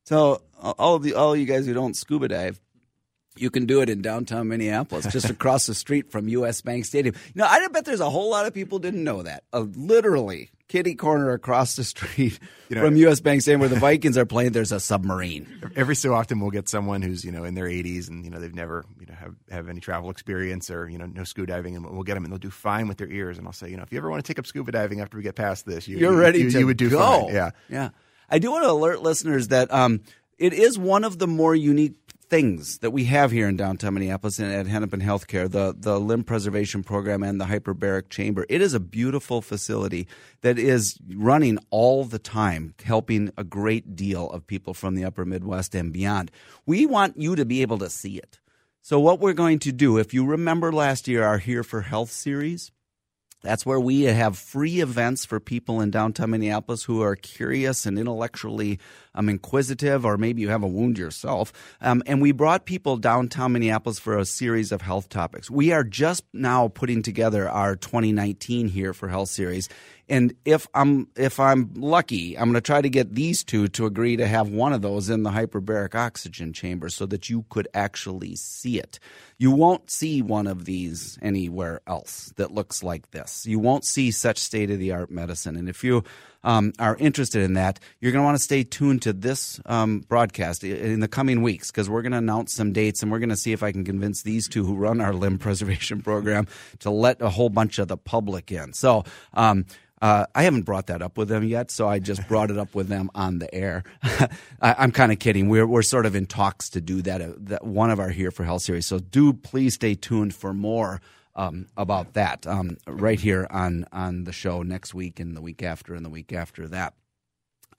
So 0.06 0.42
all 0.58 1.00
the 1.00 1.14
all 1.14 1.36
you 1.36 1.46
guys 1.46 1.66
who 1.66 1.74
don't 1.74 1.96
scuba 1.96 2.28
dive, 2.28 2.60
you 3.38 3.50
can 3.50 3.66
do 3.66 3.82
it 3.82 3.90
in 3.90 4.02
downtown 4.02 4.48
Minneapolis, 4.48 5.06
just 5.12 5.30
across 5.30 5.66
the 5.66 5.76
street 5.76 6.12
from 6.12 6.28
U.S. 6.28 6.62
Bank 6.62 6.86
Stadium. 6.86 7.16
You 7.34 7.42
know, 7.42 7.48
I 7.48 7.68
bet 7.68 7.86
there's 7.86 8.00
a 8.00 8.10
whole 8.10 8.30
lot 8.30 8.46
of 8.46 8.54
people 8.54 8.80
didn't 8.80 9.04
know 9.04 9.24
that. 9.24 9.44
Uh, 9.54 9.66
literally, 9.76 10.50
kitty 10.72 10.96
corner 10.96 11.32
across 11.32 11.76
the 11.76 11.84
street 11.84 12.40
you 12.70 12.78
know, 12.78 12.86
from 12.86 12.96
U.S. 12.96 13.20
Bank 13.20 13.42
Stadium, 13.42 13.60
where 13.60 13.68
the 13.68 13.76
Vikings 13.76 14.18
are 14.18 14.26
playing, 14.26 14.54
there's 14.54 14.72
a 14.72 14.80
submarine. 14.80 15.46
Every 15.76 15.98
so 15.98 16.14
often, 16.14 16.40
we'll 16.40 16.50
get 16.50 16.70
someone 16.70 17.02
who's 17.02 17.26
you 17.26 17.32
know 17.32 17.44
in 17.44 17.56
their 17.56 17.66
80s 17.66 18.08
and 18.08 18.24
you 18.24 18.32
know 18.32 18.40
they've 18.40 18.56
never 18.56 18.86
you 19.00 19.06
know 19.06 19.14
have, 19.16 19.36
have 19.50 19.68
any 19.68 19.82
travel 19.82 20.10
experience 20.10 20.72
or 20.72 20.88
you 20.88 20.98
know 20.98 21.06
no 21.08 21.26
scuba 21.26 21.48
diving, 21.48 21.76
and 21.76 21.86
we'll 21.86 22.04
get 22.04 22.14
them 22.14 22.24
and 22.24 22.32
they'll 22.32 22.40
do 22.40 22.50
fine 22.50 22.88
with 22.88 22.98
their 22.98 23.10
ears. 23.10 23.38
And 23.38 23.46
I'll 23.46 23.54
say, 23.54 23.70
you 23.70 23.76
know, 23.76 23.84
if 23.84 23.92
you 23.92 23.98
ever 23.98 24.10
want 24.10 24.24
to 24.24 24.28
take 24.28 24.40
up 24.40 24.48
scuba 24.48 24.72
diving 24.72 25.02
after 25.02 25.18
we 25.18 25.24
get 25.24 25.36
past 25.36 25.66
this, 25.66 25.90
you, 25.90 26.08
are 26.08 26.16
ready 26.16 26.40
you, 26.40 26.52
to 26.52 26.60
you 26.60 26.66
would 26.66 26.78
do 26.78 26.90
go. 26.90 27.00
fine. 27.00 27.34
Yeah, 27.34 27.52
yeah. 27.70 27.90
I 28.30 28.40
do 28.40 28.52
want 28.52 28.64
to 28.64 28.72
alert 28.72 29.02
listeners 29.02 29.50
that 29.50 29.74
um, 29.74 30.02
it 30.38 30.54
is 30.54 30.80
one 30.80 31.04
of 31.04 31.20
the 31.20 31.28
more 31.28 31.54
unique 31.54 31.96
things 32.32 32.78
that 32.78 32.92
we 32.92 33.04
have 33.04 33.30
here 33.30 33.50
in 33.50 33.58
downtown 33.58 33.94
Minneapolis 33.94 34.40
and 34.40 34.54
at 34.54 34.66
Hennepin 34.66 35.02
Healthcare, 35.02 35.52
the, 35.52 35.76
the 35.78 36.00
limb 36.00 36.24
preservation 36.24 36.82
program 36.82 37.24
and 37.24 37.42
the 37.42 37.46
hyperbaric 37.46 38.08
chamber. 38.10 38.46
It 38.48 38.62
is 38.62 38.74
a 38.74 38.80
beautiful 38.80 39.42
facility 39.42 40.08
that 40.40 40.58
is 40.58 40.98
running 41.14 41.60
all 41.72 42.06
the 42.06 42.20
time, 42.20 42.74
helping 42.86 43.34
a 43.36 43.44
great 43.44 43.98
deal 43.98 44.30
of 44.30 44.48
people 44.48 44.74
from 44.74 44.96
the 44.96 45.04
upper 45.04 45.26
Midwest 45.26 45.76
and 45.76 45.92
beyond. 45.92 46.32
We 46.66 46.86
want 46.86 47.20
you 47.20 47.36
to 47.36 47.44
be 47.44 47.62
able 47.64 47.80
to 47.80 47.90
see 47.90 48.18
it. 48.18 48.40
So, 48.82 48.98
what 48.98 49.20
we're 49.20 49.34
going 49.34 49.60
to 49.60 49.74
do, 49.74 49.98
if 49.98 50.14
you 50.14 50.26
remember 50.26 50.72
last 50.72 51.10
year, 51.10 51.26
our 51.26 51.38
Here 51.38 51.64
for 51.64 51.82
Health 51.82 52.12
series, 52.12 52.72
that's 53.44 53.66
where 53.66 53.80
we 53.80 54.04
have 54.04 54.38
free 54.38 54.82
events 54.82 55.26
for 55.26 55.40
people 55.40 55.82
in 55.82 55.90
downtown 55.90 56.30
Minneapolis 56.30 56.84
who 56.84 57.02
are 57.02 57.16
curious 57.16 57.86
and 57.86 57.98
intellectually 57.98 58.80
um, 59.16 59.30
inquisitive, 59.30 60.06
or 60.06 60.18
maybe 60.18 60.42
you 60.42 60.50
have 60.50 60.64
a 60.64 60.68
wound 60.68 60.98
yourself. 60.98 61.52
Um, 61.82 62.04
and 62.06 62.22
we 62.22 62.32
brought 62.32 62.66
people 62.66 62.98
downtown 62.98 63.54
Minneapolis 63.54 64.00
for 64.00 64.18
a 64.18 64.26
series 64.26 64.72
of 64.72 64.82
health 64.82 65.10
topics. 65.10 65.50
We 65.50 65.72
are 65.72 65.84
just 65.84 66.24
now 66.34 66.68
putting 66.70 67.02
together 67.02 67.50
our 67.50 67.76
2019 67.76 68.70
here 68.70 68.94
for 68.94 69.10
health 69.10 69.30
series. 69.30 69.70
And 70.12 70.34
if 70.44 70.68
I'm 70.74 71.08
if 71.16 71.40
I'm 71.40 71.72
lucky, 71.74 72.38
I'm 72.38 72.50
going 72.50 72.56
to 72.56 72.62
try 72.62 72.82
to 72.82 72.90
get 72.90 73.16
these 73.16 73.46
two 73.46 73.70
to 73.70 73.86
agree 73.86 74.18
to 74.18 74.28
have 74.28 74.50
one 74.50 74.74
of 74.74 74.82
those 74.82 75.10
in 75.10 75.24
the 75.24 75.30
hyperbaric 75.30 75.96
oxygen 75.96 76.52
chamber 76.52 76.90
so 76.90 77.06
that 77.06 77.30
you 77.30 77.46
could 77.50 77.70
actually 77.74 78.36
see 78.36 78.78
it. 78.78 79.00
You 79.38 79.52
won't 79.52 79.90
see 79.90 80.22
one 80.22 80.48
of 80.48 80.66
these 80.66 81.18
anywhere 81.22 81.80
else 81.88 82.34
that 82.36 82.52
looks 82.52 82.84
like 82.84 83.12
this. 83.12 83.46
You 83.46 83.60
won't 83.60 83.86
see 83.86 84.12
such 84.12 84.38
state 84.38 84.70
of 84.70 84.80
the 84.80 84.92
art 84.92 85.12
medicine. 85.12 85.56
And 85.56 85.70
if 85.70 85.82
you 85.82 86.04
um, 86.44 86.74
are 86.80 86.96
interested 86.98 87.44
in 87.44 87.54
that, 87.54 87.80
you're 88.00 88.12
going 88.12 88.22
to 88.22 88.26
want 88.26 88.38
to 88.38 88.44
stay 88.44 88.64
tuned 88.64 89.02
to 89.04 89.14
this 89.14 89.60
um, 89.66 90.00
broadcast 90.00 90.64
in 90.64 91.00
the 91.00 91.08
coming 91.08 91.42
weeks 91.42 91.72
because 91.72 91.90
we're 91.90 92.02
going 92.02 92.12
to 92.12 92.18
announce 92.18 92.54
some 92.54 92.74
dates 92.74 93.02
and 93.02 93.12
we're 93.12 93.20
going 93.20 93.30
to 93.30 93.38
see 93.38 93.54
if 93.54 93.64
I 93.64 93.72
can 93.72 93.84
convince 93.84 94.24
these 94.24 94.48
two 94.48 94.66
who 94.66 94.76
run 94.76 95.02
our 95.02 95.14
limb 95.14 95.38
preservation 95.40 96.02
program 96.02 96.48
to 96.80 96.90
let 96.90 97.22
a 97.22 97.30
whole 97.30 97.50
bunch 97.50 97.80
of 97.80 97.88
the 97.88 97.98
public 97.98 98.52
in. 98.52 98.74
So, 98.74 99.04
um, 99.34 99.66
uh, 100.02 100.26
I 100.34 100.44
haven't 100.44 100.64
brought 100.64 100.88
that 100.88 101.04
up 101.04 101.16
with 101.16 101.28
them 101.28 101.44
yet, 101.44 101.70
so 101.70 101.88
I 101.88 102.00
just 102.00 102.28
brought 102.28 102.50
it 102.50 102.58
up 102.58 102.74
with 102.74 102.88
them 102.88 103.12
on 103.14 103.38
the 103.38 103.54
air. 103.54 103.84
I, 104.60 104.84
am 104.84 104.92
kind 104.92 105.12
of 105.12 105.20
kidding. 105.20 105.48
We're 105.48 105.68
we're 105.68 105.84
sort 105.84 106.08
of 106.08 106.16
in 106.16 106.26
talks 106.26 106.70
to 106.72 106.82
do 106.82 107.04
that, 107.04 107.22
uh, 107.22 107.34
that 107.38 107.64
one 107.64 107.92
of 107.92 108.00
our 108.00 108.10
Here 108.10 108.32
for 108.32 108.44
Health 108.44 108.64
series. 108.64 108.88
So 108.88 108.98
do 108.98 109.32
please 109.32 109.76
stay 109.76 109.94
tuned 109.94 110.34
for 110.34 110.56
more 110.56 111.02
um, 111.36 111.68
about 111.78 112.14
that 112.14 112.46
um, 112.48 112.78
right 112.88 113.20
here 113.20 113.48
on 113.50 113.86
on 113.92 114.24
the 114.26 114.34
show 114.34 114.62
next 114.62 114.94
week 114.94 115.20
and 115.20 115.36
the 115.36 115.42
week 115.42 115.64
after 115.64 115.94
and 115.94 116.06
the 116.06 116.10
week 116.10 116.34
after 116.34 116.68
that. 116.68 116.94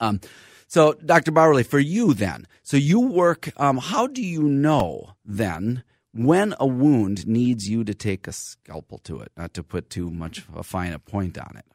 Um, 0.01 0.21
so, 0.67 0.95
Dr. 0.95 1.33
Bauerle, 1.33 1.67
for 1.67 1.79
you 1.79 2.15
then, 2.15 2.47
so 2.62 2.77
you 2.77 3.01
work. 3.01 3.51
Um, 3.59 3.77
how 3.77 4.07
do 4.07 4.23
you 4.23 4.43
know 4.43 5.15
then 5.25 5.85
when 6.12 6.55
a 6.59 6.67
wound 6.67 7.27
needs 7.27 7.69
you 7.69 7.85
to 7.85 7.95
take 7.95 8.27
a 8.27 8.33
scalpel 8.33 8.99
to 9.05 9.21
it? 9.21 9.33
Not 9.37 9.55
to 9.55 9.62
put 9.62 9.91
too 9.91 10.11
much 10.11 10.38
of 10.38 10.57
a 10.57 10.62
fine 10.62 10.93
a 10.93 10.99
point 10.99 11.38
on 11.38 11.57
it. 11.59 11.67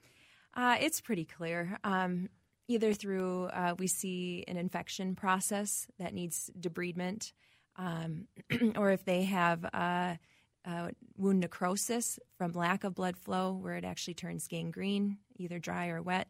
Uh, 0.56 0.78
it's 0.82 1.00
pretty 1.00 1.26
clear. 1.26 1.78
Um, 1.84 2.30
either 2.68 2.92
through 2.92 3.46
uh, 3.46 3.76
we 3.78 3.88
see 3.88 4.44
an 4.48 4.58
infection 4.58 5.16
process 5.16 5.88
that 6.00 6.14
needs 6.14 6.50
debridement, 6.60 7.32
um, 7.76 8.28
or 8.76 8.92
if 8.92 9.06
they 9.06 9.24
have. 9.24 9.64
Uh, 9.74 10.16
uh, 10.66 10.90
wound 11.18 11.40
necrosis 11.40 12.20
from 12.38 12.52
lack 12.54 12.84
of 12.84 12.96
blood 12.96 13.18
flow, 13.18 13.54
where 13.54 13.76
it 13.76 13.86
actually 13.86 14.14
turns 14.14 14.48
gangrene, 14.48 15.18
either 15.38 15.60
dry 15.60 15.88
or 15.88 16.02
wet, 16.02 16.28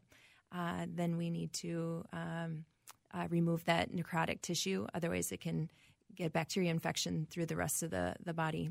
uh, 0.51 0.85
then 0.87 1.17
we 1.17 1.29
need 1.29 1.53
to 1.53 2.03
um, 2.13 2.65
uh, 3.13 3.27
remove 3.29 3.65
that 3.65 3.91
necrotic 3.91 4.41
tissue. 4.41 4.85
Otherwise, 4.93 5.31
it 5.31 5.41
can 5.41 5.69
get 6.15 6.33
bacteria 6.33 6.71
infection 6.71 7.27
through 7.29 7.45
the 7.45 7.55
rest 7.55 7.83
of 7.83 7.91
the, 7.91 8.15
the 8.23 8.33
body. 8.33 8.69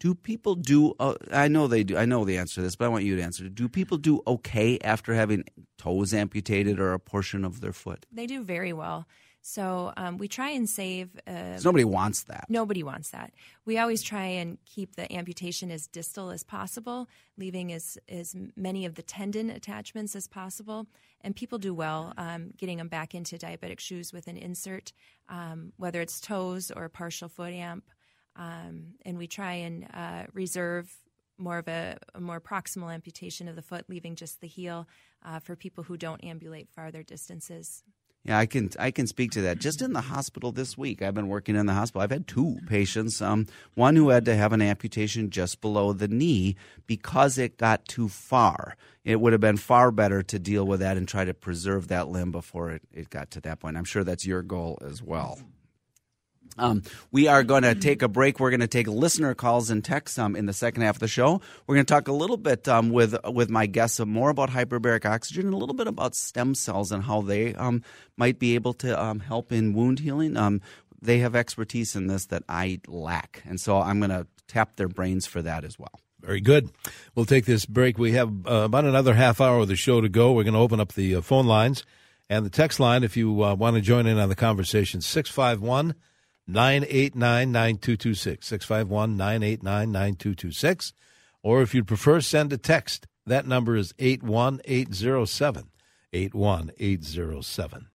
Do 0.00 0.14
people 0.14 0.56
do? 0.56 0.94
Uh, 0.98 1.14
I 1.30 1.46
know 1.46 1.68
they 1.68 1.84
do. 1.84 1.96
I 1.96 2.06
know 2.06 2.24
the 2.24 2.38
answer 2.38 2.56
to 2.56 2.62
this, 2.62 2.74
but 2.74 2.86
I 2.86 2.88
want 2.88 3.04
you 3.04 3.14
to 3.14 3.22
answer. 3.22 3.48
Do 3.48 3.68
people 3.68 3.98
do 3.98 4.20
okay 4.26 4.78
after 4.82 5.14
having 5.14 5.44
toes 5.78 6.12
amputated 6.12 6.80
or 6.80 6.92
a 6.92 6.98
portion 6.98 7.44
of 7.44 7.60
their 7.60 7.72
foot? 7.72 8.04
They 8.10 8.26
do 8.26 8.42
very 8.42 8.72
well 8.72 9.06
So 9.44 9.92
um, 9.96 10.18
we 10.18 10.28
try 10.28 10.50
and 10.50 10.68
save. 10.68 11.10
Uh, 11.26 11.58
nobody 11.64 11.84
wants 11.84 12.22
that. 12.24 12.46
Nobody 12.48 12.84
wants 12.84 13.10
that. 13.10 13.32
We 13.66 13.76
always 13.76 14.00
try 14.00 14.24
and 14.24 14.56
keep 14.64 14.94
the 14.94 15.12
amputation 15.12 15.72
as 15.72 15.88
distal 15.88 16.30
as 16.30 16.44
possible, 16.44 17.08
leaving 17.36 17.72
as, 17.72 17.98
as 18.08 18.36
many 18.54 18.86
of 18.86 18.94
the 18.94 19.02
tendon 19.02 19.50
attachments 19.50 20.14
as 20.14 20.28
possible. 20.28 20.86
And 21.22 21.34
people 21.34 21.58
do 21.58 21.74
well 21.74 22.14
um, 22.16 22.52
getting 22.56 22.78
them 22.78 22.86
back 22.86 23.16
into 23.16 23.36
diabetic 23.36 23.80
shoes 23.80 24.12
with 24.12 24.28
an 24.28 24.36
insert, 24.36 24.92
um, 25.28 25.72
whether 25.76 26.00
it's 26.00 26.20
toes 26.20 26.70
or 26.70 26.88
partial 26.88 27.28
foot 27.28 27.52
amp. 27.52 27.84
Um, 28.36 28.94
and 29.04 29.18
we 29.18 29.26
try 29.26 29.54
and 29.54 29.88
uh, 29.92 30.24
reserve 30.32 30.94
more 31.36 31.58
of 31.58 31.66
a, 31.66 31.96
a, 32.14 32.20
more 32.20 32.40
proximal 32.40 32.94
amputation 32.94 33.48
of 33.48 33.56
the 33.56 33.62
foot, 33.62 33.86
leaving 33.88 34.14
just 34.14 34.40
the 34.40 34.46
heel 34.46 34.86
uh, 35.24 35.40
for 35.40 35.56
people 35.56 35.82
who 35.82 35.96
don't 35.96 36.22
ambulate 36.24 36.70
farther 36.70 37.02
distances. 37.02 37.82
Yeah, 38.24 38.38
I 38.38 38.46
can 38.46 38.70
I 38.78 38.92
can 38.92 39.08
speak 39.08 39.32
to 39.32 39.40
that. 39.42 39.58
Just 39.58 39.82
in 39.82 39.94
the 39.94 40.00
hospital 40.00 40.52
this 40.52 40.78
week, 40.78 41.02
I've 41.02 41.14
been 41.14 41.26
working 41.26 41.56
in 41.56 41.66
the 41.66 41.74
hospital. 41.74 42.02
I've 42.02 42.12
had 42.12 42.28
two 42.28 42.58
patients. 42.68 43.20
Um, 43.20 43.48
one 43.74 43.96
who 43.96 44.10
had 44.10 44.24
to 44.26 44.36
have 44.36 44.52
an 44.52 44.62
amputation 44.62 45.30
just 45.30 45.60
below 45.60 45.92
the 45.92 46.06
knee 46.06 46.54
because 46.86 47.36
it 47.36 47.56
got 47.56 47.84
too 47.86 48.08
far. 48.08 48.76
It 49.04 49.20
would 49.20 49.32
have 49.32 49.40
been 49.40 49.56
far 49.56 49.90
better 49.90 50.22
to 50.22 50.38
deal 50.38 50.64
with 50.64 50.78
that 50.80 50.96
and 50.96 51.08
try 51.08 51.24
to 51.24 51.34
preserve 51.34 51.88
that 51.88 52.08
limb 52.08 52.30
before 52.30 52.70
it, 52.70 52.82
it 52.92 53.10
got 53.10 53.32
to 53.32 53.40
that 53.40 53.58
point. 53.58 53.76
I'm 53.76 53.84
sure 53.84 54.04
that's 54.04 54.24
your 54.24 54.42
goal 54.42 54.78
as 54.86 55.02
well. 55.02 55.40
Um, 56.58 56.82
we 57.10 57.28
are 57.28 57.42
going 57.42 57.62
to 57.62 57.74
take 57.74 58.02
a 58.02 58.08
break. 58.08 58.38
We're 58.38 58.50
going 58.50 58.60
to 58.60 58.66
take 58.66 58.86
listener 58.86 59.34
calls 59.34 59.70
and 59.70 59.84
texts 59.84 60.18
um, 60.18 60.36
in 60.36 60.46
the 60.46 60.52
second 60.52 60.82
half 60.82 60.96
of 60.96 61.00
the 61.00 61.08
show. 61.08 61.40
We're 61.66 61.76
going 61.76 61.86
to 61.86 61.92
talk 61.94 62.08
a 62.08 62.12
little 62.12 62.36
bit 62.36 62.68
um, 62.68 62.90
with 62.90 63.16
with 63.24 63.50
my 63.50 63.66
guests 63.66 64.00
uh, 64.00 64.06
more 64.06 64.30
about 64.30 64.50
hyperbaric 64.50 65.04
oxygen 65.04 65.46
and 65.46 65.54
a 65.54 65.56
little 65.56 65.74
bit 65.74 65.86
about 65.86 66.14
stem 66.14 66.54
cells 66.54 66.92
and 66.92 67.02
how 67.02 67.22
they 67.22 67.54
um, 67.54 67.82
might 68.16 68.38
be 68.38 68.54
able 68.54 68.74
to 68.74 69.02
um, 69.02 69.20
help 69.20 69.52
in 69.52 69.72
wound 69.72 70.00
healing. 70.00 70.36
Um, 70.36 70.60
they 71.00 71.18
have 71.18 71.34
expertise 71.34 71.96
in 71.96 72.06
this 72.06 72.26
that 72.26 72.44
I 72.48 72.80
lack, 72.86 73.42
and 73.46 73.60
so 73.60 73.78
I'm 73.78 73.98
going 73.98 74.10
to 74.10 74.26
tap 74.46 74.76
their 74.76 74.88
brains 74.88 75.26
for 75.26 75.42
that 75.42 75.64
as 75.64 75.78
well. 75.78 76.00
Very 76.20 76.40
good. 76.40 76.70
We'll 77.14 77.26
take 77.26 77.46
this 77.46 77.66
break. 77.66 77.98
We 77.98 78.12
have 78.12 78.28
uh, 78.46 78.62
about 78.64 78.84
another 78.84 79.14
half 79.14 79.40
hour 79.40 79.58
of 79.58 79.68
the 79.68 79.74
show 79.74 80.00
to 80.00 80.08
go. 80.08 80.32
We're 80.32 80.44
going 80.44 80.54
to 80.54 80.60
open 80.60 80.78
up 80.78 80.92
the 80.92 81.16
uh, 81.16 81.20
phone 81.20 81.46
lines 81.46 81.84
and 82.30 82.46
the 82.46 82.50
text 82.50 82.78
line 82.78 83.02
if 83.02 83.16
you 83.16 83.42
uh, 83.42 83.54
want 83.54 83.74
to 83.74 83.82
join 83.82 84.06
in 84.06 84.18
on 84.18 84.28
the 84.28 84.36
conversation. 84.36 85.00
Six 85.00 85.28
five 85.28 85.60
one. 85.60 85.94
989 86.52 87.50
9226. 87.50 88.46
651 88.46 89.16
989 89.16 89.92
9226. 89.92 90.92
Or 91.42 91.62
if 91.62 91.74
you'd 91.74 91.88
prefer, 91.88 92.20
send 92.20 92.52
a 92.52 92.58
text. 92.58 93.06
That 93.26 93.46
number 93.46 93.76
is 93.76 93.94
81807. 93.98 95.70
81807. 96.12 97.88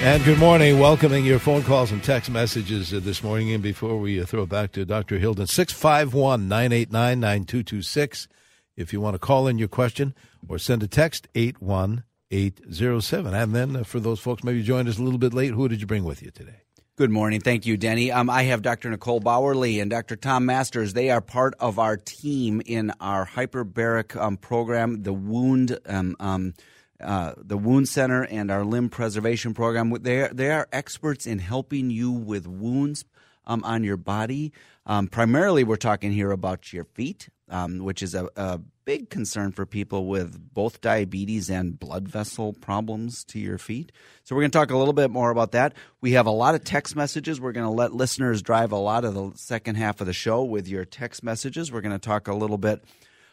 And 0.00 0.22
good 0.22 0.38
morning. 0.38 0.78
Welcoming 0.78 1.24
your 1.24 1.40
phone 1.40 1.64
calls 1.64 1.90
and 1.90 2.04
text 2.04 2.30
messages 2.30 2.94
uh, 2.94 3.00
this 3.02 3.20
morning. 3.22 3.52
And 3.52 3.60
before 3.60 3.98
we 3.98 4.20
uh, 4.20 4.26
throw 4.26 4.44
it 4.44 4.48
back 4.48 4.70
to 4.72 4.84
Dr. 4.84 5.18
Hilden, 5.18 5.48
651 5.48 6.46
989 6.46 7.18
9226. 7.18 8.28
If 8.76 8.92
you 8.92 9.00
want 9.00 9.14
to 9.14 9.18
call 9.18 9.48
in 9.48 9.58
your 9.58 9.66
question 9.66 10.14
or 10.48 10.58
send 10.58 10.84
a 10.84 10.86
text, 10.86 11.26
81807. 11.34 13.34
And 13.34 13.54
then 13.54 13.74
uh, 13.74 13.82
for 13.82 13.98
those 13.98 14.20
folks 14.20 14.44
maybe 14.44 14.62
joined 14.62 14.88
us 14.88 14.98
a 14.98 15.02
little 15.02 15.18
bit 15.18 15.34
late, 15.34 15.52
who 15.52 15.68
did 15.68 15.80
you 15.80 15.88
bring 15.88 16.04
with 16.04 16.22
you 16.22 16.30
today? 16.30 16.60
Good 16.98 17.12
morning. 17.12 17.38
Thank 17.38 17.64
you, 17.64 17.76
Denny. 17.76 18.10
Um, 18.10 18.28
I 18.28 18.42
have 18.42 18.60
Dr. 18.60 18.90
Nicole 18.90 19.20
Bauerle 19.20 19.80
and 19.80 19.88
Dr. 19.88 20.16
Tom 20.16 20.46
Masters. 20.46 20.94
They 20.94 21.10
are 21.10 21.20
part 21.20 21.54
of 21.60 21.78
our 21.78 21.96
team 21.96 22.60
in 22.66 22.90
our 23.00 23.24
hyperbaric 23.24 24.20
um, 24.20 24.36
program, 24.36 25.04
the 25.04 25.12
wound. 25.12 25.78
Um, 25.86 26.16
um, 26.18 26.54
uh, 27.00 27.34
the 27.40 27.56
wound 27.56 27.88
center 27.88 28.24
and 28.24 28.50
our 28.50 28.64
limb 28.64 28.88
preservation 28.88 29.54
program. 29.54 29.96
They 30.02 30.22
are, 30.22 30.34
they 30.34 30.50
are 30.50 30.66
experts 30.72 31.24
in 31.24 31.38
helping 31.38 31.90
you 31.90 32.10
with 32.10 32.48
wounds 32.48 33.04
um, 33.46 33.62
on 33.62 33.84
your 33.84 33.96
body. 33.96 34.52
Um, 34.84 35.06
primarily, 35.06 35.62
we're 35.62 35.76
talking 35.76 36.10
here 36.10 36.32
about 36.32 36.72
your 36.72 36.82
feet, 36.82 37.28
which 37.48 38.02
is 38.02 38.16
a, 38.16 38.28
a, 38.34 38.58
big 38.88 39.10
concern 39.10 39.52
for 39.52 39.66
people 39.66 40.06
with 40.06 40.54
both 40.54 40.80
diabetes 40.80 41.50
and 41.50 41.78
blood 41.78 42.08
vessel 42.08 42.54
problems 42.54 43.22
to 43.22 43.38
your 43.38 43.58
feet. 43.58 43.92
So, 44.24 44.34
we're 44.34 44.40
going 44.40 44.50
to 44.50 44.58
talk 44.58 44.70
a 44.70 44.78
little 44.78 44.94
bit 44.94 45.10
more 45.10 45.30
about 45.30 45.52
that. 45.52 45.74
We 46.00 46.12
have 46.12 46.24
a 46.24 46.30
lot 46.30 46.54
of 46.54 46.64
text 46.64 46.96
messages. 46.96 47.38
We're 47.38 47.52
going 47.52 47.66
to 47.66 47.70
let 47.70 47.92
listeners 47.92 48.40
drive 48.40 48.72
a 48.72 48.78
lot 48.78 49.04
of 49.04 49.12
the 49.12 49.32
second 49.34 49.74
half 49.74 50.00
of 50.00 50.06
the 50.06 50.14
show 50.14 50.42
with 50.42 50.66
your 50.68 50.86
text 50.86 51.22
messages. 51.22 51.70
We're 51.70 51.82
going 51.82 51.92
to 51.92 51.98
talk 51.98 52.28
a 52.28 52.34
little 52.34 52.56
bit 52.56 52.82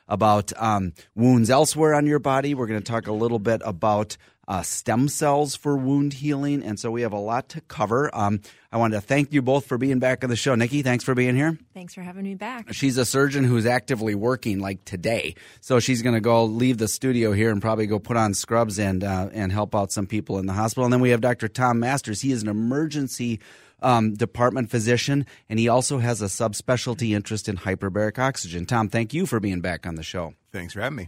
about 0.08 0.52
um, 0.58 0.94
wounds 1.16 1.50
elsewhere 1.50 1.94
on 1.94 2.06
your 2.06 2.20
body. 2.20 2.54
We're 2.54 2.68
going 2.68 2.82
to 2.82 2.92
talk 2.92 3.08
a 3.08 3.14
little 3.14 3.40
bit 3.40 3.62
about 3.66 4.18
uh, 4.48 4.62
stem 4.62 5.08
cells 5.08 5.56
for 5.56 5.76
wound 5.76 6.14
healing. 6.14 6.64
And 6.64 6.80
so 6.80 6.92
we 6.92 7.02
have 7.02 7.14
a 7.14 7.20
lot 7.20 7.50
to 7.50 7.62
cover. 7.62 8.10
Um, 8.14 8.42
I 8.72 8.78
wanted 8.78 8.96
to 8.96 9.02
thank 9.02 9.34
you 9.34 9.42
both 9.42 9.66
for 9.66 9.78
being 9.78 10.00
back 10.00 10.24
on 10.24 10.30
the 10.30 10.36
show. 10.36 10.54
Nikki, 10.56 10.82
thanks 10.82 11.04
for 11.04 11.16
being 11.16 11.36
here. 11.36 11.58
Thanks 11.74 11.94
for 11.94 12.02
having 12.02 12.24
me 12.24 12.36
back. 12.36 12.74
She's 12.74 12.98
a 12.98 13.06
surgeon 13.06 13.44
who's 13.44 13.66
actively 13.66 14.16
working 14.16 14.60
like 14.60 14.84
today. 14.86 15.36
So 15.62 15.80
she's 15.80 16.02
going 16.02 16.16
to 16.16 16.22
go 16.22 16.46
leave 16.46 16.78
the 16.78 16.88
studio 16.88 17.32
here 17.32 17.52
and 17.52 17.62
probably 17.62 17.88
go 17.88 18.00
put 18.00 18.18
on 18.18 18.34
scrubs 18.34 18.78
and, 18.78 19.04
uh, 19.04 19.30
and 19.34 19.52
help 19.52 19.74
out 19.74 19.92
some 19.92 20.06
people 20.06 20.38
in 20.38 20.46
the 20.46 20.54
hospital. 20.54 20.84
And 20.84 20.94
then 20.94 21.02
we 21.02 21.10
have 21.10 21.22
Dr. 21.22 21.48
Tom 21.48 21.80
Masters. 21.80 22.22
He 22.22 22.32
is 22.32 22.44
an 22.44 22.50
emergency 22.50 23.40
um, 23.82 24.14
department 24.14 24.70
physician, 24.70 25.26
and 25.50 25.60
he 25.60 25.68
also 25.68 26.00
has 26.00 26.22
a 26.22 26.26
subspecialty 26.26 27.16
interest 27.16 27.48
in 27.50 27.58
hyperbaric 27.58 28.20
oxygen. 28.20 28.66
Tom, 28.66 28.90
thank 28.90 29.14
you 29.14 29.26
for 29.26 29.40
being 29.40 29.62
back 29.62 29.86
on 29.86 29.96
the 29.96 30.04
show. 30.04 30.34
Thanks 30.52 30.74
for 30.74 30.82
having 30.82 30.98
me. 30.98 31.08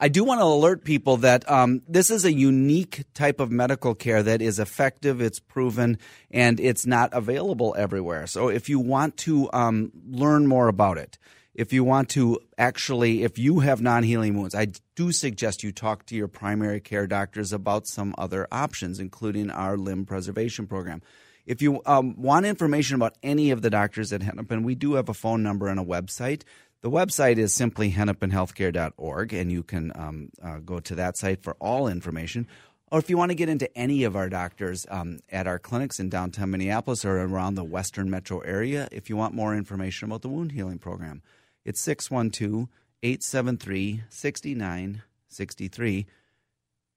I 0.00 0.08
do 0.08 0.22
want 0.22 0.40
to 0.40 0.44
alert 0.44 0.84
people 0.84 1.16
that 1.18 1.48
um, 1.50 1.82
this 1.88 2.10
is 2.10 2.24
a 2.24 2.32
unique 2.32 3.04
type 3.14 3.40
of 3.40 3.50
medical 3.50 3.96
care 3.96 4.22
that 4.22 4.40
is 4.40 4.60
effective, 4.60 5.20
it's 5.20 5.40
proven, 5.40 5.98
and 6.30 6.60
it's 6.60 6.86
not 6.86 7.10
available 7.12 7.74
everywhere. 7.76 8.28
So 8.28 8.48
if 8.48 8.68
you 8.68 8.78
want 8.78 9.16
to 9.18 9.50
um, 9.52 9.90
learn 10.08 10.46
more 10.46 10.68
about 10.68 10.98
it, 10.98 11.18
if 11.58 11.72
you 11.72 11.82
want 11.82 12.10
to 12.10 12.38
actually, 12.56 13.24
if 13.24 13.36
you 13.36 13.58
have 13.58 13.82
non 13.82 14.04
healing 14.04 14.38
wounds, 14.38 14.54
I 14.54 14.68
do 14.94 15.10
suggest 15.10 15.64
you 15.64 15.72
talk 15.72 16.06
to 16.06 16.14
your 16.14 16.28
primary 16.28 16.80
care 16.80 17.08
doctors 17.08 17.52
about 17.52 17.88
some 17.88 18.14
other 18.16 18.46
options, 18.52 19.00
including 19.00 19.50
our 19.50 19.76
limb 19.76 20.06
preservation 20.06 20.68
program. 20.68 21.02
If 21.48 21.62
you 21.62 21.80
um, 21.86 22.14
want 22.20 22.44
information 22.44 22.96
about 22.96 23.16
any 23.22 23.52
of 23.52 23.62
the 23.62 23.70
doctors 23.70 24.12
at 24.12 24.22
Hennepin, 24.22 24.64
we 24.64 24.74
do 24.74 24.92
have 24.92 25.08
a 25.08 25.14
phone 25.14 25.42
number 25.42 25.68
and 25.68 25.80
a 25.80 25.82
website. 25.82 26.42
The 26.82 26.90
website 26.90 27.38
is 27.38 27.54
simply 27.54 27.90
hennepinhealthcare.org, 27.90 29.32
and 29.32 29.50
you 29.50 29.62
can 29.62 29.90
um, 29.94 30.28
uh, 30.42 30.58
go 30.58 30.78
to 30.80 30.94
that 30.96 31.16
site 31.16 31.42
for 31.42 31.56
all 31.58 31.88
information. 31.88 32.46
Or 32.92 32.98
if 32.98 33.08
you 33.08 33.16
want 33.16 33.30
to 33.30 33.34
get 33.34 33.48
into 33.48 33.74
any 33.74 34.04
of 34.04 34.14
our 34.14 34.28
doctors 34.28 34.84
um, 34.90 35.20
at 35.30 35.46
our 35.46 35.58
clinics 35.58 35.98
in 35.98 36.10
downtown 36.10 36.50
Minneapolis 36.50 37.02
or 37.06 37.18
around 37.18 37.54
the 37.54 37.64
western 37.64 38.10
metro 38.10 38.40
area, 38.40 38.86
if 38.92 39.08
you 39.08 39.16
want 39.16 39.32
more 39.32 39.56
information 39.56 40.10
about 40.10 40.20
the 40.20 40.28
wound 40.28 40.52
healing 40.52 40.78
program, 40.78 41.22
it's 41.64 41.80
612 41.80 42.68
873 43.02 44.02
6963. 44.10 46.06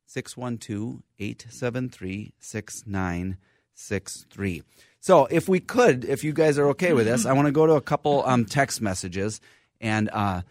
612 0.07 1.03
873 1.19 2.33
6963. 2.37 3.50
So, 4.99 5.25
if 5.25 5.49
we 5.49 5.59
could, 5.59 6.05
if 6.05 6.23
you 6.23 6.31
guys 6.31 6.59
are 6.59 6.67
okay 6.69 6.93
with 6.93 7.07
this, 7.07 7.25
I 7.25 7.33
want 7.33 7.47
to 7.47 7.51
go 7.51 7.65
to 7.65 7.73
a 7.73 7.81
couple 7.81 8.23
um, 8.25 8.45
text 8.45 8.81
messages 8.81 9.41
and 9.81 10.09
uh, 10.13 10.41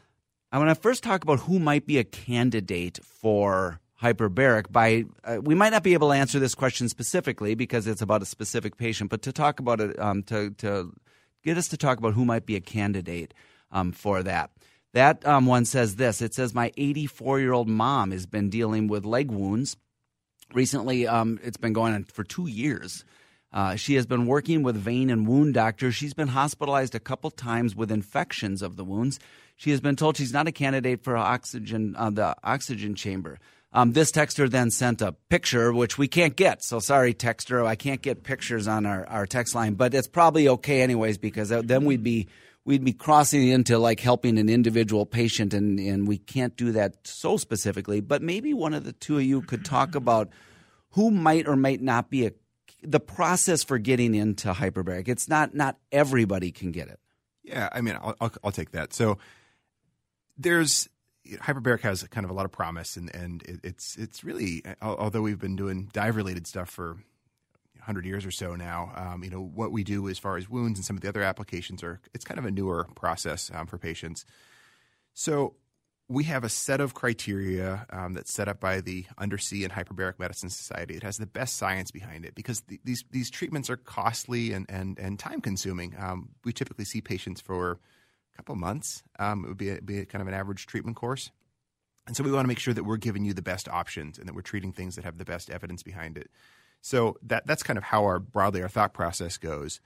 I 0.52 0.58
want 0.58 0.70
to 0.70 0.74
first 0.74 1.04
talk 1.04 1.22
about 1.22 1.40
who 1.40 1.58
might 1.60 1.86
be 1.86 1.98
a 1.98 2.04
candidate 2.04 2.98
for 3.04 3.80
hyperbaric. 4.02 4.70
By 4.70 5.04
uh, 5.24 5.38
we 5.40 5.54
might 5.54 5.70
not 5.70 5.84
be 5.84 5.94
able 5.94 6.08
to 6.08 6.14
answer 6.14 6.38
this 6.40 6.54
question 6.54 6.88
specifically 6.88 7.54
because 7.54 7.86
it's 7.86 8.02
about 8.02 8.22
a 8.22 8.26
specific 8.26 8.76
patient, 8.76 9.10
but 9.10 9.22
to 9.22 9.32
talk 9.32 9.60
about 9.60 9.80
it, 9.80 9.98
um, 9.98 10.24
to 10.24 10.50
to 10.58 10.92
get 11.44 11.56
us 11.56 11.68
to 11.68 11.76
talk 11.76 11.98
about 11.98 12.14
who 12.14 12.24
might 12.24 12.46
be 12.46 12.56
a 12.56 12.60
candidate 12.60 13.32
um, 13.70 13.92
for 13.92 14.22
that. 14.24 14.50
That 14.92 15.24
um, 15.24 15.46
one 15.46 15.64
says 15.64 15.94
this. 15.96 16.20
It 16.20 16.34
says 16.34 16.52
my 16.52 16.72
84 16.76 17.38
year 17.38 17.52
old 17.52 17.68
mom 17.68 18.10
has 18.10 18.26
been 18.26 18.50
dealing 18.50 18.88
with 18.88 19.04
leg 19.04 19.30
wounds. 19.30 19.76
Recently, 20.52 21.06
um, 21.06 21.38
it's 21.44 21.56
been 21.56 21.72
going 21.72 21.94
on 21.94 22.02
for 22.02 22.24
two 22.24 22.48
years. 22.48 23.04
Uh, 23.52 23.74
she 23.74 23.94
has 23.94 24.06
been 24.06 24.26
working 24.26 24.62
with 24.62 24.76
vein 24.76 25.10
and 25.10 25.26
wound 25.26 25.54
doctors. 25.54 25.94
She's 25.94 26.14
been 26.14 26.28
hospitalized 26.28 26.94
a 26.94 27.00
couple 27.00 27.30
times 27.30 27.74
with 27.74 27.90
infections 27.90 28.62
of 28.62 28.76
the 28.76 28.84
wounds. 28.84 29.18
She 29.56 29.70
has 29.70 29.80
been 29.80 29.96
told 29.96 30.16
she's 30.16 30.32
not 30.32 30.46
a 30.46 30.52
candidate 30.52 31.02
for 31.02 31.16
oxygen, 31.16 31.94
uh, 31.96 32.10
the 32.10 32.36
oxygen 32.44 32.94
chamber. 32.94 33.38
Um, 33.72 33.92
this 33.92 34.10
texter 34.10 34.50
then 34.50 34.70
sent 34.70 35.00
a 35.00 35.12
picture, 35.28 35.72
which 35.72 35.96
we 35.96 36.08
can't 36.08 36.34
get. 36.34 36.64
So 36.64 36.80
sorry, 36.80 37.14
texter, 37.14 37.64
I 37.64 37.76
can't 37.76 38.02
get 38.02 38.24
pictures 38.24 38.66
on 38.66 38.84
our, 38.84 39.06
our 39.06 39.26
text 39.26 39.54
line, 39.54 39.74
but 39.74 39.94
it's 39.94 40.08
probably 40.08 40.48
okay 40.48 40.82
anyways 40.82 41.18
because 41.18 41.50
then 41.50 41.84
we'd 41.84 42.02
be 42.02 42.28
we'd 42.64 42.84
be 42.84 42.92
crossing 42.92 43.48
into 43.48 43.78
like 43.78 44.00
helping 44.00 44.38
an 44.38 44.48
individual 44.48 45.06
patient, 45.06 45.54
and 45.54 45.78
and 45.78 46.08
we 46.08 46.18
can't 46.18 46.56
do 46.56 46.72
that 46.72 47.06
so 47.06 47.36
specifically. 47.36 48.00
But 48.00 48.22
maybe 48.22 48.54
one 48.54 48.74
of 48.74 48.84
the 48.84 48.92
two 48.92 49.18
of 49.18 49.24
you 49.24 49.42
could 49.42 49.64
talk 49.64 49.94
about 49.94 50.30
who 50.92 51.10
might 51.10 51.46
or 51.46 51.56
might 51.56 51.80
not 51.80 52.10
be 52.10 52.26
a 52.26 52.32
the 52.82 53.00
process 53.00 53.62
for 53.62 53.78
getting 53.78 54.14
into 54.14 54.52
hyperbaric. 54.52 55.08
It's 55.08 55.28
not 55.28 55.54
not 55.54 55.78
everybody 55.92 56.52
can 56.52 56.72
get 56.72 56.88
it. 56.88 57.00
Yeah, 57.42 57.68
I 57.72 57.80
mean, 57.80 57.96
I'll, 58.00 58.14
I'll, 58.20 58.32
I'll 58.44 58.52
take 58.52 58.72
that. 58.72 58.92
So 58.92 59.18
there's 60.38 60.88
hyperbaric 61.26 61.80
has 61.80 62.02
kind 62.04 62.24
of 62.24 62.30
a 62.30 62.34
lot 62.34 62.44
of 62.44 62.52
promise, 62.52 62.96
and 62.96 63.14
and 63.14 63.42
it, 63.42 63.60
it's 63.62 63.96
it's 63.96 64.24
really 64.24 64.62
although 64.80 65.22
we've 65.22 65.38
been 65.38 65.56
doing 65.56 65.88
dive 65.92 66.16
related 66.16 66.46
stuff 66.46 66.70
for 66.70 66.98
100 67.80 68.04
years 68.04 68.24
or 68.26 68.30
so 68.30 68.54
now. 68.54 68.92
Um, 68.94 69.24
you 69.24 69.30
know, 69.30 69.40
what 69.42 69.72
we 69.72 69.84
do 69.84 70.08
as 70.08 70.18
far 70.18 70.36
as 70.36 70.48
wounds 70.48 70.78
and 70.78 70.84
some 70.84 70.96
of 70.96 71.02
the 71.02 71.08
other 71.08 71.22
applications 71.22 71.82
are, 71.82 72.00
it's 72.14 72.24
kind 72.24 72.38
of 72.38 72.44
a 72.44 72.50
newer 72.50 72.86
process 72.94 73.50
um, 73.54 73.66
for 73.66 73.78
patients. 73.78 74.24
So 75.14 75.54
we 76.10 76.24
have 76.24 76.42
a 76.42 76.48
set 76.48 76.80
of 76.80 76.92
criteria 76.92 77.86
um, 77.90 78.14
that's 78.14 78.32
set 78.32 78.48
up 78.48 78.58
by 78.58 78.80
the 78.80 79.06
Undersea 79.16 79.62
and 79.62 79.72
Hyperbaric 79.72 80.18
Medicine 80.18 80.50
Society. 80.50 80.96
It 80.96 81.04
has 81.04 81.18
the 81.18 81.26
best 81.26 81.56
science 81.56 81.92
behind 81.92 82.24
it 82.24 82.34
because 82.34 82.62
the, 82.62 82.80
these 82.84 83.04
these 83.12 83.30
treatments 83.30 83.70
are 83.70 83.76
costly 83.76 84.52
and 84.52 84.66
and, 84.68 84.98
and 84.98 85.20
time 85.20 85.40
consuming. 85.40 85.94
Um, 85.96 86.30
we 86.44 86.52
typically 86.52 86.84
see 86.84 87.00
patients 87.00 87.40
for 87.40 87.78
a 88.32 88.36
couple 88.36 88.56
months. 88.56 89.04
Um, 89.20 89.44
it 89.44 89.48
would 89.48 89.56
be, 89.56 89.70
a, 89.70 89.80
be 89.80 90.04
kind 90.04 90.20
of 90.20 90.26
an 90.26 90.34
average 90.34 90.66
treatment 90.66 90.96
course, 90.96 91.30
and 92.08 92.16
so 92.16 92.24
we 92.24 92.32
want 92.32 92.42
to 92.42 92.48
make 92.48 92.58
sure 92.58 92.74
that 92.74 92.84
we're 92.84 92.96
giving 92.96 93.24
you 93.24 93.32
the 93.32 93.40
best 93.40 93.68
options 93.68 94.18
and 94.18 94.26
that 94.26 94.34
we're 94.34 94.42
treating 94.42 94.72
things 94.72 94.96
that 94.96 95.04
have 95.04 95.16
the 95.16 95.24
best 95.24 95.48
evidence 95.48 95.84
behind 95.84 96.18
it. 96.18 96.28
So 96.80 97.18
that 97.22 97.46
that's 97.46 97.62
kind 97.62 97.76
of 97.76 97.84
how 97.84 98.04
our 98.04 98.18
broadly 98.18 98.62
our 98.62 98.68
thought 98.68 98.94
process 98.94 99.38
goes. 99.38 99.80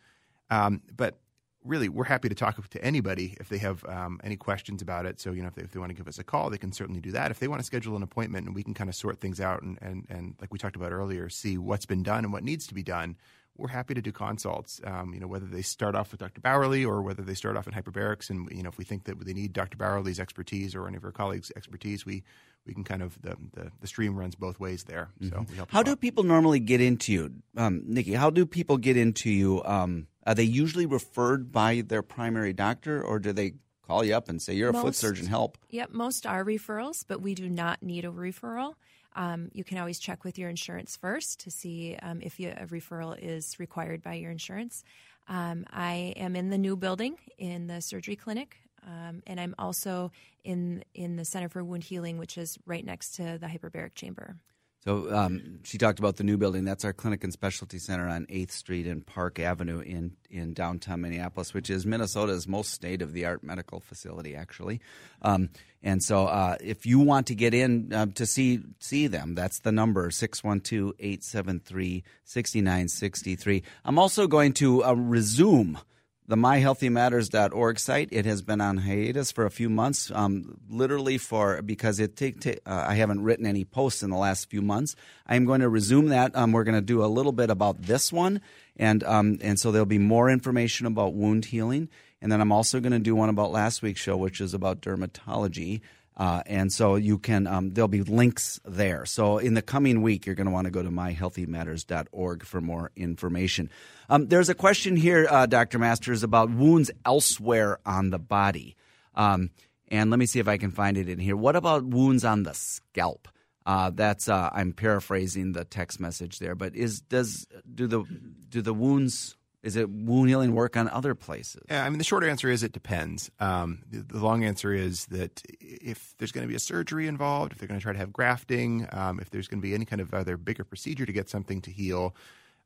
Um, 0.48 0.80
but 0.96 1.18
really, 1.64 1.88
we're 1.88 2.04
happy 2.04 2.28
to 2.28 2.34
talk 2.34 2.68
to 2.68 2.84
anybody 2.84 3.36
if 3.40 3.48
they 3.48 3.58
have 3.58 3.84
um, 3.86 4.20
any 4.22 4.36
questions 4.36 4.82
about 4.82 5.06
it. 5.06 5.20
So, 5.20 5.32
you 5.32 5.42
know, 5.42 5.48
if 5.48 5.54
they, 5.54 5.62
if 5.62 5.72
they, 5.72 5.80
want 5.80 5.90
to 5.90 5.94
give 5.94 6.08
us 6.08 6.18
a 6.18 6.24
call, 6.24 6.50
they 6.50 6.58
can 6.58 6.72
certainly 6.72 7.00
do 7.00 7.10
that. 7.12 7.30
If 7.30 7.38
they 7.38 7.48
want 7.48 7.60
to 7.60 7.66
schedule 7.66 7.96
an 7.96 8.02
appointment 8.02 8.46
and 8.46 8.54
we 8.54 8.62
can 8.62 8.74
kind 8.74 8.90
of 8.90 8.94
sort 8.94 9.20
things 9.20 9.40
out 9.40 9.62
and, 9.62 9.78
and, 9.80 10.06
and 10.08 10.34
like 10.40 10.52
we 10.52 10.58
talked 10.58 10.76
about 10.76 10.92
earlier, 10.92 11.28
see 11.28 11.58
what's 11.58 11.86
been 11.86 12.02
done 12.02 12.24
and 12.24 12.32
what 12.32 12.44
needs 12.44 12.66
to 12.66 12.74
be 12.74 12.82
done, 12.82 13.16
we're 13.56 13.68
happy 13.68 13.94
to 13.94 14.02
do 14.02 14.12
consults. 14.12 14.80
Um, 14.84 15.14
you 15.14 15.20
know, 15.20 15.26
whether 15.26 15.46
they 15.46 15.62
start 15.62 15.94
off 15.94 16.10
with 16.10 16.20
Dr. 16.20 16.40
Bauerle 16.40 16.86
or 16.86 17.02
whether 17.02 17.22
they 17.22 17.34
start 17.34 17.56
off 17.56 17.66
in 17.66 17.72
hyperbarics, 17.72 18.30
and 18.30 18.48
you 18.50 18.62
know, 18.62 18.68
if 18.68 18.78
we 18.78 18.84
think 18.84 19.04
that 19.04 19.24
they 19.24 19.32
need 19.32 19.52
Dr. 19.52 19.76
Bauerle's 19.76 20.18
expertise 20.18 20.74
or 20.74 20.88
any 20.88 20.96
of 20.96 21.04
our 21.04 21.12
colleagues' 21.12 21.52
expertise, 21.56 22.04
we 22.04 22.24
we 22.66 22.74
can 22.74 22.84
kind 22.84 23.02
of 23.02 23.20
the 23.22 23.36
the, 23.52 23.70
the 23.80 23.86
stream 23.86 24.16
runs 24.16 24.34
both 24.34 24.58
ways 24.58 24.84
there. 24.84 25.10
So, 25.20 25.36
mm-hmm. 25.36 25.62
how 25.68 25.82
do 25.82 25.94
people 25.96 26.24
normally 26.24 26.60
get 26.60 26.80
into 26.80 27.12
you, 27.12 27.32
um, 27.56 27.82
Nikki? 27.86 28.14
How 28.14 28.30
do 28.30 28.44
people 28.46 28.76
get 28.76 28.96
into 28.96 29.30
you? 29.30 29.62
Um, 29.64 30.08
are 30.26 30.34
they 30.34 30.44
usually 30.44 30.86
referred 30.86 31.52
by 31.52 31.82
their 31.86 32.02
primary 32.02 32.52
doctor, 32.52 33.02
or 33.02 33.18
do 33.18 33.32
they 33.32 33.54
call 33.86 34.04
you 34.04 34.14
up 34.14 34.28
and 34.28 34.40
say, 34.40 34.54
"You're 34.54 34.70
a 34.70 34.72
most, 34.72 34.82
foot 34.82 34.94
surgeon, 34.94 35.26
help"? 35.26 35.58
Yep, 35.70 35.90
most 35.92 36.26
are 36.26 36.44
referrals, 36.44 37.04
but 37.06 37.20
we 37.20 37.34
do 37.34 37.48
not 37.48 37.82
need 37.82 38.04
a 38.04 38.10
referral. 38.10 38.74
Um, 39.16 39.50
you 39.52 39.62
can 39.62 39.78
always 39.78 39.98
check 39.98 40.24
with 40.24 40.38
your 40.38 40.48
insurance 40.50 40.96
first 40.96 41.40
to 41.40 41.50
see 41.50 41.96
um, 42.02 42.20
if 42.20 42.40
you, 42.40 42.50
a 42.50 42.66
referral 42.66 43.16
is 43.16 43.60
required 43.60 44.02
by 44.02 44.14
your 44.14 44.30
insurance. 44.30 44.82
Um, 45.28 45.64
I 45.70 46.14
am 46.16 46.34
in 46.36 46.50
the 46.50 46.58
new 46.58 46.76
building 46.76 47.16
in 47.38 47.66
the 47.66 47.80
surgery 47.80 48.16
clinic, 48.16 48.56
um, 48.86 49.22
and 49.26 49.40
I'm 49.40 49.54
also 49.58 50.10
in 50.42 50.84
in 50.94 51.16
the 51.16 51.24
Center 51.24 51.48
for 51.48 51.62
Wound 51.62 51.84
Healing, 51.84 52.18
which 52.18 52.36
is 52.36 52.58
right 52.66 52.84
next 52.84 53.12
to 53.16 53.38
the 53.38 53.46
hyperbaric 53.46 53.94
chamber. 53.94 54.36
So 54.84 55.10
um, 55.14 55.60
she 55.62 55.78
talked 55.78 55.98
about 55.98 56.16
the 56.16 56.24
new 56.24 56.36
building. 56.36 56.64
That's 56.64 56.84
our 56.84 56.92
clinic 56.92 57.24
and 57.24 57.32
specialty 57.32 57.78
center 57.78 58.06
on 58.06 58.26
8th 58.26 58.50
Street 58.50 58.86
and 58.86 59.04
Park 59.04 59.38
Avenue 59.38 59.80
in, 59.80 60.12
in 60.30 60.52
downtown 60.52 61.00
Minneapolis, 61.00 61.54
which 61.54 61.70
is 61.70 61.86
Minnesota's 61.86 62.46
most 62.46 62.70
state 62.70 63.00
of 63.00 63.14
the 63.14 63.24
art 63.24 63.42
medical 63.42 63.80
facility, 63.80 64.36
actually. 64.36 64.82
Um, 65.22 65.48
and 65.82 66.02
so 66.02 66.26
uh, 66.26 66.56
if 66.60 66.84
you 66.84 66.98
want 66.98 67.28
to 67.28 67.34
get 67.34 67.54
in 67.54 67.94
uh, 67.94 68.06
to 68.14 68.26
see 68.26 68.60
see 68.78 69.06
them, 69.06 69.34
that's 69.34 69.60
the 69.60 69.72
number 69.72 70.10
612 70.10 70.94
873 70.98 72.04
6963. 72.24 73.62
I'm 73.86 73.98
also 73.98 74.26
going 74.26 74.52
to 74.54 74.84
uh, 74.84 74.92
resume 74.92 75.78
the 76.26 76.36
myhealthymatters.org 76.36 77.78
site. 77.78 78.08
It 78.10 78.24
has 78.24 78.42
been 78.42 78.60
on 78.60 78.78
hiatus 78.78 79.30
for 79.30 79.44
a 79.44 79.50
few 79.50 79.68
months, 79.68 80.10
um, 80.14 80.58
literally 80.68 81.18
for 81.18 81.60
because 81.62 82.00
it 82.00 82.16
take, 82.16 82.46
uh, 82.46 82.84
I 82.88 82.94
haven't 82.94 83.22
written 83.22 83.46
any 83.46 83.64
posts 83.64 84.02
in 84.02 84.10
the 84.10 84.16
last 84.16 84.48
few 84.48 84.62
months. 84.62 84.96
I 85.26 85.36
am 85.36 85.44
going 85.44 85.60
to 85.60 85.68
resume 85.68 86.08
that. 86.08 86.34
Um, 86.34 86.52
we're 86.52 86.64
going 86.64 86.76
to 86.76 86.80
do 86.80 87.04
a 87.04 87.06
little 87.06 87.32
bit 87.32 87.50
about 87.50 87.82
this 87.82 88.12
one, 88.12 88.40
and 88.76 89.04
um, 89.04 89.38
and 89.42 89.58
so 89.58 89.70
there'll 89.70 89.86
be 89.86 89.98
more 89.98 90.30
information 90.30 90.86
about 90.86 91.14
wound 91.14 91.46
healing, 91.46 91.88
and 92.22 92.32
then 92.32 92.40
I'm 92.40 92.52
also 92.52 92.80
going 92.80 92.92
to 92.92 92.98
do 92.98 93.14
one 93.14 93.28
about 93.28 93.52
last 93.52 93.82
week's 93.82 94.00
show, 94.00 94.16
which 94.16 94.40
is 94.40 94.54
about 94.54 94.80
dermatology. 94.80 95.82
Uh, 96.16 96.42
and 96.46 96.72
so 96.72 96.94
you 96.94 97.18
can, 97.18 97.46
um, 97.46 97.70
there'll 97.70 97.88
be 97.88 98.02
links 98.02 98.60
there. 98.64 99.04
So 99.04 99.38
in 99.38 99.54
the 99.54 99.62
coming 99.62 100.00
week, 100.02 100.26
you're 100.26 100.36
going 100.36 100.46
to 100.46 100.52
want 100.52 100.66
to 100.66 100.70
go 100.70 100.82
to 100.82 100.90
myhealthymatters.org 100.90 102.44
for 102.44 102.60
more 102.60 102.92
information. 102.94 103.68
Um, 104.08 104.28
there's 104.28 104.48
a 104.48 104.54
question 104.54 104.96
here, 104.96 105.26
uh, 105.28 105.46
Dr. 105.46 105.78
Masters, 105.78 106.22
about 106.22 106.50
wounds 106.50 106.90
elsewhere 107.04 107.78
on 107.84 108.10
the 108.10 108.18
body. 108.18 108.76
Um, 109.14 109.50
and 109.88 110.10
let 110.10 110.18
me 110.18 110.26
see 110.26 110.38
if 110.38 110.48
I 110.48 110.56
can 110.56 110.70
find 110.70 110.96
it 110.96 111.08
in 111.08 111.18
here. 111.18 111.36
What 111.36 111.56
about 111.56 111.84
wounds 111.84 112.24
on 112.24 112.44
the 112.44 112.54
scalp? 112.54 113.28
Uh, 113.66 113.90
that's 113.94 114.28
uh, 114.28 114.50
I'm 114.52 114.72
paraphrasing 114.72 115.52
the 115.52 115.64
text 115.64 115.98
message 115.98 116.38
there, 116.38 116.54
but 116.54 116.76
is 116.76 117.00
does 117.00 117.46
do 117.74 117.86
the 117.86 118.04
do 118.50 118.60
the 118.60 118.74
wounds 118.74 119.36
is 119.64 119.76
it 119.76 119.88
wound 119.88 120.28
healing 120.28 120.54
work 120.54 120.76
on 120.76 120.88
other 120.90 121.14
places? 121.14 121.62
Yeah, 121.70 121.84
I 121.84 121.88
mean, 121.88 121.96
the 121.96 122.04
short 122.04 122.22
answer 122.22 122.50
is 122.50 122.62
it 122.62 122.72
depends. 122.72 123.30
Um, 123.40 123.82
the, 123.90 124.02
the, 124.02 124.22
long 124.22 124.44
answer 124.44 124.74
is 124.74 125.06
that 125.06 125.42
if 125.58 126.14
there's 126.18 126.32
going 126.32 126.46
to 126.46 126.48
be 126.48 126.54
a 126.54 126.60
surgery 126.60 127.08
involved, 127.08 127.52
if 127.52 127.58
they're 127.58 127.66
going 127.66 127.80
to 127.80 127.82
try 127.82 127.94
to 127.94 127.98
have 127.98 128.12
grafting, 128.12 128.86
um, 128.92 129.18
if 129.20 129.30
there's 129.30 129.48
going 129.48 129.60
to 129.60 129.66
be 129.66 129.74
any 129.74 129.86
kind 129.86 130.02
of 130.02 130.12
other 130.12 130.36
bigger 130.36 130.64
procedure 130.64 131.06
to 131.06 131.12
get 131.12 131.30
something 131.30 131.62
to 131.62 131.70
heal, 131.70 132.14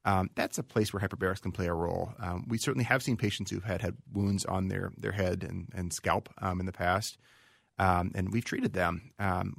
um, 0.04 0.28
that's 0.34 0.58
a 0.58 0.62
place 0.64 0.92
where 0.92 1.00
hyperbarics 1.00 1.40
can 1.40 1.52
play 1.52 1.66
a 1.66 1.72
role. 1.72 2.12
Um, 2.18 2.44
we 2.48 2.58
certainly 2.58 2.84
have 2.84 3.02
seen 3.02 3.16
patients 3.16 3.52
who've 3.52 3.62
had, 3.62 3.80
had 3.80 3.96
wounds 4.12 4.44
on 4.44 4.66
their, 4.66 4.90
their 4.96 5.12
head 5.12 5.46
and, 5.48 5.68
and 5.72 5.92
scalp 5.92 6.28
um, 6.38 6.58
in 6.58 6.66
the 6.66 6.72
past. 6.72 7.16
Um, 7.78 8.11
and 8.16 8.32
we've 8.32 8.44
treated 8.44 8.72
them. 8.72 9.12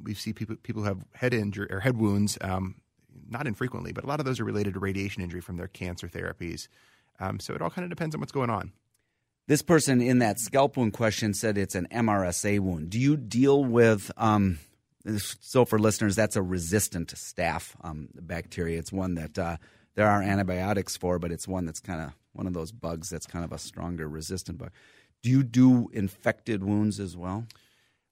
we've 0.03 0.19
seen 0.19 0.33
people 0.33 0.57
people 0.61 0.81
who 0.81 0.89
have 0.89 1.05
head 1.13 1.33
injury 1.33 1.67
or 1.71 1.79
head 1.79 1.95
wounds, 1.95 2.37
not 2.41 3.47
infrequently, 3.47 3.93
but 3.93 4.03
a 4.03 4.07
lot 4.07 4.19
of 4.19 4.25
those 4.25 4.41
are 4.41 4.45
related 4.45 4.73
to 4.73 4.79
radiation 4.81 5.23
injury 5.23 5.39
from 5.39 5.55
their 5.55 5.69
cancer 5.69 6.09
therapies. 6.09 6.67
Um, 7.19 7.39
so 7.39 7.53
it 7.53 7.61
all 7.61 7.69
kind 7.69 7.83
of 7.83 7.89
depends 7.89 8.15
on 8.15 8.21
what's 8.21 8.31
going 8.31 8.49
on. 8.49 8.71
This 9.47 9.61
person 9.61 9.99
in 9.99 10.19
that 10.19 10.39
scalp 10.39 10.77
wound 10.77 10.93
question 10.93 11.33
said 11.33 11.57
it's 11.57 11.75
an 11.75 11.87
MRSA 11.91 12.59
wound. 12.59 12.91
Do 12.91 12.99
you 12.99 13.17
deal 13.17 13.63
with, 13.63 14.11
um, 14.15 14.59
so 15.17 15.65
for 15.65 15.79
listeners, 15.79 16.15
that's 16.15 16.35
a 16.35 16.41
resistant 16.41 17.13
staph 17.15 17.73
um, 17.83 18.09
bacteria. 18.13 18.77
It's 18.77 18.91
one 18.91 19.15
that 19.15 19.39
uh, 19.39 19.57
there 19.95 20.07
are 20.07 20.21
antibiotics 20.21 20.95
for, 20.95 21.17
but 21.17 21.31
it's 21.31 21.47
one 21.47 21.65
that's 21.65 21.79
kind 21.79 21.99
of 21.99 22.13
one 22.33 22.45
of 22.45 22.53
those 22.53 22.71
bugs 22.71 23.09
that's 23.09 23.25
kind 23.25 23.43
of 23.43 23.51
a 23.51 23.57
stronger 23.57 24.07
resistant 24.07 24.59
bug. 24.59 24.69
Do 25.23 25.29
you 25.31 25.43
do 25.43 25.89
infected 25.93 26.63
wounds 26.63 26.99
as 26.99 27.17
well? 27.17 27.45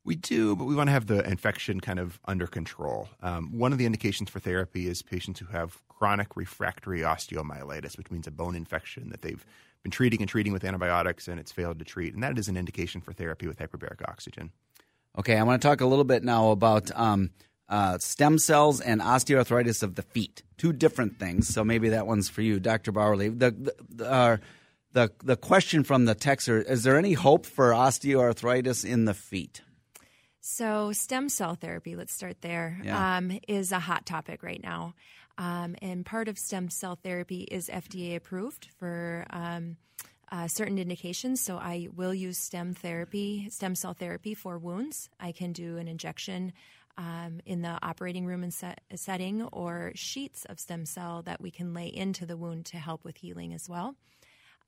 We 0.04 0.16
do, 0.16 0.56
but 0.56 0.66
we 0.66 0.74
want 0.74 0.88
to 0.88 0.94
have 0.94 1.06
the 1.06 1.24
infection 1.30 1.82
kind 1.82 2.00
of 2.00 2.20
under 2.26 2.48
control. 2.48 3.10
Um, 3.22 3.58
one 3.58 3.74
of 3.74 3.78
the 3.78 3.86
indications 3.86 4.30
for 4.30 4.40
therapy 4.40 4.88
is 4.88 5.02
patients 5.02 5.40
who 5.40 5.48
have 5.48 5.82
chronic 5.98 6.36
refractory 6.36 7.02
osteomyelitis, 7.02 7.98
which 7.98 8.12
means 8.12 8.28
a 8.28 8.32
bone 8.32 8.56
infection 8.56 9.10
that 9.10 9.22
they've 9.22 9.46
been 9.84 9.92
treating 9.92 10.22
and 10.22 10.30
treating 10.30 10.54
with 10.54 10.64
antibiotics 10.64 11.28
and 11.28 11.40
it's 11.40 11.52
failed 11.52 11.80
to 11.80 11.86
treat. 11.86 12.14
And 12.14 12.24
that 12.24 12.38
is 12.38 12.48
an 12.48 12.58
indication 12.58 13.02
for 13.02 13.14
therapy 13.14 13.48
with 13.48 13.58
hyperbaric 13.58 14.08
oxygen. 14.08 14.52
Okay, 15.18 15.38
I 15.38 15.44
want 15.44 15.62
to 15.62 15.68
talk 15.68 15.82
a 15.82 15.86
little 15.86 16.04
bit 16.04 16.24
now 16.24 16.52
about 16.52 16.92
um, 16.94 17.32
uh, 17.68 17.98
stem 17.98 18.38
cells 18.38 18.80
and 18.80 19.02
osteoarthritis 19.02 19.82
of 19.82 19.96
the 19.96 20.04
feet. 20.04 20.44
Two 20.58 20.72
different 20.72 21.18
things. 21.18 21.48
So 21.48 21.64
maybe 21.64 21.90
that 21.90 22.06
one's 22.06 22.30
for 22.30 22.42
you, 22.42 22.60
Dr. 22.60 22.92
Bauerle. 22.92 23.38
The, 23.38 23.74
the, 23.90 24.06
uh, 24.06 24.38
the, 24.94 25.12
the 25.24 25.36
question 25.36 25.84
from 25.84 26.06
the 26.06 26.16
texter 26.16 26.64
is 26.64 26.84
there 26.84 26.98
any 26.98 27.14
hope 27.14 27.46
for 27.46 27.72
osteoarthritis 27.72 28.86
in 28.86 29.06
the 29.06 29.14
feet? 29.14 29.62
So, 30.40 30.94
stem 30.94 31.28
cell 31.28 31.56
therapy, 31.56 31.98
let's 31.98 32.14
start 32.14 32.40
there, 32.40 32.80
yeah. 32.82 33.18
um, 33.18 33.38
is 33.50 33.74
a 33.74 33.80
hot 33.80 34.06
topic 34.06 34.44
right 34.44 34.64
now. 34.64 34.94
Um, 35.38 35.76
and 35.82 36.06
part 36.06 36.28
of 36.28 36.38
stem 36.38 36.70
cell 36.70 36.98
therapy 37.02 37.42
is 37.42 37.70
FDA 37.70 38.16
approved 38.16 38.70
for 38.80 39.26
um, 39.30 39.78
uh, 40.32 40.48
certain 40.48 40.80
indications. 40.80 41.42
So, 41.42 41.58
I 41.58 41.90
will 41.96 42.14
use 42.14 42.38
stem 42.38 42.74
therapy, 42.74 43.50
stem 43.50 43.76
cell 43.76 43.94
therapy 43.94 44.34
for 44.34 44.58
wounds. 44.58 45.10
I 45.20 45.32
can 45.32 45.54
do 45.54 45.78
an 45.78 45.88
injection 45.88 46.54
um, 46.98 47.40
in 47.46 47.62
the 47.62 47.78
operating 47.84 48.26
room 48.26 48.50
set, 48.50 48.82
setting 48.96 49.44
or 49.44 49.92
sheets 49.96 50.46
of 50.46 50.60
stem 50.60 50.86
cell 50.86 51.22
that 51.24 51.42
we 51.42 51.52
can 51.52 51.74
lay 51.74 51.88
into 51.88 52.26
the 52.26 52.38
wound 52.38 52.66
to 52.68 52.78
help 52.78 53.04
with 53.04 53.18
healing 53.18 53.54
as 53.54 53.70
well. 53.70 53.96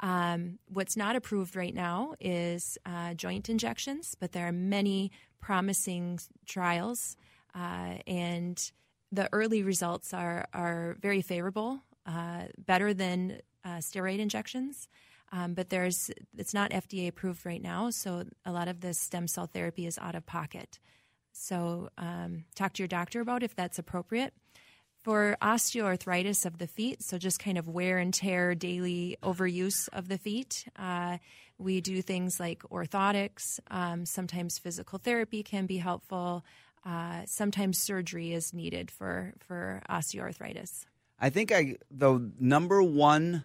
Um, 0.01 0.59
what's 0.67 0.95
not 0.95 1.15
approved 1.15 1.55
right 1.55 1.73
now 1.73 2.13
is 2.21 2.77
uh, 2.85 3.15
joint 3.15 3.49
injections, 3.49 4.15
but 4.19 4.31
there 4.31 4.47
are 4.47 4.53
many 4.53 5.11
promising 5.41 6.19
trials, 6.45 7.17
uh, 7.53 7.95
and 8.07 8.71
the 9.11 9.29
early 9.31 9.63
results 9.63 10.13
are 10.13 10.47
are 10.53 10.97
very 11.01 11.21
favorable, 11.21 11.81
uh, 12.05 12.43
better 12.57 12.93
than 12.93 13.39
uh, 13.63 13.77
steroid 13.77 14.19
injections. 14.19 14.87
Um, 15.31 15.53
but 15.53 15.69
there's 15.69 16.09
it's 16.37 16.53
not 16.53 16.71
FDA 16.71 17.07
approved 17.07 17.45
right 17.45 17.61
now, 17.61 17.91
so 17.91 18.25
a 18.45 18.51
lot 18.51 18.67
of 18.67 18.81
the 18.81 18.93
stem 18.93 19.27
cell 19.27 19.45
therapy 19.45 19.85
is 19.85 19.97
out 19.99 20.15
of 20.15 20.25
pocket. 20.25 20.79
So 21.31 21.89
um, 21.97 22.45
talk 22.55 22.73
to 22.73 22.83
your 22.83 22.87
doctor 22.87 23.21
about 23.21 23.43
if 23.43 23.55
that's 23.55 23.79
appropriate. 23.79 24.33
For 25.03 25.37
osteoarthritis 25.41 26.45
of 26.45 26.57
the 26.57 26.67
feet, 26.67 27.01
so 27.01 27.17
just 27.17 27.39
kind 27.39 27.57
of 27.57 27.69
wear 27.69 27.99
and 27.99 28.13
tear, 28.13 28.53
daily 28.53 29.15
overuse 29.23 29.87
of 29.93 30.09
the 30.09 30.17
feet, 30.17 30.65
uh, 30.77 31.19
we 31.57 31.79
do 31.79 32.01
things 32.01 32.37
like 32.37 32.63
orthotics. 32.63 33.59
Um, 33.71 34.05
sometimes 34.05 34.57
physical 34.57 34.99
therapy 34.99 35.41
can 35.41 35.67
be 35.67 35.77
helpful. 35.77 36.43
Uh, 36.85 37.21
sometimes 37.25 37.77
surgery 37.77 38.33
is 38.33 38.53
needed 38.53 38.89
for, 38.89 39.33
for 39.39 39.81
osteoarthritis. 39.89 40.85
I 41.19 41.29
think 41.29 41.51
I 41.51 41.75
the 41.91 42.31
number 42.39 42.81
one 42.81 43.43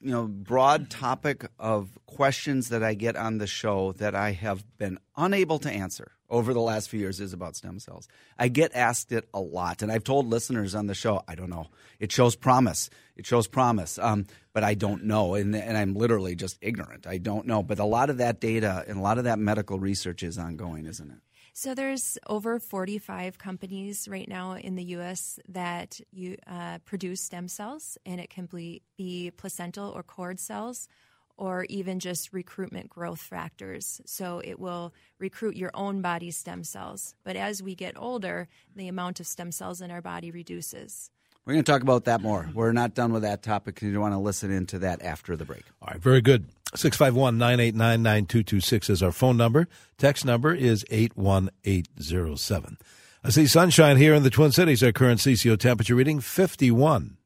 you 0.00 0.10
know 0.10 0.26
broad 0.26 0.90
topic 0.90 1.46
of 1.58 1.98
questions 2.06 2.70
that 2.70 2.82
I 2.82 2.94
get 2.94 3.16
on 3.16 3.38
the 3.38 3.46
show 3.46 3.92
that 3.92 4.14
I 4.14 4.32
have 4.32 4.64
been 4.76 4.98
unable 5.16 5.58
to 5.60 5.70
answer 5.70 6.12
over 6.30 6.52
the 6.52 6.60
last 6.60 6.90
few 6.90 7.00
years 7.00 7.20
is 7.20 7.32
about 7.32 7.56
stem 7.56 7.78
cells. 7.78 8.08
I 8.38 8.48
get 8.48 8.74
asked 8.74 9.12
it 9.12 9.28
a 9.32 9.40
lot, 9.40 9.80
and 9.80 9.90
I've 9.90 10.04
told 10.04 10.26
listeners 10.26 10.74
on 10.74 10.86
the 10.86 10.94
show, 10.94 11.22
I 11.26 11.34
don't 11.34 11.48
know. 11.48 11.68
It 11.98 12.12
shows 12.12 12.36
promise. 12.36 12.90
It 13.16 13.24
shows 13.26 13.46
promise, 13.46 13.98
um, 13.98 14.26
but 14.52 14.62
I 14.62 14.74
don't 14.74 15.04
know, 15.04 15.34
and, 15.34 15.54
and 15.56 15.76
I'm 15.76 15.94
literally 15.94 16.34
just 16.34 16.58
ignorant. 16.60 17.06
I 17.06 17.18
don't 17.18 17.46
know. 17.46 17.62
But 17.62 17.78
a 17.78 17.84
lot 17.84 18.10
of 18.10 18.18
that 18.18 18.40
data 18.40 18.84
and 18.86 18.98
a 18.98 19.00
lot 19.00 19.18
of 19.18 19.24
that 19.24 19.38
medical 19.38 19.78
research 19.78 20.22
is 20.22 20.38
ongoing, 20.38 20.86
isn't 20.86 21.10
it? 21.10 21.18
So 21.60 21.74
there's 21.74 22.18
over 22.28 22.60
45 22.60 23.36
companies 23.36 24.06
right 24.06 24.28
now 24.28 24.52
in 24.52 24.76
the 24.76 24.84
U.S. 24.94 25.40
that 25.48 26.00
you 26.12 26.36
uh, 26.46 26.78
produce 26.84 27.20
stem 27.20 27.48
cells, 27.48 27.98
and 28.06 28.20
it 28.20 28.30
can 28.30 28.46
be, 28.46 28.82
be 28.96 29.32
placental 29.32 29.90
or 29.90 30.04
cord 30.04 30.38
cells, 30.38 30.86
or 31.36 31.66
even 31.68 31.98
just 31.98 32.32
recruitment 32.32 32.88
growth 32.88 33.18
factors. 33.18 34.00
So 34.06 34.40
it 34.44 34.60
will 34.60 34.94
recruit 35.18 35.56
your 35.56 35.72
own 35.74 36.00
body 36.00 36.30
stem 36.30 36.62
cells. 36.62 37.16
But 37.24 37.34
as 37.34 37.60
we 37.60 37.74
get 37.74 37.98
older, 37.98 38.46
the 38.76 38.86
amount 38.86 39.18
of 39.18 39.26
stem 39.26 39.50
cells 39.50 39.80
in 39.80 39.90
our 39.90 40.00
body 40.00 40.30
reduces. 40.30 41.10
We're 41.44 41.54
going 41.54 41.64
to 41.64 41.72
talk 41.72 41.82
about 41.82 42.04
that 42.04 42.20
more. 42.20 42.48
We're 42.54 42.70
not 42.70 42.94
done 42.94 43.12
with 43.12 43.22
that 43.22 43.42
topic. 43.42 43.82
You 43.82 43.98
want 43.98 44.14
to 44.14 44.18
listen 44.18 44.52
into 44.52 44.78
that 44.80 45.02
after 45.02 45.34
the 45.34 45.44
break. 45.44 45.64
All 45.82 45.88
right, 45.90 46.00
very 46.00 46.20
good. 46.20 46.44
651 46.74 47.38
989 47.38 48.02
9226 48.02 48.90
is 48.90 49.02
our 49.02 49.12
phone 49.12 49.36
number. 49.36 49.68
Text 49.96 50.24
number 50.24 50.54
is 50.54 50.84
81807. 50.90 52.78
I 53.24 53.30
see 53.30 53.46
sunshine 53.46 53.96
here 53.96 54.14
in 54.14 54.22
the 54.22 54.30
Twin 54.30 54.52
Cities. 54.52 54.82
Our 54.82 54.92
current 54.92 55.20
CCO 55.20 55.58
temperature 55.58 55.94
reading 55.94 56.20
51. 56.20 57.16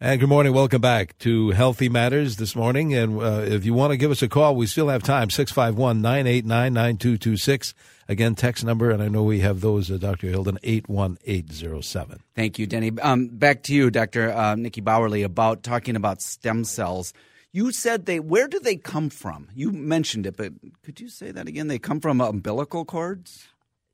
And 0.00 0.18
good 0.18 0.30
morning. 0.30 0.54
Welcome 0.54 0.80
back 0.80 1.18
to 1.18 1.50
Healthy 1.50 1.90
Matters 1.90 2.36
this 2.36 2.56
morning. 2.56 2.94
And 2.94 3.20
uh, 3.20 3.44
if 3.46 3.66
you 3.66 3.74
want 3.74 3.90
to 3.90 3.98
give 3.98 4.10
us 4.10 4.22
a 4.22 4.28
call, 4.28 4.56
we 4.56 4.66
still 4.66 4.88
have 4.88 5.02
time 5.02 5.28
651 5.28 6.00
989 6.00 6.72
9226. 6.72 7.74
Again, 8.08 8.34
text 8.34 8.64
number, 8.64 8.90
and 8.90 9.02
I 9.02 9.08
know 9.08 9.22
we 9.22 9.40
have 9.40 9.60
those, 9.60 9.90
uh, 9.90 9.98
Dr. 9.98 10.28
Hilden, 10.28 10.58
81807. 10.62 12.22
Thank 12.34 12.58
you, 12.58 12.66
Denny. 12.66 12.92
Um, 12.98 13.28
back 13.28 13.62
to 13.64 13.74
you, 13.74 13.90
Dr. 13.90 14.32
Uh, 14.32 14.54
Nikki 14.54 14.80
Bauerle, 14.80 15.22
about 15.22 15.62
talking 15.62 15.96
about 15.96 16.22
stem 16.22 16.64
cells. 16.64 17.12
You 17.52 17.72
said 17.72 18.06
they, 18.06 18.20
where 18.20 18.46
do 18.46 18.60
they 18.60 18.76
come 18.76 19.10
from? 19.10 19.48
You 19.54 19.72
mentioned 19.72 20.26
it, 20.26 20.36
but 20.36 20.52
could 20.82 21.00
you 21.00 21.08
say 21.08 21.32
that 21.32 21.48
again? 21.48 21.66
They 21.66 21.78
come 21.78 22.00
from 22.00 22.20
umbilical 22.20 22.84
cords? 22.84 23.48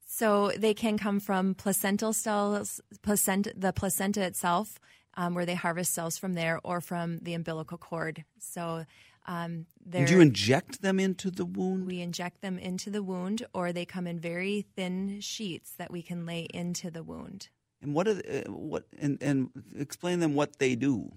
So 0.07 0.53
they 0.57 0.75
can 0.75 0.99
come 0.99 1.21
from 1.21 1.55
placental 1.55 2.13
cells, 2.13 2.81
placenta, 3.03 3.53
the 3.57 3.73
placenta 3.73 4.23
itself, 4.23 4.79
um, 5.15 5.35
where 5.35 5.47
they 5.47 5.55
harvest 5.55 5.95
cells 5.95 6.19
from 6.19 6.35
there, 6.35 6.61
or 6.65 6.81
from 6.81 7.19
the 7.19 7.35
umbilical 7.35 7.79
cord. 7.79 8.25
So 8.39 8.85
um, 9.27 9.67
Do 9.89 10.05
you 10.05 10.21
inject 10.21 10.83
them 10.83 11.01
into 11.01 11.31
the 11.31 11.45
wound? 11.45 11.87
We 11.87 12.01
inject 12.01 12.43
them 12.43 12.59
into 12.59 12.91
the 12.91 13.03
wound, 13.03 13.47
or 13.53 13.73
they 13.73 13.85
come 13.85 14.07
in 14.07 14.21
very 14.21 14.67
thin 14.77 15.21
sheets 15.21 15.73
that 15.79 15.91
we 15.91 16.03
can 16.03 16.27
lay 16.27 16.47
into 16.53 16.91
the 16.91 17.03
wound. 17.03 17.49
And 17.83 17.95
what 17.95 18.09
are 18.09 18.15
the, 18.15 18.47
uh, 18.47 18.53
what 18.53 18.85
and, 18.99 19.19
and 19.21 19.51
explain 19.77 20.21
them 20.21 20.35
what 20.35 20.59
they 20.59 20.75
do. 20.77 21.13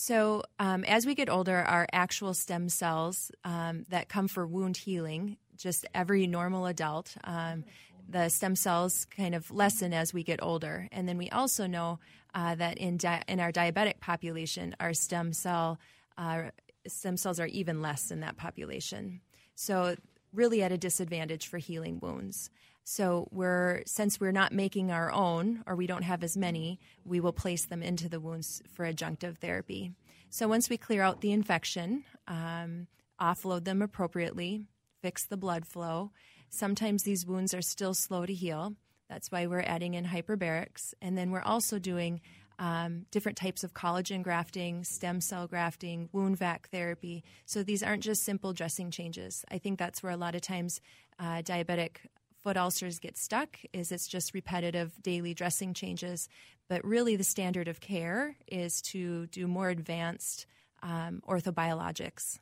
So, 0.00 0.44
um, 0.60 0.84
as 0.84 1.06
we 1.06 1.16
get 1.16 1.28
older, 1.28 1.56
our 1.56 1.84
actual 1.92 2.32
stem 2.32 2.68
cells 2.68 3.32
um, 3.44 3.84
that 3.88 4.08
come 4.08 4.28
for 4.28 4.46
wound 4.46 4.76
healing, 4.76 5.38
just 5.56 5.86
every 5.92 6.28
normal 6.28 6.66
adult, 6.66 7.16
um, 7.24 7.64
the 8.08 8.28
stem 8.28 8.54
cells 8.54 9.06
kind 9.06 9.34
of 9.34 9.50
lessen 9.50 9.92
as 9.92 10.14
we 10.14 10.22
get 10.22 10.40
older. 10.40 10.86
And 10.92 11.08
then 11.08 11.18
we 11.18 11.28
also 11.30 11.66
know 11.66 11.98
uh, 12.32 12.54
that 12.54 12.78
in 12.78 12.96
di- 12.98 13.24
in 13.26 13.40
our 13.40 13.50
diabetic 13.50 13.98
population, 13.98 14.76
our 14.78 14.94
stem 14.94 15.32
cell 15.32 15.80
uh, 16.16 16.42
stem 16.86 17.16
cells 17.16 17.40
are 17.40 17.48
even 17.48 17.82
less 17.82 18.12
in 18.12 18.20
that 18.20 18.36
population. 18.36 19.20
So, 19.56 19.96
really 20.32 20.62
at 20.62 20.70
a 20.70 20.78
disadvantage 20.78 21.48
for 21.48 21.58
healing 21.58 21.98
wounds. 22.00 22.50
So, 22.90 23.28
we're 23.30 23.82
since 23.84 24.18
we're 24.18 24.32
not 24.32 24.50
making 24.50 24.90
our 24.90 25.12
own 25.12 25.62
or 25.66 25.76
we 25.76 25.86
don't 25.86 26.04
have 26.04 26.24
as 26.24 26.38
many, 26.38 26.80
we 27.04 27.20
will 27.20 27.34
place 27.34 27.66
them 27.66 27.82
into 27.82 28.08
the 28.08 28.18
wounds 28.18 28.62
for 28.72 28.86
adjunctive 28.86 29.36
therapy. 29.36 29.92
So, 30.30 30.48
once 30.48 30.70
we 30.70 30.78
clear 30.78 31.02
out 31.02 31.20
the 31.20 31.32
infection, 31.32 32.04
um, 32.26 32.86
offload 33.20 33.64
them 33.64 33.82
appropriately, 33.82 34.62
fix 35.02 35.26
the 35.26 35.36
blood 35.36 35.66
flow. 35.66 36.12
Sometimes 36.48 37.02
these 37.02 37.26
wounds 37.26 37.52
are 37.52 37.60
still 37.60 37.92
slow 37.92 38.24
to 38.24 38.32
heal. 38.32 38.72
That's 39.10 39.30
why 39.30 39.46
we're 39.46 39.60
adding 39.60 39.92
in 39.92 40.06
hyperbarics. 40.06 40.94
And 41.02 41.16
then 41.16 41.30
we're 41.30 41.42
also 41.42 41.78
doing 41.78 42.22
um, 42.58 43.04
different 43.10 43.36
types 43.36 43.64
of 43.64 43.74
collagen 43.74 44.22
grafting, 44.22 44.82
stem 44.82 45.20
cell 45.20 45.46
grafting, 45.46 46.08
wound 46.12 46.38
vac 46.38 46.70
therapy. 46.70 47.22
So 47.44 47.62
these 47.62 47.82
aren't 47.82 48.02
just 48.02 48.24
simple 48.24 48.54
dressing 48.54 48.90
changes. 48.90 49.44
I 49.50 49.58
think 49.58 49.78
that's 49.78 50.02
where 50.02 50.12
a 50.12 50.16
lot 50.16 50.34
of 50.34 50.40
times 50.40 50.80
uh, 51.18 51.42
diabetic 51.42 51.98
foot 52.42 52.56
ulcers 52.56 52.98
get 52.98 53.16
stuck 53.16 53.58
is 53.72 53.92
it's 53.92 54.08
just 54.08 54.34
repetitive 54.34 54.92
daily 55.02 55.34
dressing 55.34 55.74
changes 55.74 56.28
but 56.68 56.84
really 56.84 57.16
the 57.16 57.24
standard 57.24 57.68
of 57.68 57.80
care 57.80 58.36
is 58.46 58.80
to 58.82 59.26
do 59.26 59.46
more 59.46 59.68
advanced 59.68 60.46
um, 60.82 61.22
orthobiologics 61.28 62.38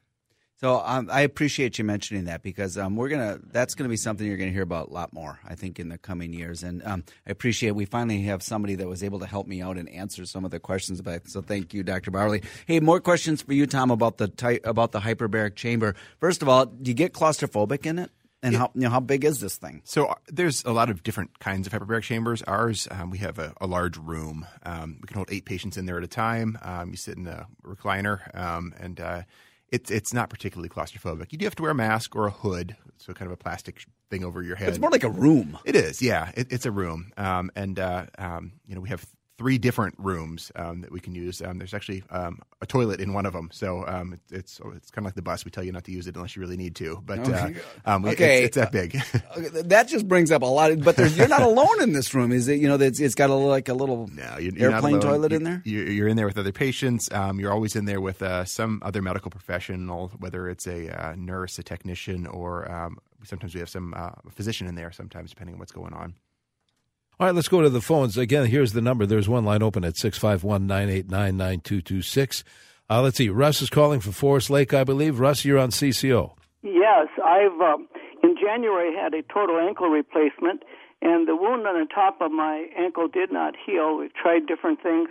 so 0.58 0.80
um, 0.82 1.10
I 1.12 1.20
appreciate 1.20 1.76
you 1.76 1.84
mentioning 1.84 2.24
that 2.24 2.42
because 2.42 2.78
um, 2.78 2.96
we're 2.96 3.10
gonna 3.10 3.38
that's 3.52 3.74
gonna 3.74 3.90
be 3.90 3.98
something 3.98 4.26
you're 4.26 4.38
gonna 4.38 4.52
hear 4.52 4.62
about 4.62 4.88
a 4.88 4.92
lot 4.92 5.12
more, 5.12 5.38
I 5.46 5.54
think, 5.54 5.78
in 5.78 5.90
the 5.90 5.98
coming 5.98 6.32
years. 6.32 6.62
And 6.62 6.82
um, 6.86 7.04
I 7.26 7.30
appreciate 7.30 7.72
we 7.72 7.84
finally 7.84 8.22
have 8.22 8.42
somebody 8.42 8.74
that 8.76 8.88
was 8.88 9.02
able 9.02 9.18
to 9.18 9.26
help 9.26 9.46
me 9.46 9.60
out 9.60 9.76
and 9.76 9.86
answer 9.90 10.24
some 10.24 10.46
of 10.46 10.50
the 10.50 10.58
questions 10.58 10.98
about. 10.98 11.28
So 11.28 11.42
thank 11.42 11.74
you, 11.74 11.82
Dr. 11.82 12.10
Bauerle. 12.10 12.42
Hey, 12.64 12.80
more 12.80 13.00
questions 13.00 13.42
for 13.42 13.52
you, 13.52 13.66
Tom, 13.66 13.90
about 13.90 14.16
the 14.16 14.28
ty- 14.28 14.60
about 14.64 14.92
the 14.92 15.00
hyperbaric 15.00 15.56
chamber. 15.56 15.94
First 16.20 16.40
of 16.40 16.48
all, 16.48 16.64
do 16.64 16.90
you 16.90 16.94
get 16.94 17.12
claustrophobic 17.12 17.84
in 17.84 17.98
it? 17.98 18.10
And 18.46 18.56
how 18.56 18.70
you 18.74 18.82
know 18.82 18.90
how 18.90 19.00
big 19.00 19.24
is 19.24 19.40
this 19.40 19.56
thing? 19.56 19.82
So 19.84 20.06
uh, 20.06 20.14
there's 20.28 20.64
a 20.64 20.72
lot 20.72 20.90
of 20.90 21.02
different 21.02 21.38
kinds 21.38 21.66
of 21.66 21.72
hyperbaric 21.72 22.02
chambers. 22.02 22.42
Ours, 22.42 22.88
um, 22.90 23.10
we 23.10 23.18
have 23.18 23.38
a, 23.38 23.52
a 23.60 23.66
large 23.66 23.96
room. 23.96 24.46
Um, 24.64 24.98
we 25.02 25.06
can 25.06 25.16
hold 25.16 25.28
eight 25.30 25.44
patients 25.44 25.76
in 25.76 25.86
there 25.86 25.98
at 25.98 26.04
a 26.04 26.08
time. 26.08 26.58
Um, 26.62 26.90
you 26.90 26.96
sit 26.96 27.16
in 27.16 27.26
a 27.26 27.46
recliner, 27.64 28.34
um, 28.36 28.72
and 28.78 29.00
uh, 29.00 29.22
it's 29.70 29.90
it's 29.90 30.14
not 30.14 30.30
particularly 30.30 30.68
claustrophobic. 30.68 31.32
You 31.32 31.38
do 31.38 31.46
have 31.46 31.56
to 31.56 31.62
wear 31.62 31.72
a 31.72 31.74
mask 31.74 32.14
or 32.14 32.26
a 32.26 32.30
hood, 32.30 32.76
so 32.98 33.12
kind 33.12 33.26
of 33.26 33.32
a 33.32 33.36
plastic 33.36 33.84
thing 34.10 34.24
over 34.24 34.42
your 34.42 34.56
head. 34.56 34.68
It's 34.68 34.78
more 34.78 34.90
like 34.90 35.04
a 35.04 35.10
room. 35.10 35.58
It 35.64 35.74
is, 35.74 36.00
yeah. 36.00 36.30
It, 36.36 36.52
it's 36.52 36.66
a 36.66 36.70
room, 36.70 37.12
um, 37.16 37.50
and 37.56 37.78
uh, 37.78 38.06
um, 38.18 38.52
you 38.66 38.74
know 38.74 38.80
we 38.80 38.88
have 38.90 39.04
three 39.38 39.58
different 39.58 39.94
rooms 39.98 40.50
um, 40.56 40.80
that 40.80 40.90
we 40.90 41.00
can 41.00 41.14
use. 41.14 41.42
Um, 41.42 41.58
there's 41.58 41.74
actually 41.74 42.02
um, 42.10 42.38
a 42.62 42.66
toilet 42.66 43.00
in 43.00 43.12
one 43.12 43.26
of 43.26 43.32
them, 43.32 43.50
so 43.52 43.86
um, 43.86 44.14
it, 44.14 44.20
it's 44.30 44.60
it's 44.74 44.90
kind 44.90 45.04
of 45.04 45.04
like 45.04 45.14
the 45.14 45.22
bus. 45.22 45.44
We 45.44 45.50
tell 45.50 45.64
you 45.64 45.72
not 45.72 45.84
to 45.84 45.92
use 45.92 46.06
it 46.06 46.16
unless 46.16 46.36
you 46.36 46.40
really 46.40 46.56
need 46.56 46.74
to, 46.76 47.02
but 47.04 47.18
uh, 47.28 47.50
um, 47.84 48.04
okay. 48.06 48.44
it's, 48.44 48.56
it's, 48.56 48.56
that 48.56 48.72
big. 48.72 48.92
that 49.68 49.88
just 49.88 50.08
brings 50.08 50.32
up 50.32 50.42
a 50.42 50.46
lot. 50.46 50.70
Of, 50.70 50.82
but 50.82 50.98
you're 51.16 51.28
not 51.28 51.42
alone 51.42 51.82
in 51.82 51.92
this 51.92 52.14
room, 52.14 52.32
is 52.32 52.48
it? 52.48 52.60
You 52.60 52.68
know, 52.68 52.76
it's, 52.76 53.00
it's 53.00 53.14
got 53.14 53.30
a 53.30 53.34
like 53.34 53.68
a 53.68 53.74
little 53.74 54.08
no, 54.08 54.38
you're, 54.38 54.54
you're 54.54 54.72
airplane 54.72 55.00
toilet 55.00 55.32
you're, 55.32 55.38
in 55.38 55.44
there. 55.44 55.62
You're, 55.64 56.08
in 56.08 56.16
there 56.16 56.26
with 56.26 56.38
other 56.38 56.52
patients. 56.52 57.10
Um, 57.12 57.38
you're 57.38 57.52
always 57.52 57.76
in 57.76 57.84
there 57.84 58.00
with 58.00 58.22
uh, 58.22 58.44
some 58.44 58.80
other 58.84 59.02
medical 59.02 59.30
professional, 59.30 60.08
whether 60.18 60.48
it's 60.48 60.66
a 60.66 60.88
uh, 60.88 61.14
nurse, 61.16 61.58
a 61.58 61.62
technician, 61.62 62.26
or 62.26 62.90
sometimes 63.24 63.54
we 63.54 63.60
have 63.60 63.68
some 63.68 63.92
uh, 63.96 64.10
physician 64.30 64.66
in 64.66 64.74
there. 64.74 64.92
Sometimes 64.92 65.30
depending 65.30 65.54
on 65.54 65.58
what's 65.58 65.72
going 65.72 65.92
on. 65.92 66.14
All 67.18 67.26
right, 67.26 67.34
let's 67.34 67.48
go 67.48 67.62
to 67.62 67.70
the 67.70 67.80
phones. 67.80 68.18
Again, 68.18 68.44
here's 68.44 68.74
the 68.74 68.82
number. 68.82 69.06
There's 69.06 69.26
one 69.26 69.46
line 69.46 69.62
open 69.62 69.86
at 69.86 69.96
651 69.96 70.66
989 70.66 71.34
9226. 71.34 72.44
Uh, 72.90 73.00
let's 73.00 73.16
see. 73.16 73.30
Russ 73.30 73.62
is 73.62 73.70
calling 73.70 74.00
from 74.00 74.12
Forest 74.12 74.50
Lake, 74.50 74.74
I 74.74 74.84
believe. 74.84 75.18
Russ, 75.18 75.42
you're 75.42 75.58
on 75.58 75.70
CCO. 75.70 76.34
Yes, 76.62 77.08
I've 77.24 77.58
uh, 77.58 77.78
in 78.22 78.36
January 78.38 78.94
had 78.94 79.14
a 79.14 79.22
total 79.32 79.58
ankle 79.58 79.88
replacement, 79.88 80.62
and 81.00 81.26
the 81.26 81.34
wound 81.34 81.66
on 81.66 81.80
the 81.80 81.86
top 81.86 82.20
of 82.20 82.30
my 82.32 82.66
ankle 82.76 83.08
did 83.08 83.32
not 83.32 83.54
heal. 83.64 83.96
We've 83.96 84.12
tried 84.12 84.46
different 84.46 84.82
things, 84.82 85.08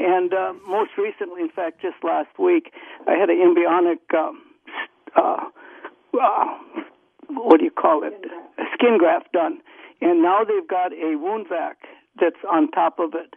and 0.00 0.32
uh, 0.32 0.54
most 0.66 0.92
recently, 0.96 1.42
in 1.42 1.50
fact, 1.50 1.82
just 1.82 2.02
last 2.02 2.30
week, 2.38 2.72
I 3.06 3.12
had 3.12 3.28
an 3.28 3.38
embryonic. 3.38 3.98
Um, 4.16 4.40
uh, 5.14 5.36
uh, 6.18 6.44
what 7.28 7.58
do 7.58 7.64
you 7.64 7.70
call 7.70 8.04
it? 8.04 8.14
A 8.58 8.64
skin 8.72 8.96
graft 8.96 9.32
done 9.32 9.60
and 10.02 10.20
now 10.20 10.42
they've 10.44 10.68
got 10.68 10.92
a 10.92 11.16
wound 11.16 11.46
vac 11.48 11.78
that's 12.20 12.42
on 12.50 12.70
top 12.72 12.98
of 12.98 13.14
it. 13.14 13.34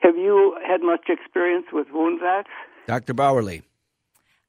Have 0.00 0.16
you 0.16 0.56
had 0.66 0.82
much 0.82 1.08
experience 1.08 1.66
with 1.72 1.86
wound 1.92 2.20
vacs? 2.20 2.44
Dr. 2.86 3.14
Bauerle. 3.14 3.62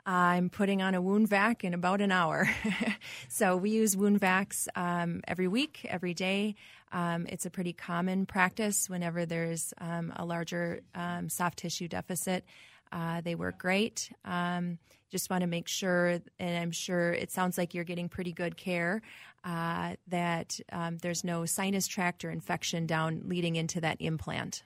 I'm 0.05 0.49
putting 0.49 0.81
on 0.81 0.95
a 0.95 1.01
wound 1.01 1.27
vac 1.27 1.63
in 1.63 1.75
about 1.75 2.01
an 2.01 2.11
hour. 2.11 2.49
so 3.27 3.55
we 3.55 3.69
use 3.69 3.95
wound 3.95 4.19
vacs 4.19 4.67
um, 4.75 5.21
every 5.27 5.47
week, 5.47 5.85
every 5.87 6.15
day. 6.15 6.55
Um, 6.91 7.27
it's 7.29 7.45
a 7.45 7.51
pretty 7.51 7.73
common 7.73 8.25
practice 8.25 8.89
whenever 8.89 9.27
there's 9.27 9.71
um, 9.79 10.11
a 10.15 10.25
larger 10.25 10.79
um, 10.95 11.29
soft 11.29 11.59
tissue 11.59 11.87
deficit. 11.87 12.43
Uh, 12.91 13.21
they 13.21 13.35
work 13.35 13.59
great. 13.59 14.11
Um, 14.25 14.79
just 15.09 15.29
want 15.29 15.41
to 15.41 15.47
make 15.47 15.67
sure, 15.67 16.19
and 16.39 16.57
I'm 16.57 16.71
sure 16.71 17.13
it 17.13 17.31
sounds 17.31 17.57
like 17.57 17.73
you're 17.73 17.83
getting 17.83 18.09
pretty 18.09 18.31
good 18.31 18.57
care, 18.57 19.01
uh, 19.43 19.95
that 20.07 20.59
um, 20.71 20.97
there's 20.99 21.23
no 21.23 21.45
sinus 21.45 21.87
tract 21.87 22.23
or 22.23 22.29
infection 22.31 22.85
down 22.85 23.23
leading 23.25 23.55
into 23.55 23.81
that 23.81 23.97
implant. 23.99 24.63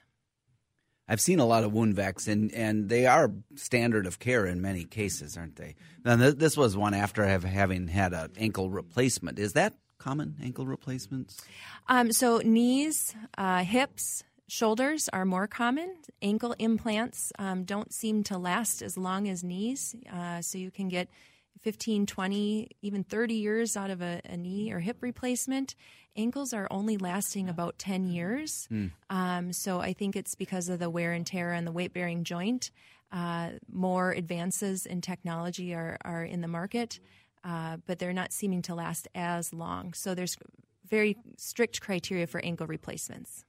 I've 1.06 1.20
seen 1.20 1.38
a 1.38 1.46
lot 1.46 1.64
of 1.64 1.72
wound 1.72 1.96
vacs, 1.96 2.28
and, 2.28 2.52
and 2.54 2.88
they 2.88 3.06
are 3.06 3.30
standard 3.56 4.06
of 4.06 4.18
care 4.18 4.46
in 4.46 4.62
many 4.62 4.84
cases, 4.84 5.36
aren't 5.36 5.56
they? 5.56 5.74
Now, 6.04 6.16
th- 6.16 6.36
this 6.36 6.56
was 6.56 6.76
one 6.76 6.94
after 6.94 7.24
have, 7.26 7.44
having 7.44 7.88
had 7.88 8.14
an 8.14 8.30
ankle 8.38 8.70
replacement. 8.70 9.38
Is 9.38 9.52
that 9.52 9.74
common, 9.98 10.36
ankle 10.42 10.66
replacements? 10.66 11.42
Um, 11.88 12.10
so, 12.10 12.38
knees, 12.38 13.14
uh, 13.36 13.64
hips, 13.64 14.24
shoulders 14.48 15.08
are 15.12 15.24
more 15.24 15.46
common. 15.46 15.96
Ankle 16.22 16.54
implants 16.58 17.32
um, 17.38 17.64
don't 17.64 17.92
seem 17.92 18.22
to 18.24 18.38
last 18.38 18.82
as 18.82 18.96
long 18.96 19.28
as 19.28 19.42
knees, 19.42 19.94
uh, 20.12 20.40
so 20.42 20.58
you 20.58 20.70
can 20.70 20.88
get 20.88 21.08
15, 21.62 22.04
20, 22.06 22.68
even 22.82 23.04
30 23.04 23.34
years 23.34 23.76
out 23.76 23.90
of 23.90 24.02
a, 24.02 24.20
a, 24.26 24.36
knee 24.36 24.70
or 24.70 24.80
hip 24.80 24.98
replacement. 25.00 25.74
Ankles 26.14 26.52
are 26.52 26.68
only 26.70 26.98
lasting 26.98 27.48
about 27.48 27.78
10 27.78 28.06
years. 28.06 28.68
Mm. 28.70 28.90
Um, 29.08 29.52
so 29.52 29.80
I 29.80 29.94
think 29.94 30.14
it's 30.14 30.34
because 30.34 30.68
of 30.68 30.78
the 30.78 30.90
wear 30.90 31.12
and 31.12 31.26
tear 31.26 31.54
on 31.54 31.64
the 31.64 31.72
weight 31.72 31.94
bearing 31.94 32.22
joint. 32.22 32.70
Uh, 33.10 33.50
more 33.72 34.10
advances 34.10 34.84
in 34.84 35.00
technology 35.00 35.72
are, 35.72 35.96
are 36.04 36.24
in 36.24 36.42
the 36.42 36.48
market, 36.48 37.00
uh, 37.44 37.78
but 37.86 37.98
they're 37.98 38.12
not 38.12 38.32
seeming 38.32 38.60
to 38.62 38.74
last 38.74 39.08
as 39.14 39.52
long. 39.54 39.94
So 39.94 40.14
there's 40.14 40.36
very 40.86 41.16
strict 41.38 41.80
criteria 41.80 42.26
for 42.26 42.44
ankle 42.44 42.66
replacements. 42.66 43.44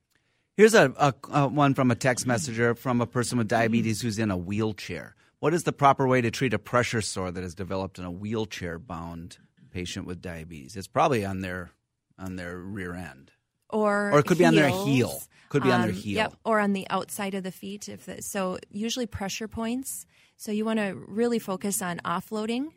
Here's 0.57 0.73
a, 0.73 0.93
a, 0.97 1.13
a 1.31 1.47
one 1.49 1.73
from 1.73 1.91
a 1.91 1.95
text 1.95 2.25
messenger 2.25 2.75
from 2.75 3.01
a 3.01 3.05
person 3.05 3.37
with 3.37 3.49
diabetes 3.49 4.01
who's 4.01 4.17
in 4.17 4.31
a 4.31 4.37
wheelchair. 4.37 5.15
What 5.39 5.53
is 5.53 5.63
the 5.63 5.73
proper 5.73 6.07
way 6.07 6.21
to 6.21 6.31
treat 6.31 6.53
a 6.53 6.59
pressure 6.59 7.01
sore 7.01 7.29
that 7.29 7.43
has 7.43 7.53
developed 7.53 7.99
in 7.99 8.05
a 8.05 8.11
wheelchair 8.11 8.79
bound 8.79 9.37
patient 9.71 10.07
with 10.07 10.21
diabetes? 10.21 10.77
It's 10.77 10.87
probably 10.87 11.25
on 11.25 11.41
their 11.41 11.71
on 12.17 12.37
their 12.37 12.57
rear 12.57 12.93
end. 12.93 13.31
Or, 13.69 14.11
or 14.11 14.19
it 14.19 14.25
could 14.27 14.37
heels. 14.37 14.39
be 14.39 14.45
on 14.45 14.55
their 14.55 14.69
heel. 14.69 15.21
Could 15.49 15.63
be 15.63 15.71
um, 15.71 15.75
on 15.75 15.81
their 15.81 15.95
um, 15.95 15.95
heel. 15.97 16.15
Yep, 16.15 16.35
or 16.45 16.59
on 16.61 16.71
the 16.71 16.87
outside 16.89 17.33
of 17.33 17.43
the 17.43 17.51
feet. 17.51 17.89
If 17.89 18.05
the, 18.05 18.21
so, 18.21 18.57
usually 18.71 19.07
pressure 19.07 19.49
points. 19.49 20.05
So 20.37 20.53
you 20.53 20.63
want 20.63 20.79
to 20.79 20.95
really 21.07 21.39
focus 21.39 21.81
on 21.81 21.99
offloading. 22.05 22.67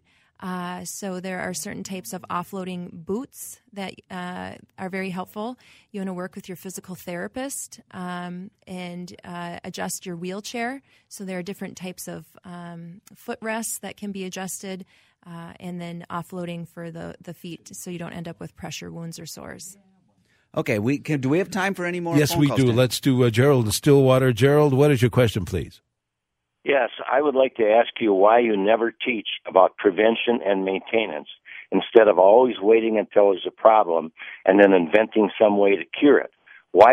Uh, 0.41 0.85
so 0.85 1.19
there 1.21 1.41
are 1.41 1.53
certain 1.53 1.83
types 1.83 2.13
of 2.13 2.25
offloading 2.31 2.91
boots 2.93 3.61
that 3.73 3.95
uh, 4.11 4.53
are 4.79 4.89
very 4.89 5.11
helpful. 5.11 5.59
You 5.91 6.01
want 6.01 6.09
to 6.09 6.15
work 6.15 6.37
with 6.37 6.49
your 6.49 6.57
physical 6.57 6.95
therapist 6.95 7.81
um, 7.91 8.51
and 8.67 9.15
uh, 9.25 9.59
adjust 9.65 10.07
your 10.07 10.17
wheelchair. 10.17 10.81
So 11.09 11.25
there 11.25 11.39
are 11.39 11.43
different 11.43 11.77
types 11.77 12.07
of 12.07 12.25
um, 12.45 13.01
footrests 13.15 13.79
that 13.81 13.97
can 13.97 14.13
be 14.13 14.25
adjusted, 14.25 14.85
uh, 15.27 15.55
and 15.59 15.81
then 15.81 16.07
offloading 16.09 16.69
for 16.69 16.91
the 16.91 17.17
the 17.21 17.35
feet, 17.35 17.71
so 17.73 17.91
you 17.91 17.99
don't 17.99 18.13
end 18.13 18.29
up 18.29 18.39
with 18.39 18.55
pressure 18.55 18.91
wounds 18.91 19.19
or 19.19 19.27
sores. 19.27 19.77
Okay, 20.57 20.79
we 20.79 20.99
can. 20.99 21.21
Do 21.21 21.29
we 21.29 21.39
have 21.39 21.51
time 21.51 21.75
for 21.75 21.85
any 21.85 22.01
more? 22.01 22.17
Yes, 22.17 22.37
we 22.37 22.47
do. 22.49 22.67
Dan? 22.67 22.77
Let's 22.77 23.01
do 23.01 23.25
uh, 23.25 23.31
Gerald 23.31 23.67
in 23.67 23.73
Stillwater. 23.73 24.33
Gerald, 24.33 24.73
what 24.73 24.91
is 24.91 25.03
your 25.03 25.11
question, 25.11 25.45
please? 25.45 25.83
Yes, 26.69 26.91
I 27.11 27.23
would 27.23 27.35
like 27.35 27.55
to 27.55 27.63
ask 27.63 27.99
you 27.99 28.13
why 28.13 28.41
you 28.41 28.55
never 28.55 28.93
teach 28.93 29.29
about 29.47 29.79
prevention 29.79 30.41
and 30.45 30.67
maintenance 30.67 31.29
instead 31.73 32.09
of 32.09 32.19
always 32.19 32.57
waiting 32.61 32.99
until 32.99 33.31
there's 33.31 33.47
a 33.47 33.51
problem 33.51 34.13
and 34.45 34.61
then 34.61 34.75
inventing 34.75 35.31
some 35.41 35.57
way 35.57 35.77
to 35.77 35.85
cure 35.99 36.19
it. 36.19 36.31
Why? 36.73 36.93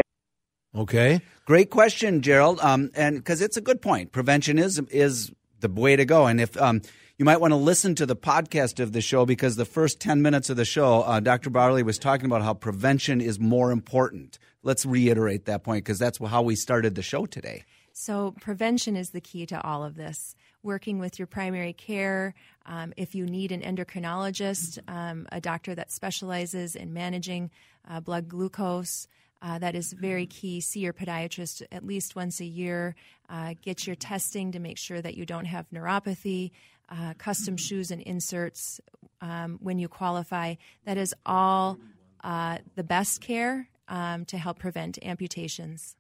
Okay, 0.74 1.20
great 1.44 1.72
question, 1.72 2.22
Gerald. 2.22 2.62
Um, 2.62 2.90
and 2.96 3.18
because 3.18 3.42
it's 3.42 3.58
a 3.58 3.62
good 3.62 3.82
point, 3.82 4.14
prevention 4.14 4.60
is 4.60 4.80
is 4.92 5.34
the 5.60 5.68
way 5.68 5.98
to 5.98 6.06
go. 6.06 6.26
And 6.26 6.40
if 6.40 6.56
um, 6.62 6.82
you 7.18 7.26
might 7.26 7.42
want 7.42 7.52
to 7.52 7.58
listen 7.58 7.96
to 7.96 8.06
the 8.06 8.16
podcast 8.16 8.80
of 8.80 8.94
the 8.94 9.02
show 9.02 9.26
because 9.26 9.58
the 9.58 9.66
first 9.66 10.00
10 10.00 10.22
minutes 10.22 10.50
of 10.50 10.56
the 10.56 10.64
show, 10.64 11.02
uh, 11.02 11.20
Dr. 11.20 11.50
Bauerle 11.50 11.84
was 11.84 12.00
talking 12.00 12.28
about 12.28 12.44
how 12.44 12.54
prevention 12.54 13.20
is 13.20 13.42
more 13.42 13.72
important. 13.72 14.40
Let's 14.64 14.86
reiterate 14.86 15.46
that 15.46 15.66
point 15.66 15.84
because 15.84 16.00
that's 16.00 16.18
how 16.18 16.44
we 16.44 16.56
started 16.56 16.96
the 16.96 17.04
show 17.04 17.26
today. 17.26 17.66
So, 17.98 18.36
prevention 18.42 18.98
is 18.98 19.12
the 19.12 19.22
key 19.22 19.46
to 19.46 19.62
all 19.62 19.82
of 19.86 19.96
this. 19.96 20.36
Working 20.64 21.00
with 21.00 21.18
your 21.18 21.28
primary 21.28 21.72
care, 21.72 22.34
um, 22.66 22.92
if 22.98 23.16
you 23.16 23.26
need 23.26 23.54
an 23.54 23.62
endocrinologist, 23.62 24.80
um, 24.90 25.28
a 25.32 25.40
doctor 25.40 25.74
that 25.74 25.94
specializes 25.94 26.76
in 26.76 26.94
managing 26.94 27.52
uh, 27.90 28.02
blood 28.02 28.28
glucose, 28.28 29.08
uh, 29.42 29.60
that 29.60 29.76
is 29.76 29.94
very 29.94 30.26
key. 30.26 30.60
See 30.60 30.82
your 30.82 30.92
podiatrist 30.92 31.64
at 31.72 31.86
least 31.86 32.18
once 32.18 32.42
a 32.42 32.46
year. 32.46 32.96
Uh, 33.30 33.54
get 33.62 33.88
your 33.88 33.96
testing 33.96 34.52
to 34.52 34.60
make 34.60 34.78
sure 34.78 35.02
that 35.02 35.16
you 35.16 35.26
don't 35.26 35.46
have 35.46 35.66
neuropathy. 35.74 36.52
Uh, 36.90 37.14
custom 37.18 37.56
shoes 37.56 37.92
and 37.92 38.02
inserts 38.02 38.82
um, 39.22 39.58
when 39.62 39.80
you 39.80 39.88
qualify. 39.88 40.56
That 40.84 40.98
is 40.98 41.16
all 41.26 41.80
uh, 42.26 42.58
the 42.76 42.84
best 42.84 43.22
care 43.22 43.70
um, 43.88 44.26
to 44.26 44.38
help 44.38 44.60
prevent 44.60 45.00
amputations. 45.02 45.96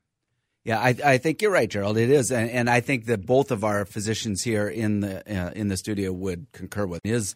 Yeah, 0.65 0.79
I, 0.79 0.95
I, 1.05 1.17
think 1.19 1.43
you're 1.43 1.51
right, 1.51 1.69
Gerald. 1.69 1.95
It 1.95 2.09
is, 2.09 2.31
and, 2.31 2.49
and, 2.49 2.67
I 2.71 2.79
think 2.81 3.05
that 3.05 3.23
both 3.23 3.51
of 3.51 3.63
our 3.63 3.85
physicians 3.85 4.41
here 4.41 4.67
in 4.67 5.01
the 5.01 5.19
uh, 5.19 5.51
in 5.51 5.67
the 5.67 5.77
studio 5.77 6.11
would 6.11 6.47
concur 6.53 6.87
with. 6.87 7.01
It 7.03 7.11
is 7.11 7.35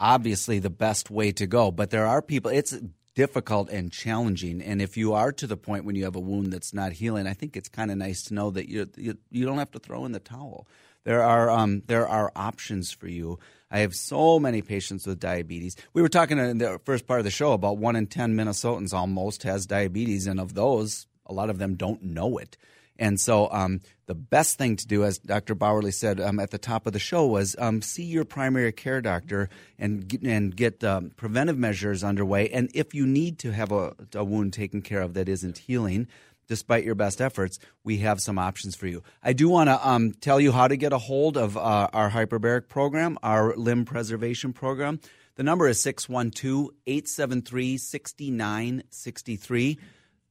obviously 0.00 0.60
the 0.60 0.70
best 0.70 1.10
way 1.10 1.30
to 1.32 1.46
go, 1.46 1.70
but 1.70 1.90
there 1.90 2.06
are 2.06 2.22
people. 2.22 2.50
It's 2.50 2.74
difficult 3.14 3.68
and 3.68 3.92
challenging, 3.92 4.62
and 4.62 4.80
if 4.80 4.96
you 4.96 5.12
are 5.12 5.30
to 5.30 5.46
the 5.46 5.58
point 5.58 5.84
when 5.84 5.94
you 5.94 6.04
have 6.04 6.16
a 6.16 6.20
wound 6.20 6.54
that's 6.54 6.72
not 6.72 6.92
healing, 6.92 7.26
I 7.26 7.34
think 7.34 7.54
it's 7.54 7.68
kind 7.68 7.90
of 7.90 7.98
nice 7.98 8.22
to 8.24 8.34
know 8.34 8.50
that 8.52 8.70
you, 8.70 8.88
you 8.96 9.18
you 9.30 9.44
don't 9.44 9.58
have 9.58 9.72
to 9.72 9.78
throw 9.78 10.06
in 10.06 10.12
the 10.12 10.18
towel. 10.18 10.66
There 11.04 11.22
are 11.22 11.50
um, 11.50 11.82
there 11.86 12.08
are 12.08 12.32
options 12.34 12.92
for 12.92 13.08
you. 13.08 13.38
I 13.70 13.80
have 13.80 13.94
so 13.94 14.40
many 14.40 14.62
patients 14.62 15.06
with 15.06 15.20
diabetes. 15.20 15.76
We 15.92 16.00
were 16.00 16.08
talking 16.08 16.38
in 16.38 16.56
the 16.56 16.80
first 16.86 17.06
part 17.06 17.20
of 17.20 17.24
the 17.24 17.30
show 17.30 17.52
about 17.52 17.76
one 17.76 17.94
in 17.94 18.06
ten 18.06 18.34
Minnesotans 18.34 18.94
almost 18.94 19.42
has 19.42 19.66
diabetes, 19.66 20.26
and 20.26 20.40
of 20.40 20.54
those, 20.54 21.06
a 21.30 21.32
lot 21.32 21.48
of 21.48 21.58
them 21.58 21.76
don't 21.76 22.02
know 22.02 22.38
it. 22.38 22.56
And 22.98 23.18
so, 23.18 23.50
um, 23.50 23.80
the 24.06 24.14
best 24.14 24.58
thing 24.58 24.76
to 24.76 24.86
do, 24.86 25.04
as 25.04 25.18
Dr. 25.18 25.54
Bauerle 25.54 25.94
said 25.94 26.20
um, 26.20 26.38
at 26.38 26.50
the 26.50 26.58
top 26.58 26.86
of 26.86 26.92
the 26.92 26.98
show, 26.98 27.26
was 27.26 27.56
um, 27.58 27.80
see 27.80 28.02
your 28.02 28.24
primary 28.24 28.72
care 28.72 29.00
doctor 29.00 29.48
and 29.78 30.06
get, 30.06 30.22
and 30.22 30.54
get 30.54 30.84
um, 30.84 31.12
preventive 31.16 31.56
measures 31.56 32.04
underway. 32.04 32.50
And 32.50 32.70
if 32.74 32.92
you 32.92 33.06
need 33.06 33.38
to 33.38 33.52
have 33.52 33.72
a, 33.72 33.94
a 34.14 34.24
wound 34.24 34.52
taken 34.52 34.82
care 34.82 35.00
of 35.00 35.14
that 35.14 35.28
isn't 35.28 35.58
healing, 35.58 36.08
despite 36.48 36.84
your 36.84 36.96
best 36.96 37.20
efforts, 37.20 37.60
we 37.84 37.98
have 37.98 38.20
some 38.20 38.36
options 38.36 38.74
for 38.74 38.88
you. 38.88 39.02
I 39.22 39.32
do 39.32 39.48
want 39.48 39.68
to 39.68 39.88
um, 39.88 40.12
tell 40.12 40.40
you 40.40 40.50
how 40.50 40.66
to 40.66 40.76
get 40.76 40.92
a 40.92 40.98
hold 40.98 41.36
of 41.36 41.56
uh, 41.56 41.88
our 41.92 42.10
hyperbaric 42.10 42.68
program, 42.68 43.16
our 43.22 43.54
limb 43.54 43.84
preservation 43.84 44.52
program. 44.52 45.00
The 45.36 45.44
number 45.44 45.68
is 45.68 45.80
612 45.80 46.70
873 46.86 47.78
6963. 47.78 49.78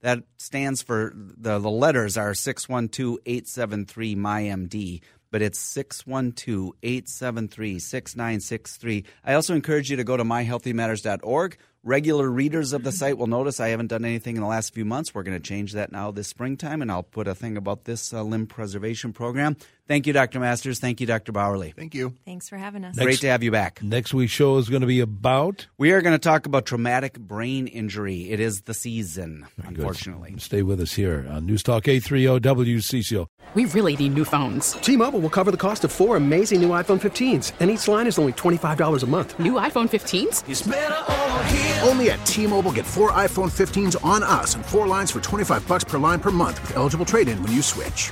That 0.02 0.24
stands 0.38 0.82
for 0.82 1.14
the, 1.16 1.60
the 1.60 1.70
letters 1.70 2.18
are 2.18 2.34
612 2.34 3.20
873 3.26 4.16
MyMD, 4.16 5.02
but 5.30 5.42
it's 5.42 5.60
612 5.60 6.72
873 6.82 7.80
6963. 7.80 9.06
I 9.26 9.34
also 9.34 9.56
encourage 9.56 9.90
you 9.90 9.98
to 9.98 10.04
go 10.04 10.16
to 10.16 10.24
myhealthymatters.org. 10.24 11.58
Regular 11.82 12.30
readers 12.30 12.74
of 12.74 12.84
the 12.84 12.92
site 12.92 13.18
will 13.18 13.28
notice 13.28 13.60
I 13.60 13.70
haven't 13.70 13.88
done 13.88 14.04
anything 14.04 14.36
in 14.36 14.42
the 14.42 14.48
last 14.48 14.74
few 14.74 14.84
months. 14.84 15.14
We're 15.14 15.24
going 15.24 15.38
to 15.38 15.48
change 15.48 15.74
that 15.74 15.92
now 15.92 16.12
this 16.12 16.28
springtime, 16.28 16.82
and 16.82 16.92
I'll 16.92 17.04
put 17.04 17.28
a 17.28 17.36
thing 17.36 17.56
about 17.56 17.86
this 17.86 18.14
uh, 18.14 18.22
limb 18.22 18.48
preservation 18.48 19.14
program. 19.14 19.56
Thank 19.90 20.06
you, 20.06 20.14
Dr. 20.14 20.40
Masters. 20.40 20.78
Thank 20.80 21.02
you, 21.02 21.08
Dr. 21.08 21.32
Bauerle. 21.32 21.74
Thank 21.76 21.96
you. 21.96 22.14
Thanks 22.24 22.48
for 22.48 22.58
having 22.58 22.84
us. 22.86 22.96
Next, 22.96 23.06
Great 23.06 23.20
to 23.22 23.28
have 23.30 23.42
you 23.42 23.50
back. 23.50 23.82
Next 23.82 24.14
week's 24.14 24.32
show 24.32 24.58
is 24.58 24.70
going 24.70 24.82
to 24.82 24.88
be 24.88 25.00
about? 25.00 25.66
We 25.80 25.92
are 25.94 26.04
going 26.04 26.14
to 26.14 26.20
talk 26.20 26.46
about 26.46 26.68
traumatic 26.68 27.18
brain 27.20 27.66
injury. 27.66 28.30
It 28.30 28.40
is 28.40 28.62
the 28.62 28.76
season, 28.76 29.48
Very 29.58 29.74
unfortunately. 29.74 30.30
Good. 30.30 30.44
Stay 30.44 30.62
with 30.62 30.80
us 30.80 30.94
here 30.94 31.26
on 31.28 31.48
News 31.48 31.64
Talk 31.64 31.88
830 31.88 32.40
WCCO. 32.76 33.26
We 33.56 33.66
really 33.66 33.96
need 33.96 34.14
new 34.14 34.26
phones. 34.26 34.74
T 34.74 34.96
Mobile 34.96 35.22
will 35.22 35.32
cover 35.32 35.50
the 35.50 35.58
cost 35.58 35.84
of 35.84 35.92
four 35.92 36.18
amazing 36.18 36.62
new 36.62 36.70
iPhone 36.70 37.02
15s, 37.02 37.54
and 37.60 37.72
each 37.72 37.88
line 37.88 38.06
is 38.06 38.20
only 38.20 38.34
$25 38.34 39.02
a 39.02 39.08
month. 39.08 39.40
New 39.40 39.54
iPhone 39.54 39.90
15s? 39.90 41.84
Only 41.88 42.12
at 42.12 42.24
T 42.28 42.46
Mobile 42.46 42.74
get 42.74 42.86
four 42.86 43.12
iPhone 43.14 43.50
15s 43.50 43.98
on 44.06 44.22
us 44.22 44.54
and 44.54 44.64
four 44.64 44.86
lines 44.86 45.10
for 45.10 45.20
25 45.20 45.68
bucks 45.68 45.84
per 45.84 45.98
line 45.98 46.20
per 46.20 46.30
month 46.30 46.62
with 46.62 46.78
eligible 46.78 47.08
trade 47.08 47.28
in 47.28 47.42
when 47.42 47.52
you 47.52 47.64
switch. 47.64 48.12